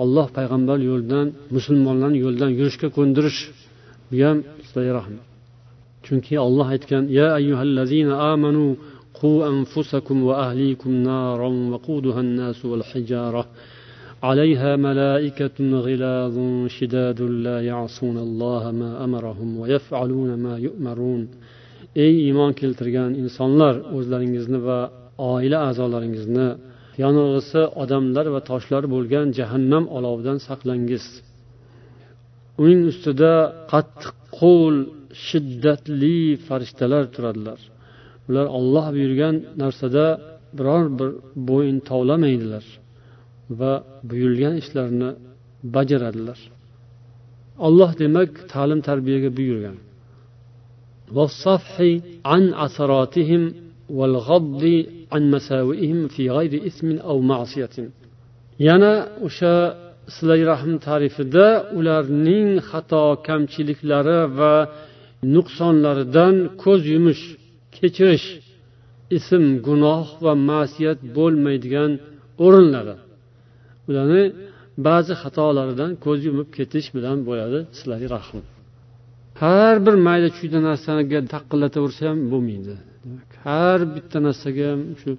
olloh 0.03 0.27
payg'ambar 0.38 0.77
yo'lidan 0.89 1.27
musulmonlarni 1.55 2.17
yo'lidan 2.25 2.51
yurishga 2.60 2.88
ko'ndirish 2.97 3.39
bu 4.10 4.15
ham 4.25 4.38
silay 4.67 4.89
rahm 4.97 5.15
chunki 6.05 6.34
olloh 6.47 6.67
aytgan 6.75 7.03
ya 7.19 7.27
ayyuhallazina 7.39 8.13
amanu 8.34 8.65
قوا 9.21 9.47
أنفسكم 9.53 10.17
وأهليكم 10.23 10.91
نارا 11.10 11.51
وقودها 11.71 12.19
الناس 12.27 12.65
والحجارة 12.65 13.43
عليها 14.23 14.71
ملائكة 14.75 15.58
غلاظ 15.86 16.38
شداد 16.77 17.19
لا 17.21 17.58
يعصون 17.71 18.17
الله 18.17 18.63
ما 18.81 18.91
أمرهم 19.05 19.49
ويفعلون 19.60 20.29
ما 20.45 20.53
يؤمرون 20.65 21.21
ey 22.05 22.13
iymon 22.27 22.51
keltirgan 22.60 23.12
insonlar 23.23 23.75
o'zlaringizni 23.97 24.60
va 24.67 24.79
oila 25.31 25.58
a'zolaringizni 25.69 26.47
yonilg'isi 27.03 27.62
odamlar 27.83 28.26
va 28.35 28.40
toshlar 28.50 28.85
bo'lgan 28.94 29.26
jahannam 29.38 29.85
olovidan 29.96 30.38
saqlangiz. 30.48 31.05
Uning 32.62 32.81
ustida 32.90 33.33
qattiq 33.72 34.14
qo'l 34.40 34.76
shiddatli 35.26 36.16
farishtalar 36.46 37.05
turadilar. 37.14 37.61
Ular 38.29 38.46
olloh 38.59 38.87
buyurgan 38.96 39.35
narsada 39.62 40.05
biror 40.59 40.85
bir 40.98 41.11
bo'yin 41.48 41.79
tovlamaydilar 41.90 42.64
va 43.61 43.72
buyurilgan 44.11 44.55
ishlarni 44.62 45.11
bajaradilar. 45.74 46.38
Olloh 47.66 47.90
demak 48.03 48.31
ta'lim 48.53 48.81
tarbiyaga 48.88 49.31
buyurgan. 49.38 49.76
An 52.35 52.44
عن 55.13 55.23
مساوئهم 55.36 55.99
في 56.08 56.23
غير 56.38 56.53
إثم 56.69 56.88
أو 57.10 57.17
معصية 57.21 57.75
yana 58.67 58.93
o'sha 59.27 59.55
silay 60.15 60.41
rahm 60.51 60.73
tarifida 60.88 61.47
ularning 61.77 62.49
xato 62.69 63.05
kamchiliklari 63.27 64.19
va 64.39 64.53
nuqsonlaridan 65.36 66.36
ko'z 66.63 66.81
yumish 66.93 67.23
kechirish 67.77 68.27
ism 69.17 69.43
gunoh 69.67 70.05
va 70.25 70.34
ma'siyat 70.49 70.99
bo'lmaydigan 71.17 71.91
o'rinlari 72.45 72.95
ularni 73.89 74.23
ba'zi 74.88 75.13
xatolaridan 75.21 75.91
ko'z 76.05 76.19
yumib 76.27 76.49
ketish 76.58 76.88
bilan 76.95 77.17
bo'ladi 77.27 77.60
sizlarga 77.77 78.08
rahm 78.15 78.38
har 79.41 79.75
bir 79.86 79.95
mayda 80.08 80.29
chuyda 80.38 80.60
narsaga 80.67 81.19
taqillataversa 81.34 82.01
ham 82.10 82.19
bo'lmaydi 82.31 82.75
har 83.44 83.80
bitta 83.94 84.18
narsaga 84.26 84.64
ham 84.72 84.82
shu 85.00 85.10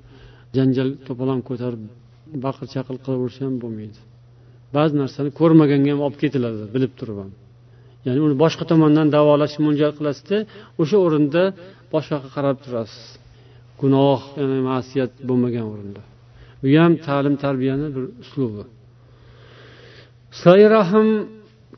janjal 0.56 0.90
to'polon 1.08 1.40
ko'tarib 1.50 1.84
baqir 2.46 2.66
chaqir 2.74 2.96
qilaversa 3.06 3.42
ham 3.48 3.56
bo'lmaydi. 3.64 4.00
Ba'zi 4.76 4.94
narsani 5.04 5.30
ko'rmaganga 5.40 5.90
ham 5.94 6.02
olib 6.06 6.18
ketiladi 6.24 6.64
bilib 6.76 6.94
turib 7.00 7.18
ham. 7.22 7.32
Ya'ni 8.06 8.20
uni 8.26 8.36
boshqa 8.44 8.64
tomondan 8.72 9.08
davolash 9.16 9.56
mo'ljal 9.66 9.92
qilasizda 9.98 10.38
o'sha 10.82 10.98
o'rinda 11.06 11.44
boshqaga 11.94 12.30
qarab 12.36 12.58
turasiz. 12.66 13.06
Gunoh 13.82 14.20
ya'ni 14.40 14.60
ma'siyat 14.72 15.12
bo'lmagan 15.30 15.66
o'rinda. 15.74 16.02
Bu 16.62 16.68
ham 16.82 16.94
ta'lim 17.08 17.36
tarbiyani 17.44 17.88
bir 17.96 18.04
uslubi. 18.24 18.64
Rahm 20.76 21.08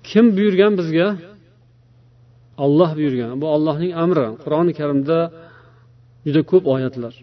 kim 0.09 0.25
buyurgan 0.37 0.73
bizga? 0.79 1.07
Olloh 2.65 2.91
buyurgan. 2.99 3.31
Bu 3.41 3.47
ollohning 3.55 3.91
amri. 4.03 4.27
Qur'oni 4.43 4.73
karimda 4.79 5.17
juda 6.26 6.40
ko'p 6.50 6.64
oyatlar 6.76 7.14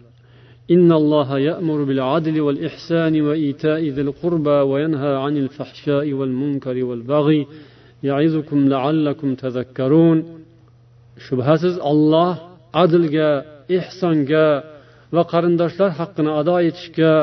إن 0.74 0.90
الله 1.00 1.30
يأمر 1.50 1.78
بالعدل 1.88 2.36
والإحسان 2.46 3.14
وإيتاء 3.26 3.82
ذي 3.96 4.02
القربى 4.06 4.58
وينهى 4.70 5.12
عن 5.24 5.34
الفحشاء 5.44 6.06
والمنكر 6.18 6.76
والبغي 6.88 7.40
يعظكم 8.08 8.58
لعلكم 8.74 9.28
تذكرون 9.44 10.18
shubhasiz 11.26 11.74
olloh 11.90 12.32
adlga 12.82 13.30
ehsonga 13.78 14.48
va 15.14 15.22
qarindoshlar 15.32 15.90
haqqini 16.00 16.32
ado 16.40 16.56
etishga 16.68 17.14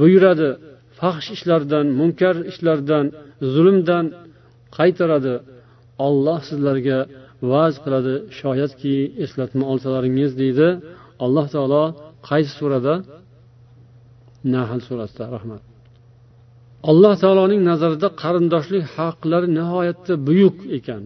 buyuradi 0.00 0.48
fahsh 0.98 1.28
ishlardan 1.36 1.86
munkar 2.00 2.36
ishlardan 2.50 3.04
zulmdan 3.54 4.04
qaytaradi 4.76 5.34
olloh 6.06 6.38
sizlarga 6.48 6.98
va'z 7.49 7.75
qiladi. 7.83 8.13
Shoyatki 8.39 8.95
eslatma 9.23 9.63
olsalaringiz 9.71 10.31
deydi. 10.41 10.67
Alloh 11.25 11.45
taolo 11.53 11.83
qaysi 12.29 12.51
surada? 12.59 12.93
Nahl 14.55 14.79
surasida 14.87 15.25
rahmat. 15.35 15.61
Alloh 16.91 17.13
taoloning 17.23 17.61
nazarida 17.69 18.07
qarindoshlik 18.23 18.83
haqlari 18.95 19.47
nihoyatda 19.57 20.13
buyuk 20.27 20.57
ekan. 20.77 21.03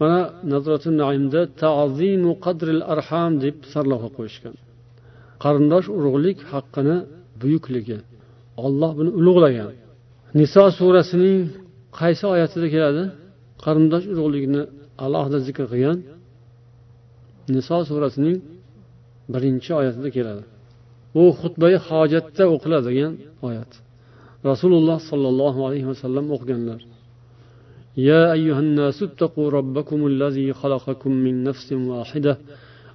Mana 0.00 0.20
nazrati 0.52 0.88
naimda 1.02 1.40
tazimu 1.62 2.32
qadril 2.44 2.82
arham 2.92 3.32
deb 3.44 3.56
sarlavha 3.72 4.08
qo'yishgan. 4.16 4.54
Qarindosh 5.44 5.88
urug'lik 5.98 6.38
haqqini 6.52 6.96
buyukligi 7.42 7.98
olloh 8.64 8.90
buni 8.98 9.10
ulug'lagan. 9.18 9.70
Niso 10.38 10.64
surasining 10.78 11.40
qaysi 12.00 12.24
oyatida 12.34 12.66
keladi? 12.74 13.02
Qarindosh 13.64 14.06
urug'likni 14.12 14.62
alohida 15.04 15.38
zikr 15.46 15.64
qilgan 15.72 15.98
niso 17.54 17.76
surasining 17.90 18.38
birinchi 19.32 19.70
oyatida 19.80 20.08
keladi 20.16 20.42
bu 21.14 21.24
xutbai 21.40 21.74
hojatda 21.88 22.44
o'qiladigan 22.54 23.12
oyat 23.48 23.70
rasululloh 24.50 24.98
sollallohu 25.10 25.60
alayhi 25.66 25.86
vasallam 25.92 26.26
o'qiganlar 26.36 26.80
يا 27.96 28.32
أيها 28.32 28.60
الناس 28.66 29.02
اتقوا 29.02 29.50
ربكم 29.50 30.06
الذي 30.06 30.52
خلقكم 30.52 31.10
من 31.10 31.44
نفس 31.44 31.72
واحدة 31.72 32.38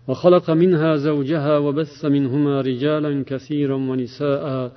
وخلق 0.07 0.49
منها 0.49 0.95
زوجها 0.95 1.57
وبث 1.57 2.05
منهما 2.05 2.61
رجالا 2.61 3.23
كثيرا 3.27 3.75
ونساء 3.75 4.71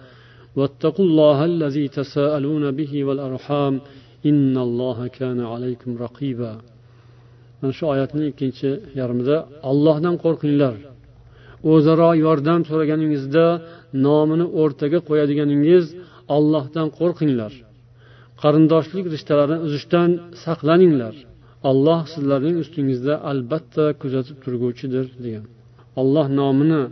واتقوا 0.56 1.04
الله 1.04 1.44
الذي 1.44 1.88
تساءلون 1.88 2.70
به 2.70 3.04
والأرحام 3.04 3.80
إن 4.26 4.56
الله 4.56 5.06
كان 5.06 5.40
عليكم 5.40 5.98
رقيبا. 5.98 6.71
Mana 7.62 7.72
shu 7.78 7.84
oyatni 7.94 8.24
ikkinchi 8.32 8.70
yarmida 9.00 9.36
ollohdan 9.70 10.14
qo'rqinglar. 10.24 10.74
O'zaro 11.72 12.10
yordam 12.24 12.60
so'raganingizda 12.70 13.44
nomini 14.06 14.46
o'rtaga 14.60 14.98
qo'yadiganingiz 15.08 15.84
ollohdan 16.36 16.88
qo'rqinglar. 16.98 17.52
Qarindoshlik 18.42 19.06
rishtalarini 19.14 19.58
uzishdan 19.66 20.10
saqlaninglar. 20.44 21.14
Olloh 21.70 22.00
sizlarning 22.14 22.56
ustingizda 22.62 23.14
albatta 23.30 23.84
kuzatib 24.02 24.36
turguvchidir 24.44 25.06
degan. 25.24 25.44
Olloh 26.00 26.26
nomini 26.40 26.82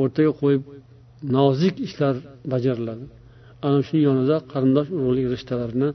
o'rtaga 0.00 0.32
qo'yib 0.40 0.62
nozik 1.36 1.74
ishlar 1.86 2.14
bajariladi. 2.52 3.04
Ana 3.66 3.80
shu 3.88 3.96
yonida 4.08 4.36
qarindosh 4.52 4.88
urug'lik 4.96 5.26
rishtalarini 5.34 5.88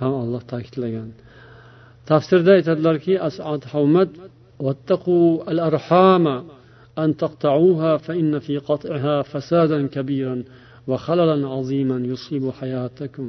ham 0.00 0.12
olloh 0.22 0.42
ta'kidlagan. 0.52 1.08
tafsirda 2.09 2.51
aytadilarki 2.57 3.13
asad 3.27 3.61
havmat 3.73 4.11
واتقوا 4.59 5.51
الأرحام 5.51 6.25
أن 6.97 7.17
تقطعوها 7.17 7.97
فإن 7.97 8.39
في 8.39 8.57
قطعها 8.57 9.21
فسادا 9.21 9.87
كبيرا 9.87 10.43
وخللا 10.87 11.47
عظيما 11.47 11.97
يصيب 12.11 12.43
حياتكم 12.59 13.27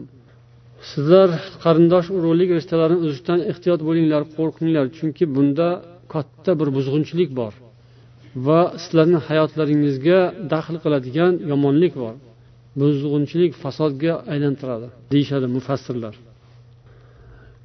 sizlar 0.93 1.31
qarindosh 1.65 2.09
urug'lik 2.17 2.51
rishtalarini 2.59 3.01
uzishdan 3.07 3.41
ehtiyot 3.51 3.81
bo'linglar 3.89 4.23
qo'rqinglar 4.37 4.87
chunki 4.99 5.25
bunda 5.37 5.69
katta 6.15 6.53
bir 6.61 6.69
buzg'unchilik 6.77 7.31
bor 7.41 7.53
va 8.47 8.61
sizlarni 8.83 9.19
hayotlaringizga 9.29 10.19
daxl 10.53 10.77
qiladigan 10.85 11.33
yomonlik 11.53 11.95
bor 12.03 12.15
buzg'unchilik 12.81 13.53
fasodga 13.63 14.13
aylantiradi 14.33 14.87
deyishadi 15.13 15.47
mufassirlar 15.57 16.15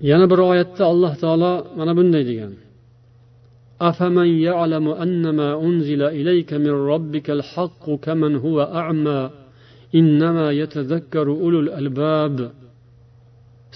yana 0.09 0.25
bir 0.31 0.39
oyatda 0.51 0.83
alloh 0.91 1.13
taolo 1.23 1.51
mana 1.77 1.93
bunday 1.99 2.23
degan 2.31 2.53
أفمن 3.89 4.29
يعلم 4.47 4.85
أن 5.03 5.23
ما 5.39 5.49
أنزل 5.65 6.01
إليك 6.19 6.49
من 6.65 6.75
ربك 6.91 7.27
الحق 7.37 7.85
كمن 8.05 8.33
هو 8.45 8.57
أعمى 8.79 9.21
إنما 9.99 10.47
يتذكر 10.61 11.27
أولو 11.43 11.59
الألباب 11.65 12.37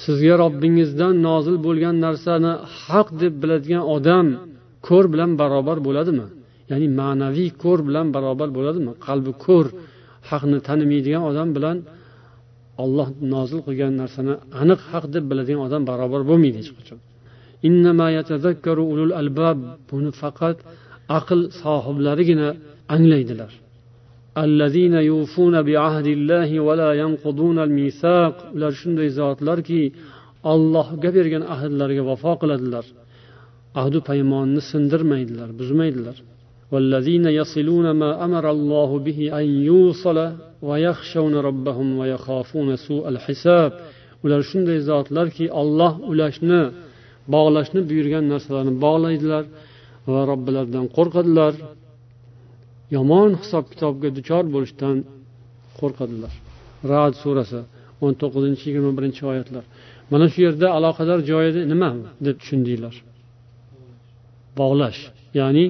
sizga 0.03 0.35
robbingizdan 0.43 1.15
nozil 1.27 1.57
bo'lgan 1.65 1.95
narsani 2.05 2.51
haq 2.83 3.07
deb 3.21 3.33
biladigan 3.41 3.83
odam 3.95 4.27
ko'r 4.87 5.05
bilan 5.13 5.31
barobar 5.41 5.77
bo'ladimi 5.87 6.27
ya'ni 6.71 6.87
ma'naviy 6.99 7.49
ko'r 7.63 7.79
bilan 7.87 8.07
barobar 8.15 8.49
bo'ladimi 8.57 8.91
qalbi 9.07 9.31
ko'r 9.45 9.67
haqni 10.29 10.57
tanimaydigan 10.67 11.23
odam 11.29 11.49
bilan 11.57 11.77
olloh 12.82 13.08
nozil 13.34 13.60
qilgan 13.66 13.92
narsani 14.02 14.34
aniq 14.62 14.80
haq 14.90 15.04
deb 15.14 15.24
biladigan 15.30 15.62
odam 15.66 15.82
barobar 15.90 16.22
bo'lmaydi 16.30 16.58
hech 16.62 16.72
qachon. 16.78 16.98
Buni 19.90 20.10
faqat 20.22 20.58
aql 21.18 21.40
sohiblarigina 21.62 22.48
anglaydilar. 22.94 23.52
Ular 28.56 28.72
shunday 28.80 29.08
zotlarki 29.18 29.82
ollohga 30.52 31.10
bergan 31.16 31.44
ahdlariga 31.54 32.02
vafo 32.10 32.32
qiladilar. 32.42 32.84
Ahdu 33.80 33.98
paymonni 34.08 34.60
sindirmaydilar 34.70 35.48
buzmaydilar. 35.60 36.16
والذين 36.71 37.25
يصلون 37.25 37.91
ما 37.91 38.25
أمر 38.25 38.45
الله 38.55 38.99
به 38.99 39.19
أن 39.39 39.45
يوصل 39.71 40.17
ويخشون 40.61 41.33
ربهم 41.35 41.87
ويخافون 41.97 42.75
سوء 42.75 43.03
الحساب 43.13 43.71
ular 44.25 44.41
shunday 44.51 44.79
zotlarki 44.89 45.45
olloh 45.61 45.93
ulashni 46.11 46.61
bog'lashni 47.33 47.81
buyurgan 47.89 48.23
narsalarni 48.33 48.73
bog'laydilar 48.85 49.43
va 50.11 50.21
robbilaridan 50.31 50.85
qo'rqadilar 50.97 51.53
yomon 52.95 53.29
hisob 53.41 53.65
kitobga 53.71 54.09
duchor 54.17 54.43
bo'lishdan 54.55 54.95
qo'rqadilar 55.79 56.33
rad 56.91 57.13
surasi 57.23 57.59
o'n 58.03 58.13
to'qqizinchi 58.21 58.63
yigirma 58.69 58.91
birinchi 58.97 59.23
oyatlar 59.31 59.63
mana 60.11 60.25
shu 60.33 60.39
yerda 60.47 60.67
aloqador 60.77 61.19
joyida 61.31 61.61
nima 61.71 61.89
deb 62.25 62.35
tushundinglar 62.41 62.95
bog'lash 64.59 64.99
ya'ni 65.39 65.65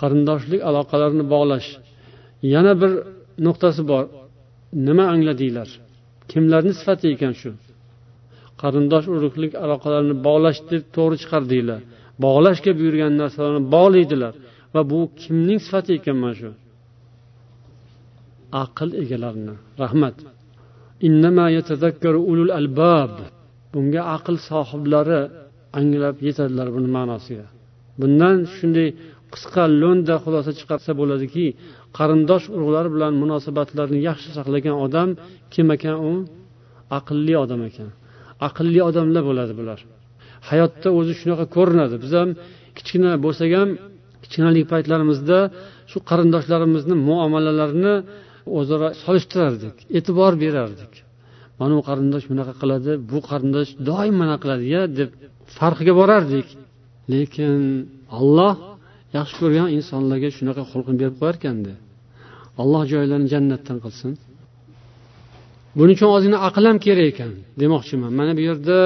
qarindoshlik 0.00 0.60
aloqalarini 0.70 1.24
bog'lash. 1.34 1.68
Yana 2.54 2.72
bir 2.80 2.92
nuqtasi 3.46 3.82
bor. 3.92 4.04
Nima 4.86 5.04
angladinglar? 5.14 5.68
Kimlarni 6.30 6.72
sifati 6.80 7.06
ekan 7.14 7.34
shu? 7.40 7.50
Qarindosh 8.62 9.06
urug'lik 9.14 9.52
aloqalarini 9.64 10.16
bog'lash 10.26 10.58
deb 10.70 10.82
to'g'ri 10.96 11.16
chiqardinglar. 11.22 11.80
Bog'lashga 12.24 12.72
buyurgan 12.78 13.12
narsalarni 13.22 13.62
bog'laydilar. 13.74 14.34
Va 14.74 14.82
bu 14.90 15.00
kimning 15.22 15.60
sifati 15.66 15.90
ekan 15.98 16.16
mana 16.22 16.34
shu? 16.40 16.50
Aql 18.64 18.88
egalarini. 19.02 19.54
Rahmat. 19.82 20.16
Bunga 23.72 24.02
aql 24.16 24.36
sohiblari 24.50 25.20
anglab 25.78 26.16
yetadilar 26.26 26.68
buni 26.76 26.88
ma'nosiga. 26.96 27.46
Bundan 28.00 28.36
shunday 28.56 28.88
qisqa 29.34 29.62
lo'nda 29.82 30.14
xulosa 30.24 30.50
chiqarsa 30.58 30.90
bo'ladiki 31.00 31.46
qarindosh 31.98 32.46
urug'lar 32.56 32.86
bilan 32.94 33.12
munosabatlarni 33.22 33.98
yaxshi 34.08 34.30
saqlagan 34.36 34.76
odam 34.86 35.08
kim 35.54 35.66
ekan 35.76 35.96
u? 36.10 36.12
Aqlli 36.98 37.34
odam 37.44 37.60
ekan. 37.68 37.88
Aqlli 38.48 38.80
odamlar 38.88 39.22
bo'ladi 39.30 39.52
bular. 39.60 39.78
Hayotda 40.48 40.88
o'zi 40.98 41.12
shunaqa 41.20 41.44
ko'rinadi. 41.56 41.94
Biz 42.04 42.12
ham 42.18 42.28
kichkina 42.76 43.10
bo'lsak 43.24 43.50
ham 43.58 43.68
kichkinalik 44.22 44.64
paytlarimizda 44.72 45.38
shu 45.90 45.98
qarindoshlarimizni 46.10 46.94
muomalalarini 47.08 47.94
o'zaro 48.58 48.88
solishtirardik 49.04 49.74
e'tibor 49.98 50.32
berardik. 50.44 50.92
Mana 51.60 51.72
bu 51.78 51.82
qarindosh 51.88 52.24
bunaqa 52.30 52.54
qiladi 52.62 52.92
bu 53.10 53.18
qarindosh 53.28 53.70
doim 53.88 54.14
mana 54.22 54.36
qiladi 54.42 54.64
ya 54.74 54.82
deb 54.98 55.10
farqiga 55.58 55.92
borardik. 56.00 56.46
Lekin 57.12 57.60
olloh 58.18 58.54
yaxshi 59.16 59.36
ko'rgan 59.42 59.68
insonlarga 59.76 60.28
shunaqa 60.36 60.62
xulqini 60.72 60.96
berib 61.02 61.16
qo'yarkanda 61.20 61.74
alloh 62.62 62.82
joylarini 62.92 63.28
jannatdan 63.34 63.78
qilsin. 63.84 64.12
Buning 65.78 65.96
uchun 65.98 66.10
ozgina 66.16 66.38
aql 66.48 66.64
ham 66.70 66.78
kerak 66.86 67.06
ekan 67.12 67.32
demoqchiman. 67.60 68.10
Mana 68.18 68.32
bu 68.38 68.42
yerda 68.48 68.78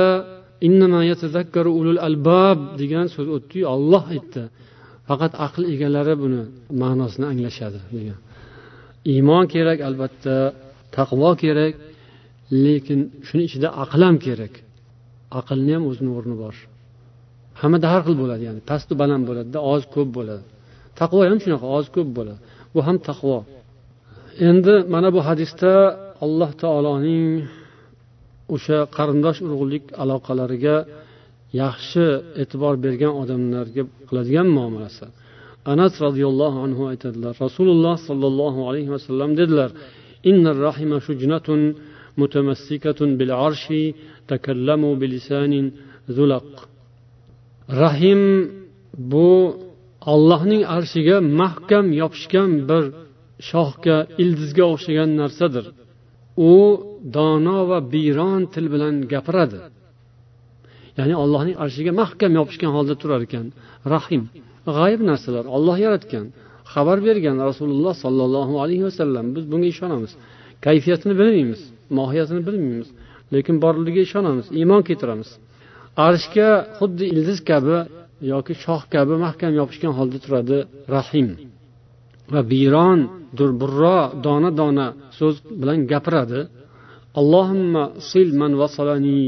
ulul 1.80 2.00
albab 2.08 2.58
degan 2.80 3.06
so'z 3.14 3.28
o'tdiyu 3.36 3.64
olloh 3.74 4.04
aytdi. 4.14 4.42
Faqat 5.08 5.32
aql 5.46 5.62
egalari 5.74 6.14
buni 6.22 6.42
ma'nosini 6.82 7.26
anglashadi 7.32 7.80
degan. 7.96 8.18
Iymon 9.12 9.44
kerak 9.54 9.78
albatta. 9.88 10.36
Taqvo 10.96 11.30
kerak 11.42 11.74
lekin 12.64 13.00
shuni 13.28 13.42
ichida 13.48 13.68
aql 13.84 14.00
ham 14.06 14.16
kerak. 14.26 14.54
Aqlni 15.40 15.72
ham 15.76 15.84
o'zini 15.90 16.10
o'rni 16.18 16.36
bor. 16.42 16.54
Hammada 17.60 17.86
har 17.92 18.02
xil 18.06 18.16
bo'ladi 18.22 18.42
ya'ni 18.48 18.60
pastu 18.70 18.92
baland 19.00 19.24
bo'ladida 19.28 19.58
oz 19.72 19.82
ko'p 19.94 20.08
bo'ladi. 20.18 20.44
Taqvo 21.00 21.18
ham 21.30 21.38
shunaqa 21.44 21.66
oz 21.78 21.86
ko'p 21.94 22.08
bo'ladi. 22.18 22.40
Bu 22.74 22.80
ham 22.86 22.96
taqvo. 23.08 23.38
Endi 24.48 24.74
mana 24.94 25.08
bu 25.16 25.20
hadisda 25.28 25.72
alloh 26.24 26.50
taoloning 26.62 27.26
o'sha 28.54 28.78
qarindosh 28.96 29.38
urug'lik 29.46 29.84
aloqalariga 30.02 30.76
yaxshi 31.62 32.04
e'tibor 32.42 32.74
bergan 32.84 33.12
odamlarga 33.22 33.82
qiladigan 34.08 34.48
muomalasi. 34.56 35.06
Anas 35.72 35.94
roziyallohu 36.06 36.58
anhu 36.66 36.82
aytadilar 36.92 37.32
rasululloh 37.46 37.96
sollallohu 38.08 38.60
alayhi 38.68 38.90
vasallam 38.94 39.30
dedilar 39.40 39.70
rahima 40.66 40.98
shujnatun 41.06 41.60
mutamassikatun 42.20 43.10
bil 43.20 43.32
arshi 43.46 43.82
takallamu 44.30 44.90
bilisanin 45.02 45.66
zulaq. 46.16 46.48
Rahim 47.68 48.22
bu 48.96 49.56
allohning 50.12 50.62
arshiga 50.76 51.16
mahkam 51.20 51.86
yopishgan 52.00 52.50
bir 52.70 52.84
shoxga 53.50 53.96
ildizga 54.22 54.64
o'xshagan 54.72 55.10
narsadir. 55.20 55.64
U 56.50 56.54
dono 57.16 57.58
va 57.70 57.78
biyron 57.92 58.42
til 58.54 58.66
bilan 58.74 58.94
gapiradi. 59.12 59.58
Ya'ni 60.98 61.14
allohning 61.22 61.56
arshiga 61.64 61.92
mahkam 62.02 62.32
yopishgan 62.40 62.70
holda 62.76 62.94
turar 63.02 63.20
ekan. 63.26 63.46
Rahim 63.94 64.22
g'ayib 64.76 65.00
narsalar 65.10 65.44
olloh 65.56 65.76
yaratgan 65.86 66.26
xabar 66.72 66.98
bergan 67.06 67.36
rasululloh 67.50 67.94
sollallohu 68.04 68.54
alayhi 68.62 68.84
vasallam 68.88 69.26
biz 69.36 69.44
bunga 69.52 69.68
ishonamiz. 69.74 70.12
Kayfiyatini 70.66 71.14
bilmaymiz 71.20 71.60
mohiyatini 71.98 72.40
bilmaymiz 72.46 72.88
lekin 73.34 73.56
borligiga 73.64 74.00
ishonamiz 74.08 74.46
iymon 74.58 74.82
keltiramiz. 74.88 75.30
arshga 76.07 76.49
xuddi 76.77 77.05
ildiz 77.13 77.39
kabi 77.49 77.77
yoki 78.31 78.53
shox 78.63 78.81
kabi 78.93 79.13
mahkam 79.25 79.51
yopishgan 79.59 79.93
holda 79.99 80.17
turadi 80.25 80.57
rahim 80.95 81.27
va 82.33 82.41
biyron 82.51 82.99
durburro 83.37 83.99
dona 84.25 84.49
dona 84.59 84.87
so'z 85.17 85.35
bilan 85.61 85.79
gapiradi 85.91 86.41
allohimma 87.19 87.83
sil 88.09 88.29
man 88.41 88.51
vasalani 88.61 89.21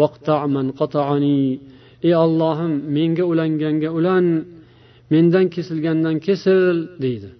vaqta 0.00 0.36
man 0.54 0.66
qata'ani 0.80 1.40
ey 2.06 2.14
ollohim 2.24 2.72
menga 2.96 3.24
ulanganga 3.32 3.90
ulan 3.98 4.26
mendan 5.12 5.46
kesilgandan 5.54 6.16
kesil 6.26 6.76
deydi 7.04 7.30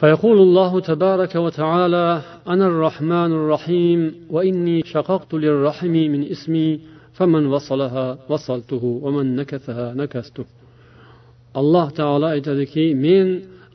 فيقول 0.00 0.38
الله 0.46 0.72
تبارك 0.80 1.34
وتعالى 1.44 2.06
أنا 2.48 2.66
الرحمن 2.72 3.30
الرحيم 3.40 4.00
وإني 4.34 4.76
شققت 4.94 5.34
للرحم 5.34 5.94
من 6.12 6.22
اسمي 6.34 6.68
فمن 7.18 7.42
وصلها 7.54 8.06
وصلته 8.30 8.84
ومن 9.04 9.26
نكثها 9.40 9.86
نكثته 10.02 10.46
alloh 11.60 11.86
taolo 11.98 12.26
aytadiki 12.34 12.84
men 13.06 13.28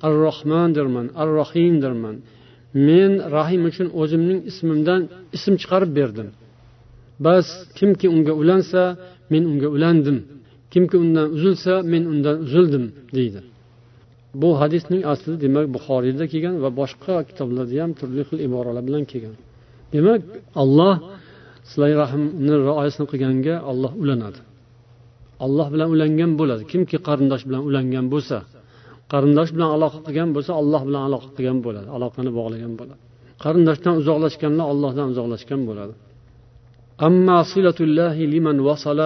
ar 0.06 0.14
rohmandirman 0.28 1.08
ar 1.22 1.28
rohimdirman 1.40 2.16
men 2.88 3.12
rahim 3.38 3.62
uchun 3.70 3.88
o'zimning 4.02 4.40
ismimdan 4.52 5.02
ism 5.38 5.54
chiqarib 5.62 5.92
berdim 6.00 6.28
bas 7.26 7.48
kimki 7.78 8.08
unga 8.16 8.34
ulansa 8.42 8.84
men 9.32 9.44
unga 9.52 9.68
ulandim 9.76 10.18
kimki 10.74 10.96
undan 11.04 11.28
uzilsa 11.36 11.74
men 11.92 12.04
undan 12.12 12.36
uzildim 12.46 12.86
deydi 13.18 13.40
bu 14.42 14.50
hadisning 14.62 15.02
asli 15.12 15.34
demak 15.46 15.66
buxoriyda 15.76 16.26
kelgan 16.32 16.56
va 16.64 16.70
boshqa 16.82 17.16
kitoblarda 17.30 17.76
ham 17.84 17.92
turli 18.00 18.22
xil 18.30 18.40
iboralar 18.48 18.84
bilan 18.90 19.04
kelgan 19.12 19.36
demak 19.94 20.22
olloh 20.62 20.96
silay 21.72 21.94
rahmni 22.04 22.54
rioyasini 22.66 23.06
qilganga 23.12 23.56
olloh 23.72 23.92
ulanadi 24.04 24.40
olloh 25.46 25.68
bilan 25.74 25.88
ulangan 25.96 26.32
bo'ladi 26.40 26.64
kimki 26.72 26.98
qarindosh 27.08 27.44
bilan 27.48 27.62
ulangan 27.70 28.06
bo'lsa 28.14 28.38
qarindosh 29.12 29.52
bilan 29.56 29.70
aloqa 29.78 30.00
qilgan 30.08 30.30
bo'lsa 30.36 30.52
olloh 30.62 30.82
bilan 30.88 31.02
aloqa 31.08 31.30
qilgan 31.36 31.58
bo'ladi 31.66 31.88
aloqani 31.98 32.32
bog'lagan 32.38 32.74
bo'ladi 32.80 33.02
qarindoshdan 33.44 33.94
uzoqlashganlar 34.02 34.66
ollohdan 34.74 35.08
uzoqlashgan 35.14 35.64
bo'ladi 35.72 35.96
أما 37.08 37.38
صلة 37.54 37.80
الله 37.88 38.16
لمن 38.34 38.58
وصل 38.70 39.00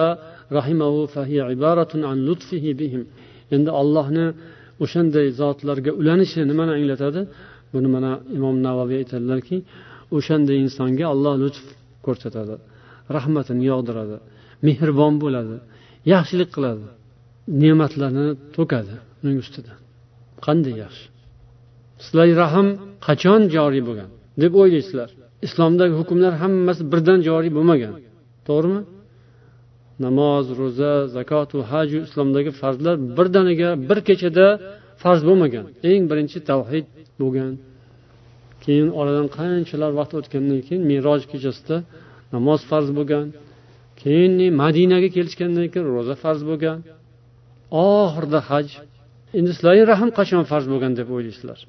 رحمه 0.58 0.94
فهي 1.14 1.36
عبارة 1.50 1.92
عن 2.08 2.16
لطفه 2.28 2.64
بهم 2.80 3.02
endi 3.54 3.70
ollohni 3.80 4.26
o'shanday 4.84 5.26
zotlarga 5.40 5.90
ulanishi 6.00 6.40
nimani 6.50 6.72
anglatadi 6.78 7.20
buni 7.74 7.88
mana 7.94 8.12
imom 8.36 8.56
navoiy 8.66 8.96
aytadilarki 9.02 9.56
o'shanday 10.16 10.56
insonga 10.64 11.04
olloh 11.14 11.34
lutf 11.42 11.64
ko'rsatadi. 12.09 12.55
Rahmatini 13.15 13.63
yog'diradi. 13.71 14.17
Mehribon 14.67 15.13
bo'ladi. 15.23 15.55
Yaxshilik 16.13 16.49
qiladi. 16.55 16.87
Ne'matlarni 17.61 18.27
to'kadi 18.55 18.95
uning 19.21 19.37
ustidan. 19.43 19.77
Qanday 20.45 20.75
yaxshi? 20.83 21.05
Sizlar 22.03 22.27
rahm 22.43 22.67
qachon 23.07 23.41
joriy 23.55 23.83
bo'lgan? 23.89 24.09
deb 24.41 24.53
o'ylaysizlar. 24.61 25.09
Islomdagi 25.47 25.93
hukmlar 25.99 26.33
hammasi 26.41 26.83
birdan 26.91 27.19
joriy 27.27 27.51
bo'lmagan. 27.57 27.93
To'g'rimi? 28.47 28.81
Namoz 30.05 30.45
ro'za 30.59 30.93
zakotu 31.15 31.57
haju 31.71 31.97
islomdagi 32.07 32.51
farzlar 32.61 32.95
birdaniga 33.17 33.69
bir 33.89 33.99
kechada 34.07 34.47
farz 35.03 35.21
bo'lmagan. 35.29 35.65
Eng 35.91 36.03
birinchi 36.11 36.37
tavhid 36.49 36.85
bo'lgan. 37.21 37.51
Keyin 38.69 38.89
oradan 38.99 39.27
qanchalar 39.37 39.91
vaqt 39.99 40.13
o'tgandan 40.19 40.59
keyin 40.67 40.83
meroj 40.91 41.21
kechasida 41.31 41.77
namoz 42.33 42.61
farz 42.69 42.89
bo'lgan 42.97 43.25
keyin 44.01 44.33
madinaga 44.61 45.09
kelishgandan 45.15 45.67
keyin 45.73 45.87
ro'za 45.95 46.15
farz 46.23 46.41
bo'lgan 46.49 46.77
oxirida 47.71 48.39
haj. 48.49 48.67
Endi 49.37 49.51
sizlarga 49.55 49.83
rahm 49.93 50.09
qachon 50.19 50.43
farz 50.51 50.65
bo'lgan 50.71 50.91
deb 50.99 51.07
o'ylaysizlar? 51.15 51.59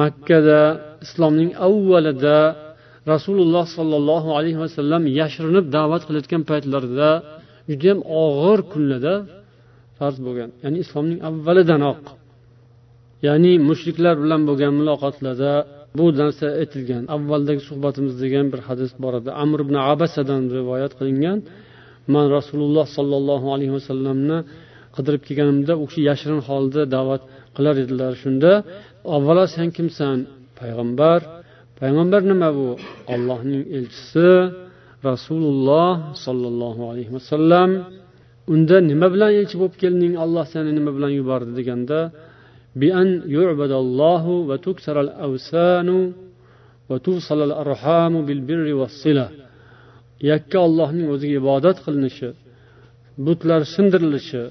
Makkada 0.00 0.60
islomning 1.06 1.50
avvalida 1.66 2.38
rasululloh 3.12 3.64
sollallohu 3.76 4.30
alayhi 4.38 4.58
vasallam 4.64 5.02
yashirinib 5.20 5.66
da'vat 5.76 6.02
qilayotgan 6.06 6.42
paytlarida 6.50 7.10
judayam 7.70 7.98
og'ir 8.24 8.58
kunlarda 8.72 9.14
farz 9.98 10.16
bo'lgan. 10.26 10.50
Ya'ni 10.64 10.78
islomning 10.84 11.18
avvalidanoq. 11.28 12.02
Ya'ni 13.26 13.52
mushriklar 13.68 14.14
bilan 14.24 14.40
bo'lgan 14.48 14.72
muloqotlarda 14.80 15.52
bu 15.98 16.04
narsa 16.20 16.46
aytilgan. 16.62 17.02
Avvaldagi 17.16 17.62
suhbatimizda 17.68 18.20
degan 18.26 18.46
bir 18.52 18.60
hadis 18.68 18.90
bor 19.02 19.12
edi. 19.20 19.30
Amr 19.44 19.58
ibn 19.66 19.76
abasadan 19.92 20.42
rivoyat 20.58 20.92
qilingan. 20.98 21.38
Man 22.14 22.26
rasululloh 22.36 22.86
sollallohu 22.96 23.46
alayhi 23.54 23.72
vasallamni 23.78 24.38
qidirib 24.96 25.22
kelganimda 25.26 25.72
u 25.82 25.84
kishi 25.88 26.00
yashirin 26.10 26.40
holda 26.48 26.80
da'vat 26.94 27.22
qilar 27.56 27.74
edilar. 27.84 28.12
Shunda 28.22 28.52
avvalo 29.16 29.44
sen 29.56 29.68
kimsan 29.76 30.16
payg'ambar? 30.58 31.20
Payg'ambar 31.80 32.20
nima 32.32 32.48
bu? 32.58 32.68
Ollohning 33.14 33.62
elchisi 33.76 34.28
rasululloh 35.08 35.92
sollallohu 36.24 36.82
alayhi 36.92 37.12
vasallam. 37.16 37.70
Unda 38.52 38.76
nima 38.90 39.06
bilan 39.14 39.30
elchi 39.40 39.56
bo'lib 39.60 39.76
kelding? 39.82 40.12
Olloh 40.24 40.44
seni 40.52 40.70
nima 40.78 40.90
bilan 40.96 41.12
yubordi? 41.20 41.50
deganda 41.58 41.98
بأن 42.81 43.07
يعبد 43.35 43.71
الله 43.83 44.23
وتكسر 44.49 44.95
الأوثان 45.05 45.89
وتوصل 46.89 47.39
الأرحام 47.49 48.13
بالبر 48.25 48.67
والصلة 48.79 49.27
yakka 50.31 50.57
ollohning 50.67 51.07
o'ziga 51.13 51.35
ibodat 51.41 51.77
qilinishi 51.85 52.29
butlar 53.25 53.61
sindirilishi 53.75 54.43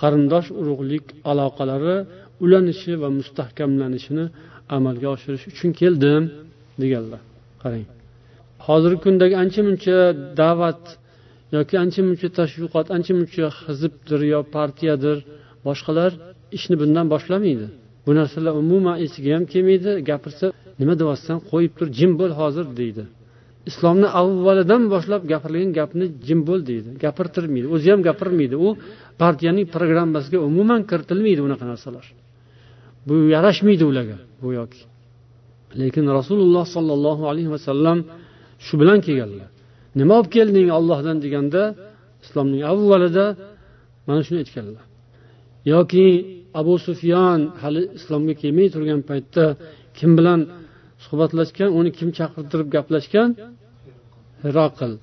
qarindosh 0.00 0.48
urug'lik 0.60 1.04
aloqalari 1.30 1.96
ulanishi 2.44 2.92
va 3.02 3.08
mustahkamlanishini 3.18 4.24
amalga 4.76 5.08
oshirish 5.14 5.44
uchun 5.52 5.70
keldim 5.80 6.22
deganlar 6.82 7.20
qarang 7.62 7.84
hozirgi 8.66 9.00
kundagi 9.06 9.34
ancha 9.42 9.60
muncha 9.68 9.96
da'vat 10.40 10.82
yoki 11.56 11.74
ancha 11.84 12.00
muncha 12.08 12.28
tashviqot 12.38 12.86
ancha 12.96 13.12
muncha 13.18 13.46
hizbdir 13.64 14.20
yo 14.32 14.40
partiyadir 14.56 15.16
boshqalar 15.66 16.10
ishni 16.57 16.75
bundan 16.81 17.05
boshlamaydi. 17.13 17.67
Bu 18.05 18.11
narsalar 18.19 18.53
umuman 18.63 18.95
esiga 19.05 19.29
ham 19.35 19.45
kelmaydi. 19.53 19.91
Gapirsa 20.09 20.45
nima 20.79 20.93
deyapsan? 21.01 21.37
Qo'yib 21.51 21.73
tur 21.77 21.87
jim 21.97 22.11
bo'l 22.19 22.31
hozir 22.39 22.65
deydi. 22.79 23.03
Islomni 23.69 24.07
avvalidan 24.21 24.83
boshlab 24.93 25.21
gapirilgan 25.31 25.71
gapni 25.79 26.05
jim 26.27 26.39
bo'l 26.49 26.61
deydi. 26.69 26.89
Gapirtirmaydi. 27.03 27.67
O'zi 27.75 27.87
ham 27.93 28.01
gapirmaydi. 28.09 28.55
U 28.65 28.67
partiyaning 29.21 29.67
programmasiga 29.75 30.39
umuman 30.49 30.81
kiritilmaydi 30.89 31.41
unaqa 31.47 31.65
narsalar. 31.71 32.05
Bu 33.07 33.15
yarashmaydi 33.35 33.83
ularga 33.91 34.17
go'yoki. 34.43 34.81
Lekin 35.81 36.05
rasululloh 36.19 36.65
sollallohu 36.75 37.23
alayhi 37.31 37.51
vasallam 37.55 37.97
shu 38.65 38.73
bilan 38.81 38.99
kelganlar. 39.07 39.49
Nima 39.99 40.13
olib 40.19 40.29
kelding 40.35 40.67
ollohdan 40.77 41.17
deganda 41.23 41.61
islomning 42.25 42.61
avvalida 42.71 43.25
mana 44.07 44.21
shuni 44.27 44.39
aytganlar. 44.43 44.83
Yoki 45.73 46.05
abu 46.59 46.73
sufyon 46.87 47.39
hali 47.61 47.81
islomga 47.97 48.33
kelmay 48.41 48.67
turgan 48.75 49.01
paytda 49.09 49.45
kim 49.97 50.11
bilan 50.19 50.39
suhbatlashgan 51.05 51.69
uni 51.79 51.91
kim 51.97 52.09
chaqirtirib 52.17 52.67
gaplashgan? 52.75 53.29
Hiroqil 54.43 54.93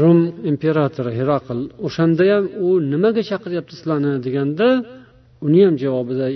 rum 0.00 0.18
imperatori 0.50 1.12
hiroqil 1.18 1.60
o'shanda 1.86 2.24
ham 2.32 2.44
u 2.66 2.68
nimaga 2.92 3.22
chaqiryapti 3.30 3.74
sizlarni? 3.78 4.12
deganda 4.26 4.68
uni 5.46 5.60
ham 5.66 5.74
javobida 5.82 6.26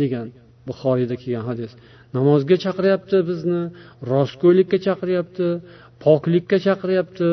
degan 0.00 0.26
buxoriyda 0.68 1.14
kelgan 1.22 1.44
hadis. 1.50 1.72
Namozga 2.16 2.56
chaqiryapti 2.64 3.16
bizni 3.30 3.62
rostgo'ylikka 4.12 4.78
chaqiryapti 4.86 5.46
poklikka 6.04 6.56
chaqiryapti 6.66 7.28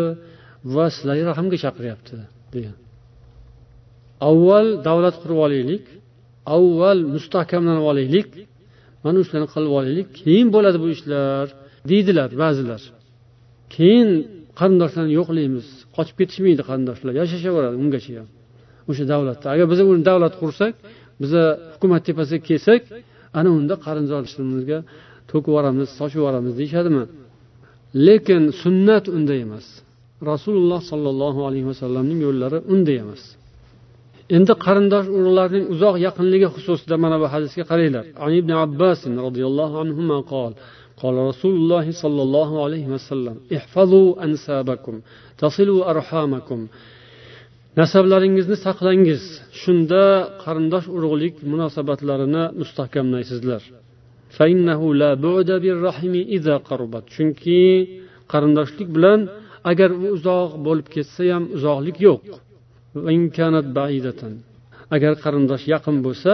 va 0.75 0.85
sizlarni 0.95 1.23
rahmga 1.31 1.57
chaqiryapti 1.63 2.15
degan. 2.55 2.75
Avval 4.29 4.67
davlat 4.87 5.15
qurib 5.21 5.39
olaylik 5.45 5.85
avval 6.55 6.99
mustahkamlanib 7.15 7.85
olaylik 7.91 8.29
mana 9.03 9.17
shularni 9.25 9.47
qilib 9.53 9.73
olaylik 9.79 10.07
keyin 10.21 10.47
bo'ladi 10.55 10.77
bu 10.83 10.87
ishlar 10.95 11.45
deydilar 11.89 12.29
ba'zilar. 12.43 12.81
Keyin 13.75 14.09
qarindoshlarni 14.59 15.13
yo'qlaymiz 15.19 15.65
qochib 15.95 16.15
ketishmaydi 16.19 16.61
qarindoshlar 16.69 17.13
yashashaveradi 17.21 17.75
ungacha 17.83 18.11
ham. 18.19 18.27
O'sha 18.89 19.03
davlatda. 19.13 19.47
Agar 19.53 19.65
biz 19.71 19.79
uni 19.93 20.03
davlat 20.09 20.33
qursak 20.41 20.73
biza 21.21 21.43
hukumat 21.73 22.01
tepasiga 22.07 22.41
kelsak 22.49 22.81
ana 23.39 23.49
unda 23.59 23.75
qarindoshlarimizga 23.85 24.77
to'kib 25.29 25.49
yuboramiz 25.51 25.87
sochib 25.99 26.19
yuboramiz 26.21 26.53
deyishadimi? 26.59 27.03
Lekin 28.07 28.43
sunnat 28.61 29.05
unday 29.17 29.39
emas. 29.47 29.65
rasululloh 30.30 30.80
sollallohu 30.90 31.40
alayhi 31.48 31.66
vasallamning 31.72 32.20
yo'llari 32.26 32.58
unday 32.74 32.96
emas 33.04 33.22
endi 34.36 34.52
qarindosh 34.64 35.06
urug'larning 35.16 35.64
uzoq 35.74 35.94
yaqinligi 36.06 36.48
xususida 36.54 36.96
mana 37.04 37.16
bu 37.22 37.26
hadisga 37.34 37.64
qaranglar 37.70 38.04
an 38.24 38.30
ibn 38.40 38.50
abbas 38.64 39.00
roziyallohu 39.26 39.74
anhu 39.82 40.16
qol 40.32 40.52
قال 41.02 41.16
رسول 41.30 41.54
الله 41.60 41.86
صلى 42.02 42.22
الله 42.26 42.50
عليه 42.64 42.86
وسلم 42.94 43.36
احفظوا 43.56 44.08
أنسابكم 44.26 44.94
تصلوا 45.42 45.80
أرحامكم 45.92 46.60
nasablaringizni 47.80 48.56
saqlangiz 48.66 49.22
shunda 49.62 50.04
qarindosh 50.44 50.86
urug'lik 50.96 51.34
munosabatlarini 51.52 52.44
mustahkamlaysizlar 52.60 53.62
chunki 57.14 57.62
qarindoshlik 58.32 58.88
bilan 58.96 59.20
agar 59.69 59.89
u 60.03 60.07
uzoq 60.17 60.51
bo'lib 60.65 60.87
ketsa 60.95 61.23
ham 61.33 61.43
uzoqlik 61.57 61.97
yo'q. 62.07 62.21
Agar 64.95 65.13
qarindosh 65.23 65.63
yaqin 65.73 65.97
bo'lsa 66.05 66.31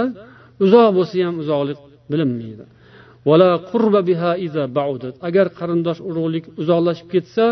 uzoq 0.65 0.89
bo'lsa 0.97 1.15
ham 1.27 1.35
uzoqlik 1.43 1.79
bilinmaydi. 2.11 2.65
Agar 5.27 5.47
qarindosh 5.59 5.99
urug'lik 6.09 6.45
uzoqlashib 6.61 7.07
ketsa 7.13 7.45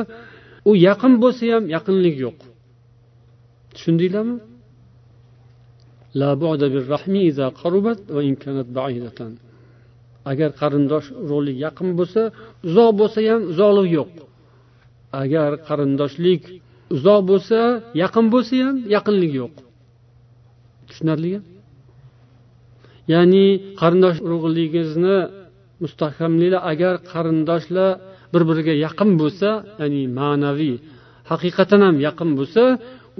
u 0.70 0.72
yaqin 0.88 1.14
bo'lsa 1.24 1.46
ham 1.54 1.64
yaqinlik 1.76 2.16
yo'q. 2.26 2.38
Tushundinglarmi? 3.76 4.38
Agar 10.32 10.50
qarindosh 10.62 11.08
urug'lik 11.24 11.58
yaqin 11.66 11.90
bo'lsa 12.00 12.22
uzoq 12.68 12.92
bo'lsa 13.00 13.20
ham 13.32 13.42
uzoqlik 13.52 13.90
yo'q. 13.98 14.12
Agar 15.22 15.50
qarindoshlik 15.68 16.42
uzoq 16.96 17.22
bo'lsa 17.32 17.60
yaqin 18.04 18.26
bo'lsa 18.34 18.56
ham 18.66 18.76
yaqinlik 18.96 19.32
yo'q. 19.42 19.54
Tushunarlimi 20.88 21.40
ya'ni 23.14 23.46
qarindosh 23.82 24.20
urug'ligingizni 24.26 25.18
mustahkamlanglar 25.84 26.62
agar 26.72 26.94
qarindoshlar 27.12 27.90
bir 28.34 28.42
biriga 28.50 28.74
yaqin 28.86 29.10
bo'lsa 29.22 29.50
ya'ni 29.82 30.02
ma'naviy 30.20 30.76
haqiqatan 31.32 31.82
ham 31.88 31.96
yaqin 32.08 32.30
bo'lsa 32.40 32.64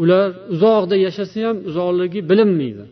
ular 0.02 0.28
uzoqda 0.54 0.96
yashasa 1.06 1.40
ham 1.48 1.58
uzoqligi 1.70 2.20
bilinmaydi. 2.30 2.86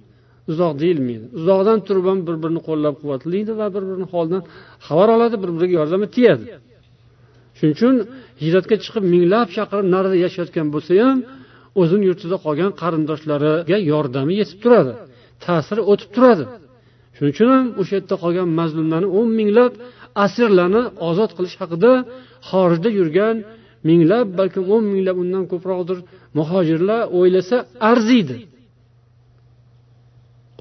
Uzoq 0.51 0.73
deyilmaydi. 0.81 1.25
Uzoqdan 1.39 1.77
turib 1.87 2.05
ham 2.09 2.19
bir 2.27 2.35
birini 2.43 2.61
qo'llab 2.67 2.95
quvvatlaydi 3.01 3.51
va 3.59 3.65
bir 3.75 3.83
birini 3.89 4.07
holidan 4.13 4.41
xabar 4.87 5.07
oladi 5.15 5.35
bir 5.43 5.49
biriga 5.55 5.75
yordam 5.79 6.01
tegadi 6.17 6.45
shuning 7.63 7.75
uchun 7.77 7.95
hijratga 8.43 8.75
chiqib 8.83 9.03
minglab 9.13 9.47
chaqirim 9.55 9.87
narida 9.95 10.17
yashayotgan 10.25 10.67
bo'lsa 10.73 10.91
ham 11.03 11.17
o'zini 11.81 12.03
yurtida 12.09 12.37
qolgan 12.45 12.71
qarindoshlariga 12.81 13.77
yordami 13.91 14.33
yetib 14.41 14.57
turadi 14.63 14.93
ta'siri 15.45 15.81
o'tib 15.91 16.09
turadi. 16.15 16.45
Shuning 17.15 17.31
uchun 17.35 17.47
ham 17.55 17.65
o'sha 17.81 17.93
yerda 17.97 18.15
qolgan 18.23 18.47
mazlumlarni 18.59 19.09
o'n 19.19 19.29
minglab 19.39 19.73
asirlarni 20.25 20.81
ozod 21.09 21.31
qilish 21.37 21.55
haqida 21.61 21.91
xorijda 22.49 22.89
yurgan 22.99 23.35
minglab 23.89 24.27
balkim 24.39 24.63
o'n 24.73 24.83
minglab 24.93 25.17
undan 25.23 25.43
ko'proqdir 25.51 25.97
muhojirlar 26.37 27.01
o'ylasa 27.17 27.57
arziydi. 27.91 28.35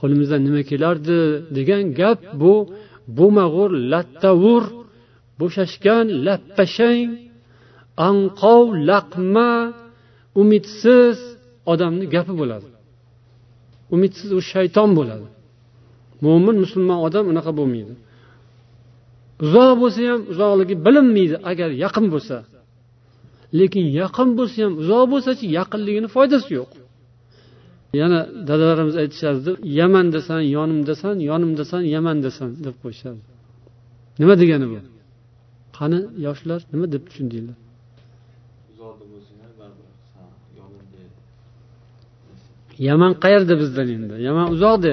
Qo'limizdan 0.01 0.41
nima 0.47 0.63
kelardi 0.71 1.19
degan 1.57 1.83
gap 2.01 2.19
bu 2.43 2.55
bo'mag'ur 3.19 3.71
lattavur 3.93 4.63
bo'shashgan 5.43 6.07
lappashang 6.27 7.11
anqov 8.09 8.65
laqma 8.91 9.51
umidsiz 10.41 11.17
odamni 11.73 12.05
gapi 12.15 12.33
bo'ladi. 12.41 12.69
Umidsiz 13.95 14.31
u 14.39 14.41
shayton 14.53 14.91
bo'ladi. 14.99 15.27
Mo'min 16.25 16.57
musulmon 16.65 16.99
odam 17.07 17.25
unaqa 17.33 17.53
bo'lmaydi. 17.59 17.95
Uzoq 19.45 19.73
bo'lsa 19.83 20.01
ham 20.11 20.21
uzoqligi 20.33 20.75
bilinmaydi 20.87 21.37
agar 21.51 21.71
yaqin 21.85 22.07
bo'lsa. 22.15 22.37
Lekin 23.59 23.85
yaqin 24.01 24.29
bo'lsa 24.39 24.59
ham 24.65 24.73
uzoq 24.83 25.05
bo'lsachi 25.13 25.45
yaqinligini 25.59 26.09
foydasi 26.17 26.51
yo'q. 26.59 26.71
Yana 28.01 28.21
dadalarimiz 28.49 28.97
aytishardi 29.03 29.51
yaman 29.81 30.07
desan 30.17 30.41
yonimdasan 30.57 31.15
yonimdasan 31.31 31.83
yamandasan 31.95 32.51
deb 32.65 32.77
qo'yishadi. 32.83 33.21
Nima 34.21 34.35
degani 34.43 34.67
bu? 34.73 34.79
Qani 35.77 35.99
yoshlar 36.27 36.61
nima 36.73 36.87
deb 36.95 37.03
tushundinglar? 37.09 37.57
Yaman 42.89 43.13
qayerda 43.25 43.55
bizdan 43.63 43.89
endi? 43.97 44.15
Yaman 44.29 44.47
uzoqda 44.55 44.93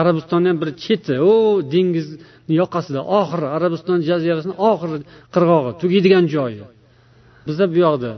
arabistonni 0.00 0.48
ham 0.50 0.58
bir 0.62 0.70
cheti 0.84 1.14
u 1.30 1.32
dengizni 1.72 2.54
yoqasida. 2.60 3.00
Oxiri 3.18 3.46
arabiston 3.56 3.98
jazirasini 4.08 4.54
oxiri 4.70 4.98
qirg'og'i 5.34 5.70
tugaydigan 5.80 6.24
joyi. 6.34 6.64
Biza 7.46 7.64
bu 7.72 7.78
yoqda. 7.86 8.12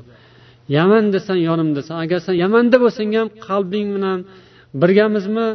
Yaman 0.77 1.05
desan 1.15 1.39
yonimdasan 1.49 1.97
agar 2.05 2.19
sen 2.27 2.35
yamanda 2.45 2.77
bo'lsang 2.85 3.11
ham 3.19 3.29
qalbing 3.47 3.89
bilan 3.97 4.19
birgamizmi? 4.83 5.49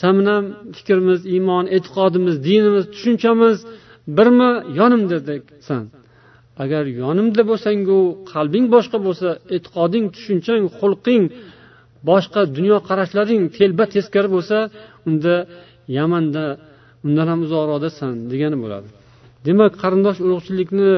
San 0.00 0.14
bilan 0.20 0.42
fikrimiz 0.76 1.20
iymon 1.34 1.64
e'tiqodimiz 1.76 2.36
dinimiz 2.48 2.84
tushunchamiz 2.94 3.56
birmi 4.16 4.50
yonimdasan 4.78 5.82
agar 6.62 6.84
yonimda 7.02 7.42
bo'lsangu 7.50 7.98
qalbing 8.32 8.66
boshqa 8.74 8.98
bo'lsa 9.06 9.28
e'tiqoding 9.56 10.04
tushunchang 10.14 10.62
xulqing 10.78 11.22
boshqa 12.10 12.40
dunyoqarashlaring 12.56 13.42
telba 13.56 13.84
teskari 13.94 14.28
bo'lsa 14.36 14.58
unda 15.08 15.34
yamanda 15.98 16.44
undan 17.06 17.26
ham 17.32 17.40
uzoqroqdasan 17.46 18.12
degani 18.32 18.56
bo'ladi. 18.64 18.88
Demak 19.46 19.72
qarindosh 19.82 20.18
urug'chilikni 20.24 20.92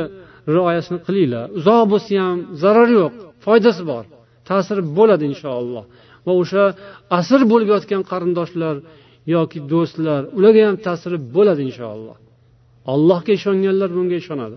rioyasini 0.55 0.99
qilinglar. 1.07 1.47
Uzoq 1.59 1.83
bo'lsa 1.93 2.13
ham 2.27 2.39
zarari 2.63 2.95
yo'q 3.03 3.13
foydasi 3.45 3.83
bor 3.91 4.05
ta'siri 4.49 4.83
bo'ladi 4.99 5.25
inshaalloh. 5.33 5.85
Va 6.27 6.33
o'sha 6.43 6.65
asr 7.19 7.41
bo'lib 7.53 7.69
yotgan 7.75 8.03
qarindoshlar 8.11 8.77
yoki 9.35 9.59
do'stlar 9.73 10.21
ularga 10.39 10.63
ham 10.69 10.77
ta'siri 10.87 11.19
bo'ladi 11.37 11.63
inshaalloh. 11.69 12.17
Allohga 12.93 13.33
ishonganlar 13.39 13.91
bunga 13.97 14.17
ishonadi. 14.23 14.57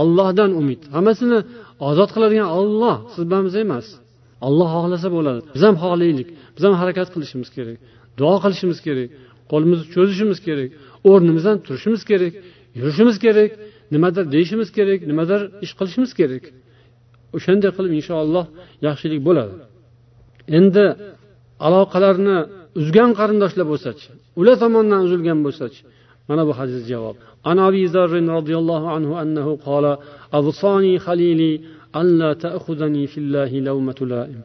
Ollohdan 0.00 0.50
umid. 0.60 0.80
Hammasini 0.96 1.38
ozod 1.88 2.10
qiladigan 2.14 2.48
olloh 2.58 2.96
siz 3.14 3.22
bilan 3.28 3.42
biz 3.48 3.54
emas. 3.64 3.86
Olloh 4.46 4.68
xohlasa 4.76 5.08
bo'ladi. 5.16 5.40
Biz 5.54 5.62
ham 5.66 5.76
xohlaylik. 5.82 6.28
Biz 6.56 6.62
ham 6.66 6.74
harakat 6.82 7.08
qilishimiz 7.14 7.48
kerak. 7.56 7.78
Duo 8.18 8.34
qilishimiz 8.44 8.78
kerak. 8.86 9.08
Qo'limizni 9.50 9.86
cho'zishimiz 9.94 10.38
kerak. 10.46 10.70
O'rnimizdan 11.10 11.56
turishimiz 11.66 12.02
kerak. 12.10 12.32
Yurishimiz 12.78 13.16
kerak. 13.24 13.50
Nimadir 13.94 14.24
deyishimiz 14.34 14.68
kerak. 14.76 14.98
Nimadir 15.10 15.40
ish 15.64 15.72
qilishimiz 15.78 16.12
kerak. 16.20 16.44
O'shanday 17.36 17.70
qilib 17.76 17.92
inshaalloh 18.00 18.44
yaxshilik 18.86 19.20
bo'ladi. 19.28 19.54
Endi 20.58 20.84
aloqalarni 21.66 22.36
uzgan 22.80 23.10
qarindoshlar 23.18 23.66
bo'lsachi 23.72 24.06
ular 24.40 24.56
tomonidan 24.62 25.00
uzilgan 25.06 25.38
bo'lsachi 25.46 25.80
mana 26.28 26.42
bu 26.48 26.52
hadis 26.58 26.82
javob. 26.92 27.16
An 27.50 27.56
abi 27.68 27.82
zarrin 27.94 28.28
anhu 28.96 29.12
annahu 29.22 29.52
qola 29.66 29.92
avsoni 30.38 30.94
halili 31.04 31.52
alla 32.00 32.30
ta'khudani 32.44 33.04
fillahi 33.12 33.56
lawmatu 33.68 34.04
laim 34.14 34.40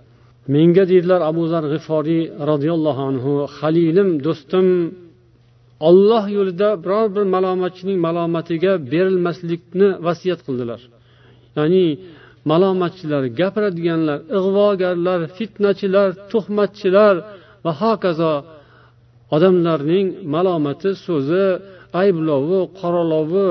menga 0.54 0.84
deydilar 0.92 1.22
abu 1.32 1.44
zar 1.52 1.64
g'iforiy 1.74 2.24
roziyallohu 2.52 3.02
anhu 3.10 3.32
halilim 3.58 4.10
do'stim 4.26 4.68
olloh 5.90 6.24
yo'lida 6.38 6.70
biror 6.84 7.08
bir 7.16 7.26
malomatchining 7.36 7.98
malomatiga 8.08 8.74
berilmaslikni 8.92 9.88
vasiyat 10.08 10.40
qildilar. 10.48 10.82
Ya'ni 11.58 11.86
malomatchilar 12.52 13.24
gapiradiganlar 13.40 14.20
ig'vogarlar 14.38 15.20
fitnachilar 15.38 16.10
tuhmatchilar 16.32 17.16
va 17.66 17.72
hokazo 17.82 18.34
odamlarning 19.36 20.08
malomati 20.36 20.90
so'zi 21.06 21.46
ayblovi 22.02 22.60
qoralovi 22.80 23.48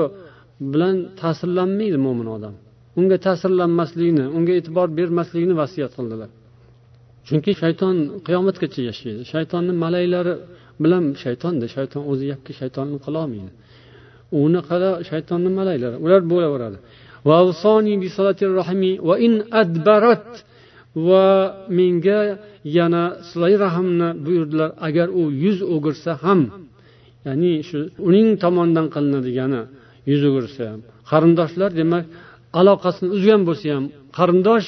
bilan 0.73 0.95
ta'sirlanmaydi 1.21 1.97
mo'min 2.05 2.27
odam. 2.37 2.55
Unga 2.99 3.17
ta'sirlanmaslikni 3.27 4.25
unga 4.37 4.53
e'tibor 4.59 4.87
bermaslikni 4.99 5.53
vasiyat 5.61 5.91
qildilar. 5.97 6.29
Chunki 7.27 7.51
shayton 7.61 7.95
qiyomatgacha 8.27 8.81
yashaydi. 8.89 9.21
Shaytonni 9.33 9.73
malaylari 9.83 10.33
bilan 10.83 11.03
shaytonda 11.23 11.65
shayton 11.75 12.01
o'zi 12.11 12.25
yakka 12.33 12.51
shaytonni 12.59 12.97
qilolmaydi 13.05 13.51
unaqada 14.31 14.89
shaytonni 15.09 15.49
malaylari 15.59 15.97
ular 16.05 16.21
bo'laveradi. 16.31 16.77
Va 21.07 21.27
menga 21.77 22.19
yana 22.77 23.03
silay 23.29 23.53
rahmni 23.65 24.09
buyurdilar 24.25 24.69
agar 24.87 25.07
u 25.21 25.23
yuz 25.43 25.59
o'girsa 25.73 26.11
ham. 26.23 26.41
Ya'ni 27.25 27.53
shu 27.69 27.79
uning 28.07 28.27
tomonidan 28.43 28.87
qilinadigani 28.95 29.61
yuz 30.11 30.21
o'girsa 30.29 30.61
ham. 30.71 30.79
Qarindoshlar 31.11 31.71
demak 31.81 32.05
aloqasini 32.59 33.09
uzgan 33.17 33.41
bo'lsa 33.47 33.67
ham 33.75 33.85
qarindosh 34.17 34.67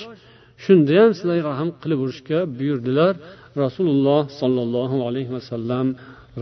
shunda 0.64 0.94
ham 1.02 1.12
silay 1.20 1.40
rahm 1.50 1.70
qilib 1.82 2.00
urishga 2.06 2.40
buyurdilar. 2.58 3.14
Rasululloh 3.64 4.24
sollallohu 4.40 4.98
alayhi 5.10 5.32
vasallam 5.38 5.88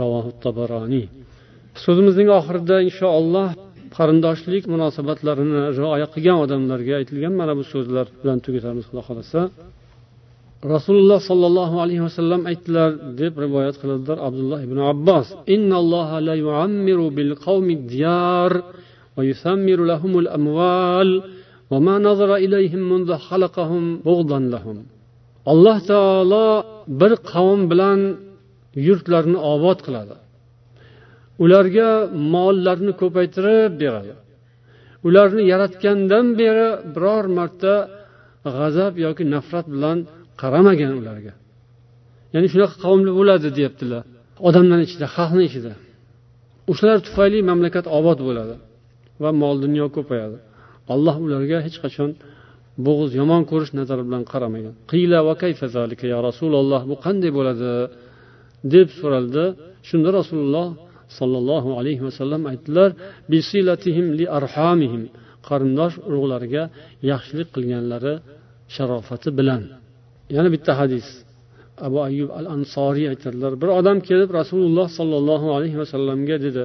ravohi 0.02 0.32
tabaroniy 0.46 1.08
so'zimizning 1.86 2.30
oxirida 2.40 2.78
inshaalloh 2.88 3.50
qarindoshlik 3.98 4.64
munosabatlarini 4.74 5.62
rioya 5.78 6.08
qilgan 6.14 6.38
odamlarga 6.46 6.94
aytilgan 7.00 7.34
mana 7.42 7.54
bu 7.60 7.64
so'zlar 7.74 8.06
bilan 8.22 8.38
tugatamiz 8.46 8.84
xudo 8.90 9.02
xohlasa. 9.08 9.40
rasululloh 10.75 11.19
sollallohu 11.31 11.77
alayhi 11.85 12.03
vasallam 12.09 12.41
aytdilar 12.51 12.91
deb 13.21 13.33
rivoyat 13.45 13.75
qiladilar 13.83 14.19
abdulloh 14.29 14.61
ibn 14.67 14.79
abbos 14.93 15.27
la 16.29 16.35
yuammiru 16.45 17.07
bil 17.17 17.33
qawmi 17.45 17.75
diyar 17.93 18.53
va 19.17 19.23
yusammiru 19.31 19.83
lahumul 19.93 20.29
amval 20.39 21.11
وما 21.73 21.97
نظر 22.09 22.31
إليهم 22.45 22.83
منذ 22.93 23.11
خلقهم 23.29 23.83
بغضا 24.07 24.41
لهم 24.55 24.79
alloh 25.53 25.79
taolo 25.91 26.49
bir 27.01 27.13
qavm 27.31 27.61
bilan 27.71 28.01
yurtlarni 28.87 29.39
obod 29.55 29.79
qiladi 29.87 30.17
ularga 31.45 31.89
mollarni 32.35 32.93
ko'paytirib 33.01 33.73
beradi 33.83 34.15
ularni 35.09 35.43
yaratgandan 35.53 36.27
beri 36.41 36.69
biror 36.95 37.25
marta 37.39 37.75
g'azab 38.57 38.93
yoki 39.05 39.25
nafrat 39.35 39.67
bilan 39.75 39.99
qaramagan 40.42 40.92
ularga. 41.00 41.34
Ya'ni 42.34 42.48
shunaqa 42.54 42.76
qavmlar 42.86 43.14
bo'ladi 43.20 43.48
deyaptilar. 43.58 44.04
Odamlarni 44.48 44.86
ichida 44.90 45.08
xalqni 45.16 45.44
ichida. 45.50 45.74
O'shalar 46.72 47.00
tufayli 47.08 47.40
mamlakat 47.50 47.86
obod 48.00 48.20
bo'ladi 48.28 48.56
va 49.24 49.30
mol 49.42 49.56
dunyo 49.66 49.86
ko'payadi. 49.98 50.38
Alloh 50.94 51.16
ularga 51.26 51.58
hech 51.66 51.78
qachon 51.84 52.12
bo'g'iz 52.86 53.12
yomon 53.20 53.42
ko'rish 53.52 53.72
nazari 53.80 54.04
bilan 54.08 54.24
qaramagan. 54.32 54.74
Qiyla 54.92 55.20
va 55.28 55.34
kayfazalika 55.44 56.06
ya 56.14 56.20
rasululloh 56.28 56.82
bu 56.90 56.96
qanday 57.06 57.32
bo'ladi? 57.38 57.72
deb 58.74 58.88
so'raldi. 59.00 59.46
Shunda 59.90 60.10
rasululloh 60.20 60.68
sollallohu 61.20 61.70
alayhi 61.80 62.04
vasallam 62.08 62.42
aytdilar 62.52 62.90
li 64.20 64.26
arhamihim. 64.40 65.04
Qarindosh 65.48 65.96
urug'lariga 66.08 66.64
yaxshilik 67.12 67.48
qilganlari 67.56 68.14
sharofati 68.76 69.30
bilan. 69.40 69.62
Yana 70.36 70.50
bitta 70.56 70.72
hadis. 70.82 71.08
Abu 71.86 71.98
ayyub 72.08 72.30
al 72.40 72.46
ansoriy 72.56 73.06
aytadilar. 73.14 73.52
Bir 73.62 73.70
odam 73.80 73.98
kelib 74.08 74.30
rasululloh 74.40 74.88
sollallohu 75.00 75.48
alayhi 75.58 75.78
vasallamga 75.84 76.38
dedi 76.46 76.64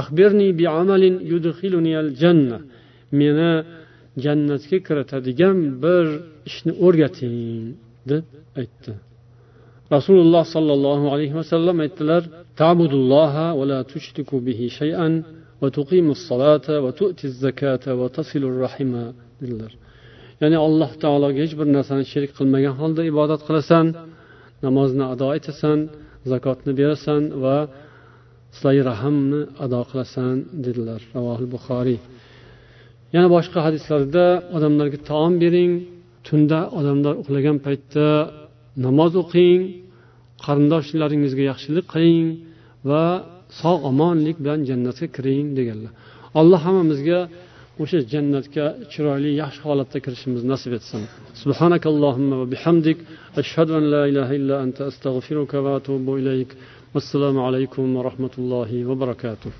axbirni 0.00 0.48
bi 0.58 0.66
amalin 0.80 1.14
yudkhiluni 1.32 1.92
al 2.02 2.10
janna 2.22 2.58
meni 3.20 3.52
jannatga 4.24 4.78
kiritadigan 4.86 5.56
bir 5.84 6.04
ishni 6.48 6.72
o'rgating 6.86 7.36
deb 8.10 8.24
aytdi. 8.60 8.92
Rasululloh 9.96 10.44
sollallohu 10.54 11.06
alayhi 11.14 11.34
vasallam 11.40 11.76
aytdilar 11.84 12.22
ta'budulloha 12.60 13.46
va 13.58 13.64
la 13.72 13.80
tushriku 13.92 14.36
bihi 14.46 14.66
shay'an 14.80 15.12
va 15.60 15.68
tuqimus 15.76 16.20
solata 16.30 16.74
va 16.84 16.90
tu'tiz 17.00 17.32
zakata 17.44 17.90
va 18.00 18.06
tasilur 18.16 18.54
rahima 18.64 19.04
dedilar. 19.40 19.72
Ya'ni 20.42 20.58
alloh 20.66 20.90
taologa 21.02 21.38
hech 21.44 21.54
bir 21.58 21.66
narsani 21.76 22.04
sherik 22.12 22.32
qilmagan 22.38 22.74
holda 22.80 23.02
ibodat 23.12 23.40
qilasan 23.48 23.86
namozni 24.66 25.04
ado 25.12 25.28
etasan 25.38 25.78
zakotni 26.32 26.72
berasan 26.80 27.22
va 27.42 27.56
silai 28.56 28.78
rahmni 28.90 29.40
ado 29.64 29.80
qilasan 29.90 30.34
dedilar. 30.64 31.00
Ravohil 31.16 31.48
buxoriy. 31.54 31.98
Yana 33.14 33.28
boshqa 33.36 33.58
hadislarda 33.66 34.24
odamlarga 34.56 34.98
taom 35.10 35.32
bering 35.42 35.72
tunda 36.26 36.58
odamlar 36.78 37.14
uxlagan 37.22 37.56
paytda 37.66 38.06
namoz 38.86 39.12
o'qing 39.22 39.60
qarindoshlaringizga 40.44 41.42
yaxshilik 41.50 41.86
qiling 41.92 42.26
va 42.90 43.04
sog' 43.60 43.82
omonlik 43.90 44.36
bilan 44.42 44.60
jannatga 44.70 45.06
kiring 45.16 45.46
deganlar. 45.58 45.92
Alloh 46.40 46.60
hammamizga 46.66 47.18
o'sha 47.82 47.98
jannatga 48.12 48.64
chiroyli 48.92 49.30
yaxshi 49.42 49.60
holatda 49.68 49.98
kirishimiz 50.04 50.42
nasib 50.52 50.72
etsin. 50.78 51.02
سبحانك 51.44 51.84
اللهم 51.92 52.30
وبحمدك 52.40 52.98
أشهد 53.42 53.68
أن 53.78 53.84
لا 53.94 54.02
إله 54.10 54.28
إلا 54.38 54.56
أنت 54.64 54.78
أستغفرك 54.90 55.52
وأتوب 55.64 56.06
إليك 56.20 56.50
والسلام 56.94 57.36
عليكم 57.46 57.96
ورحمة 57.96 58.34
الله 58.38 58.70
وبركاته 58.90 59.50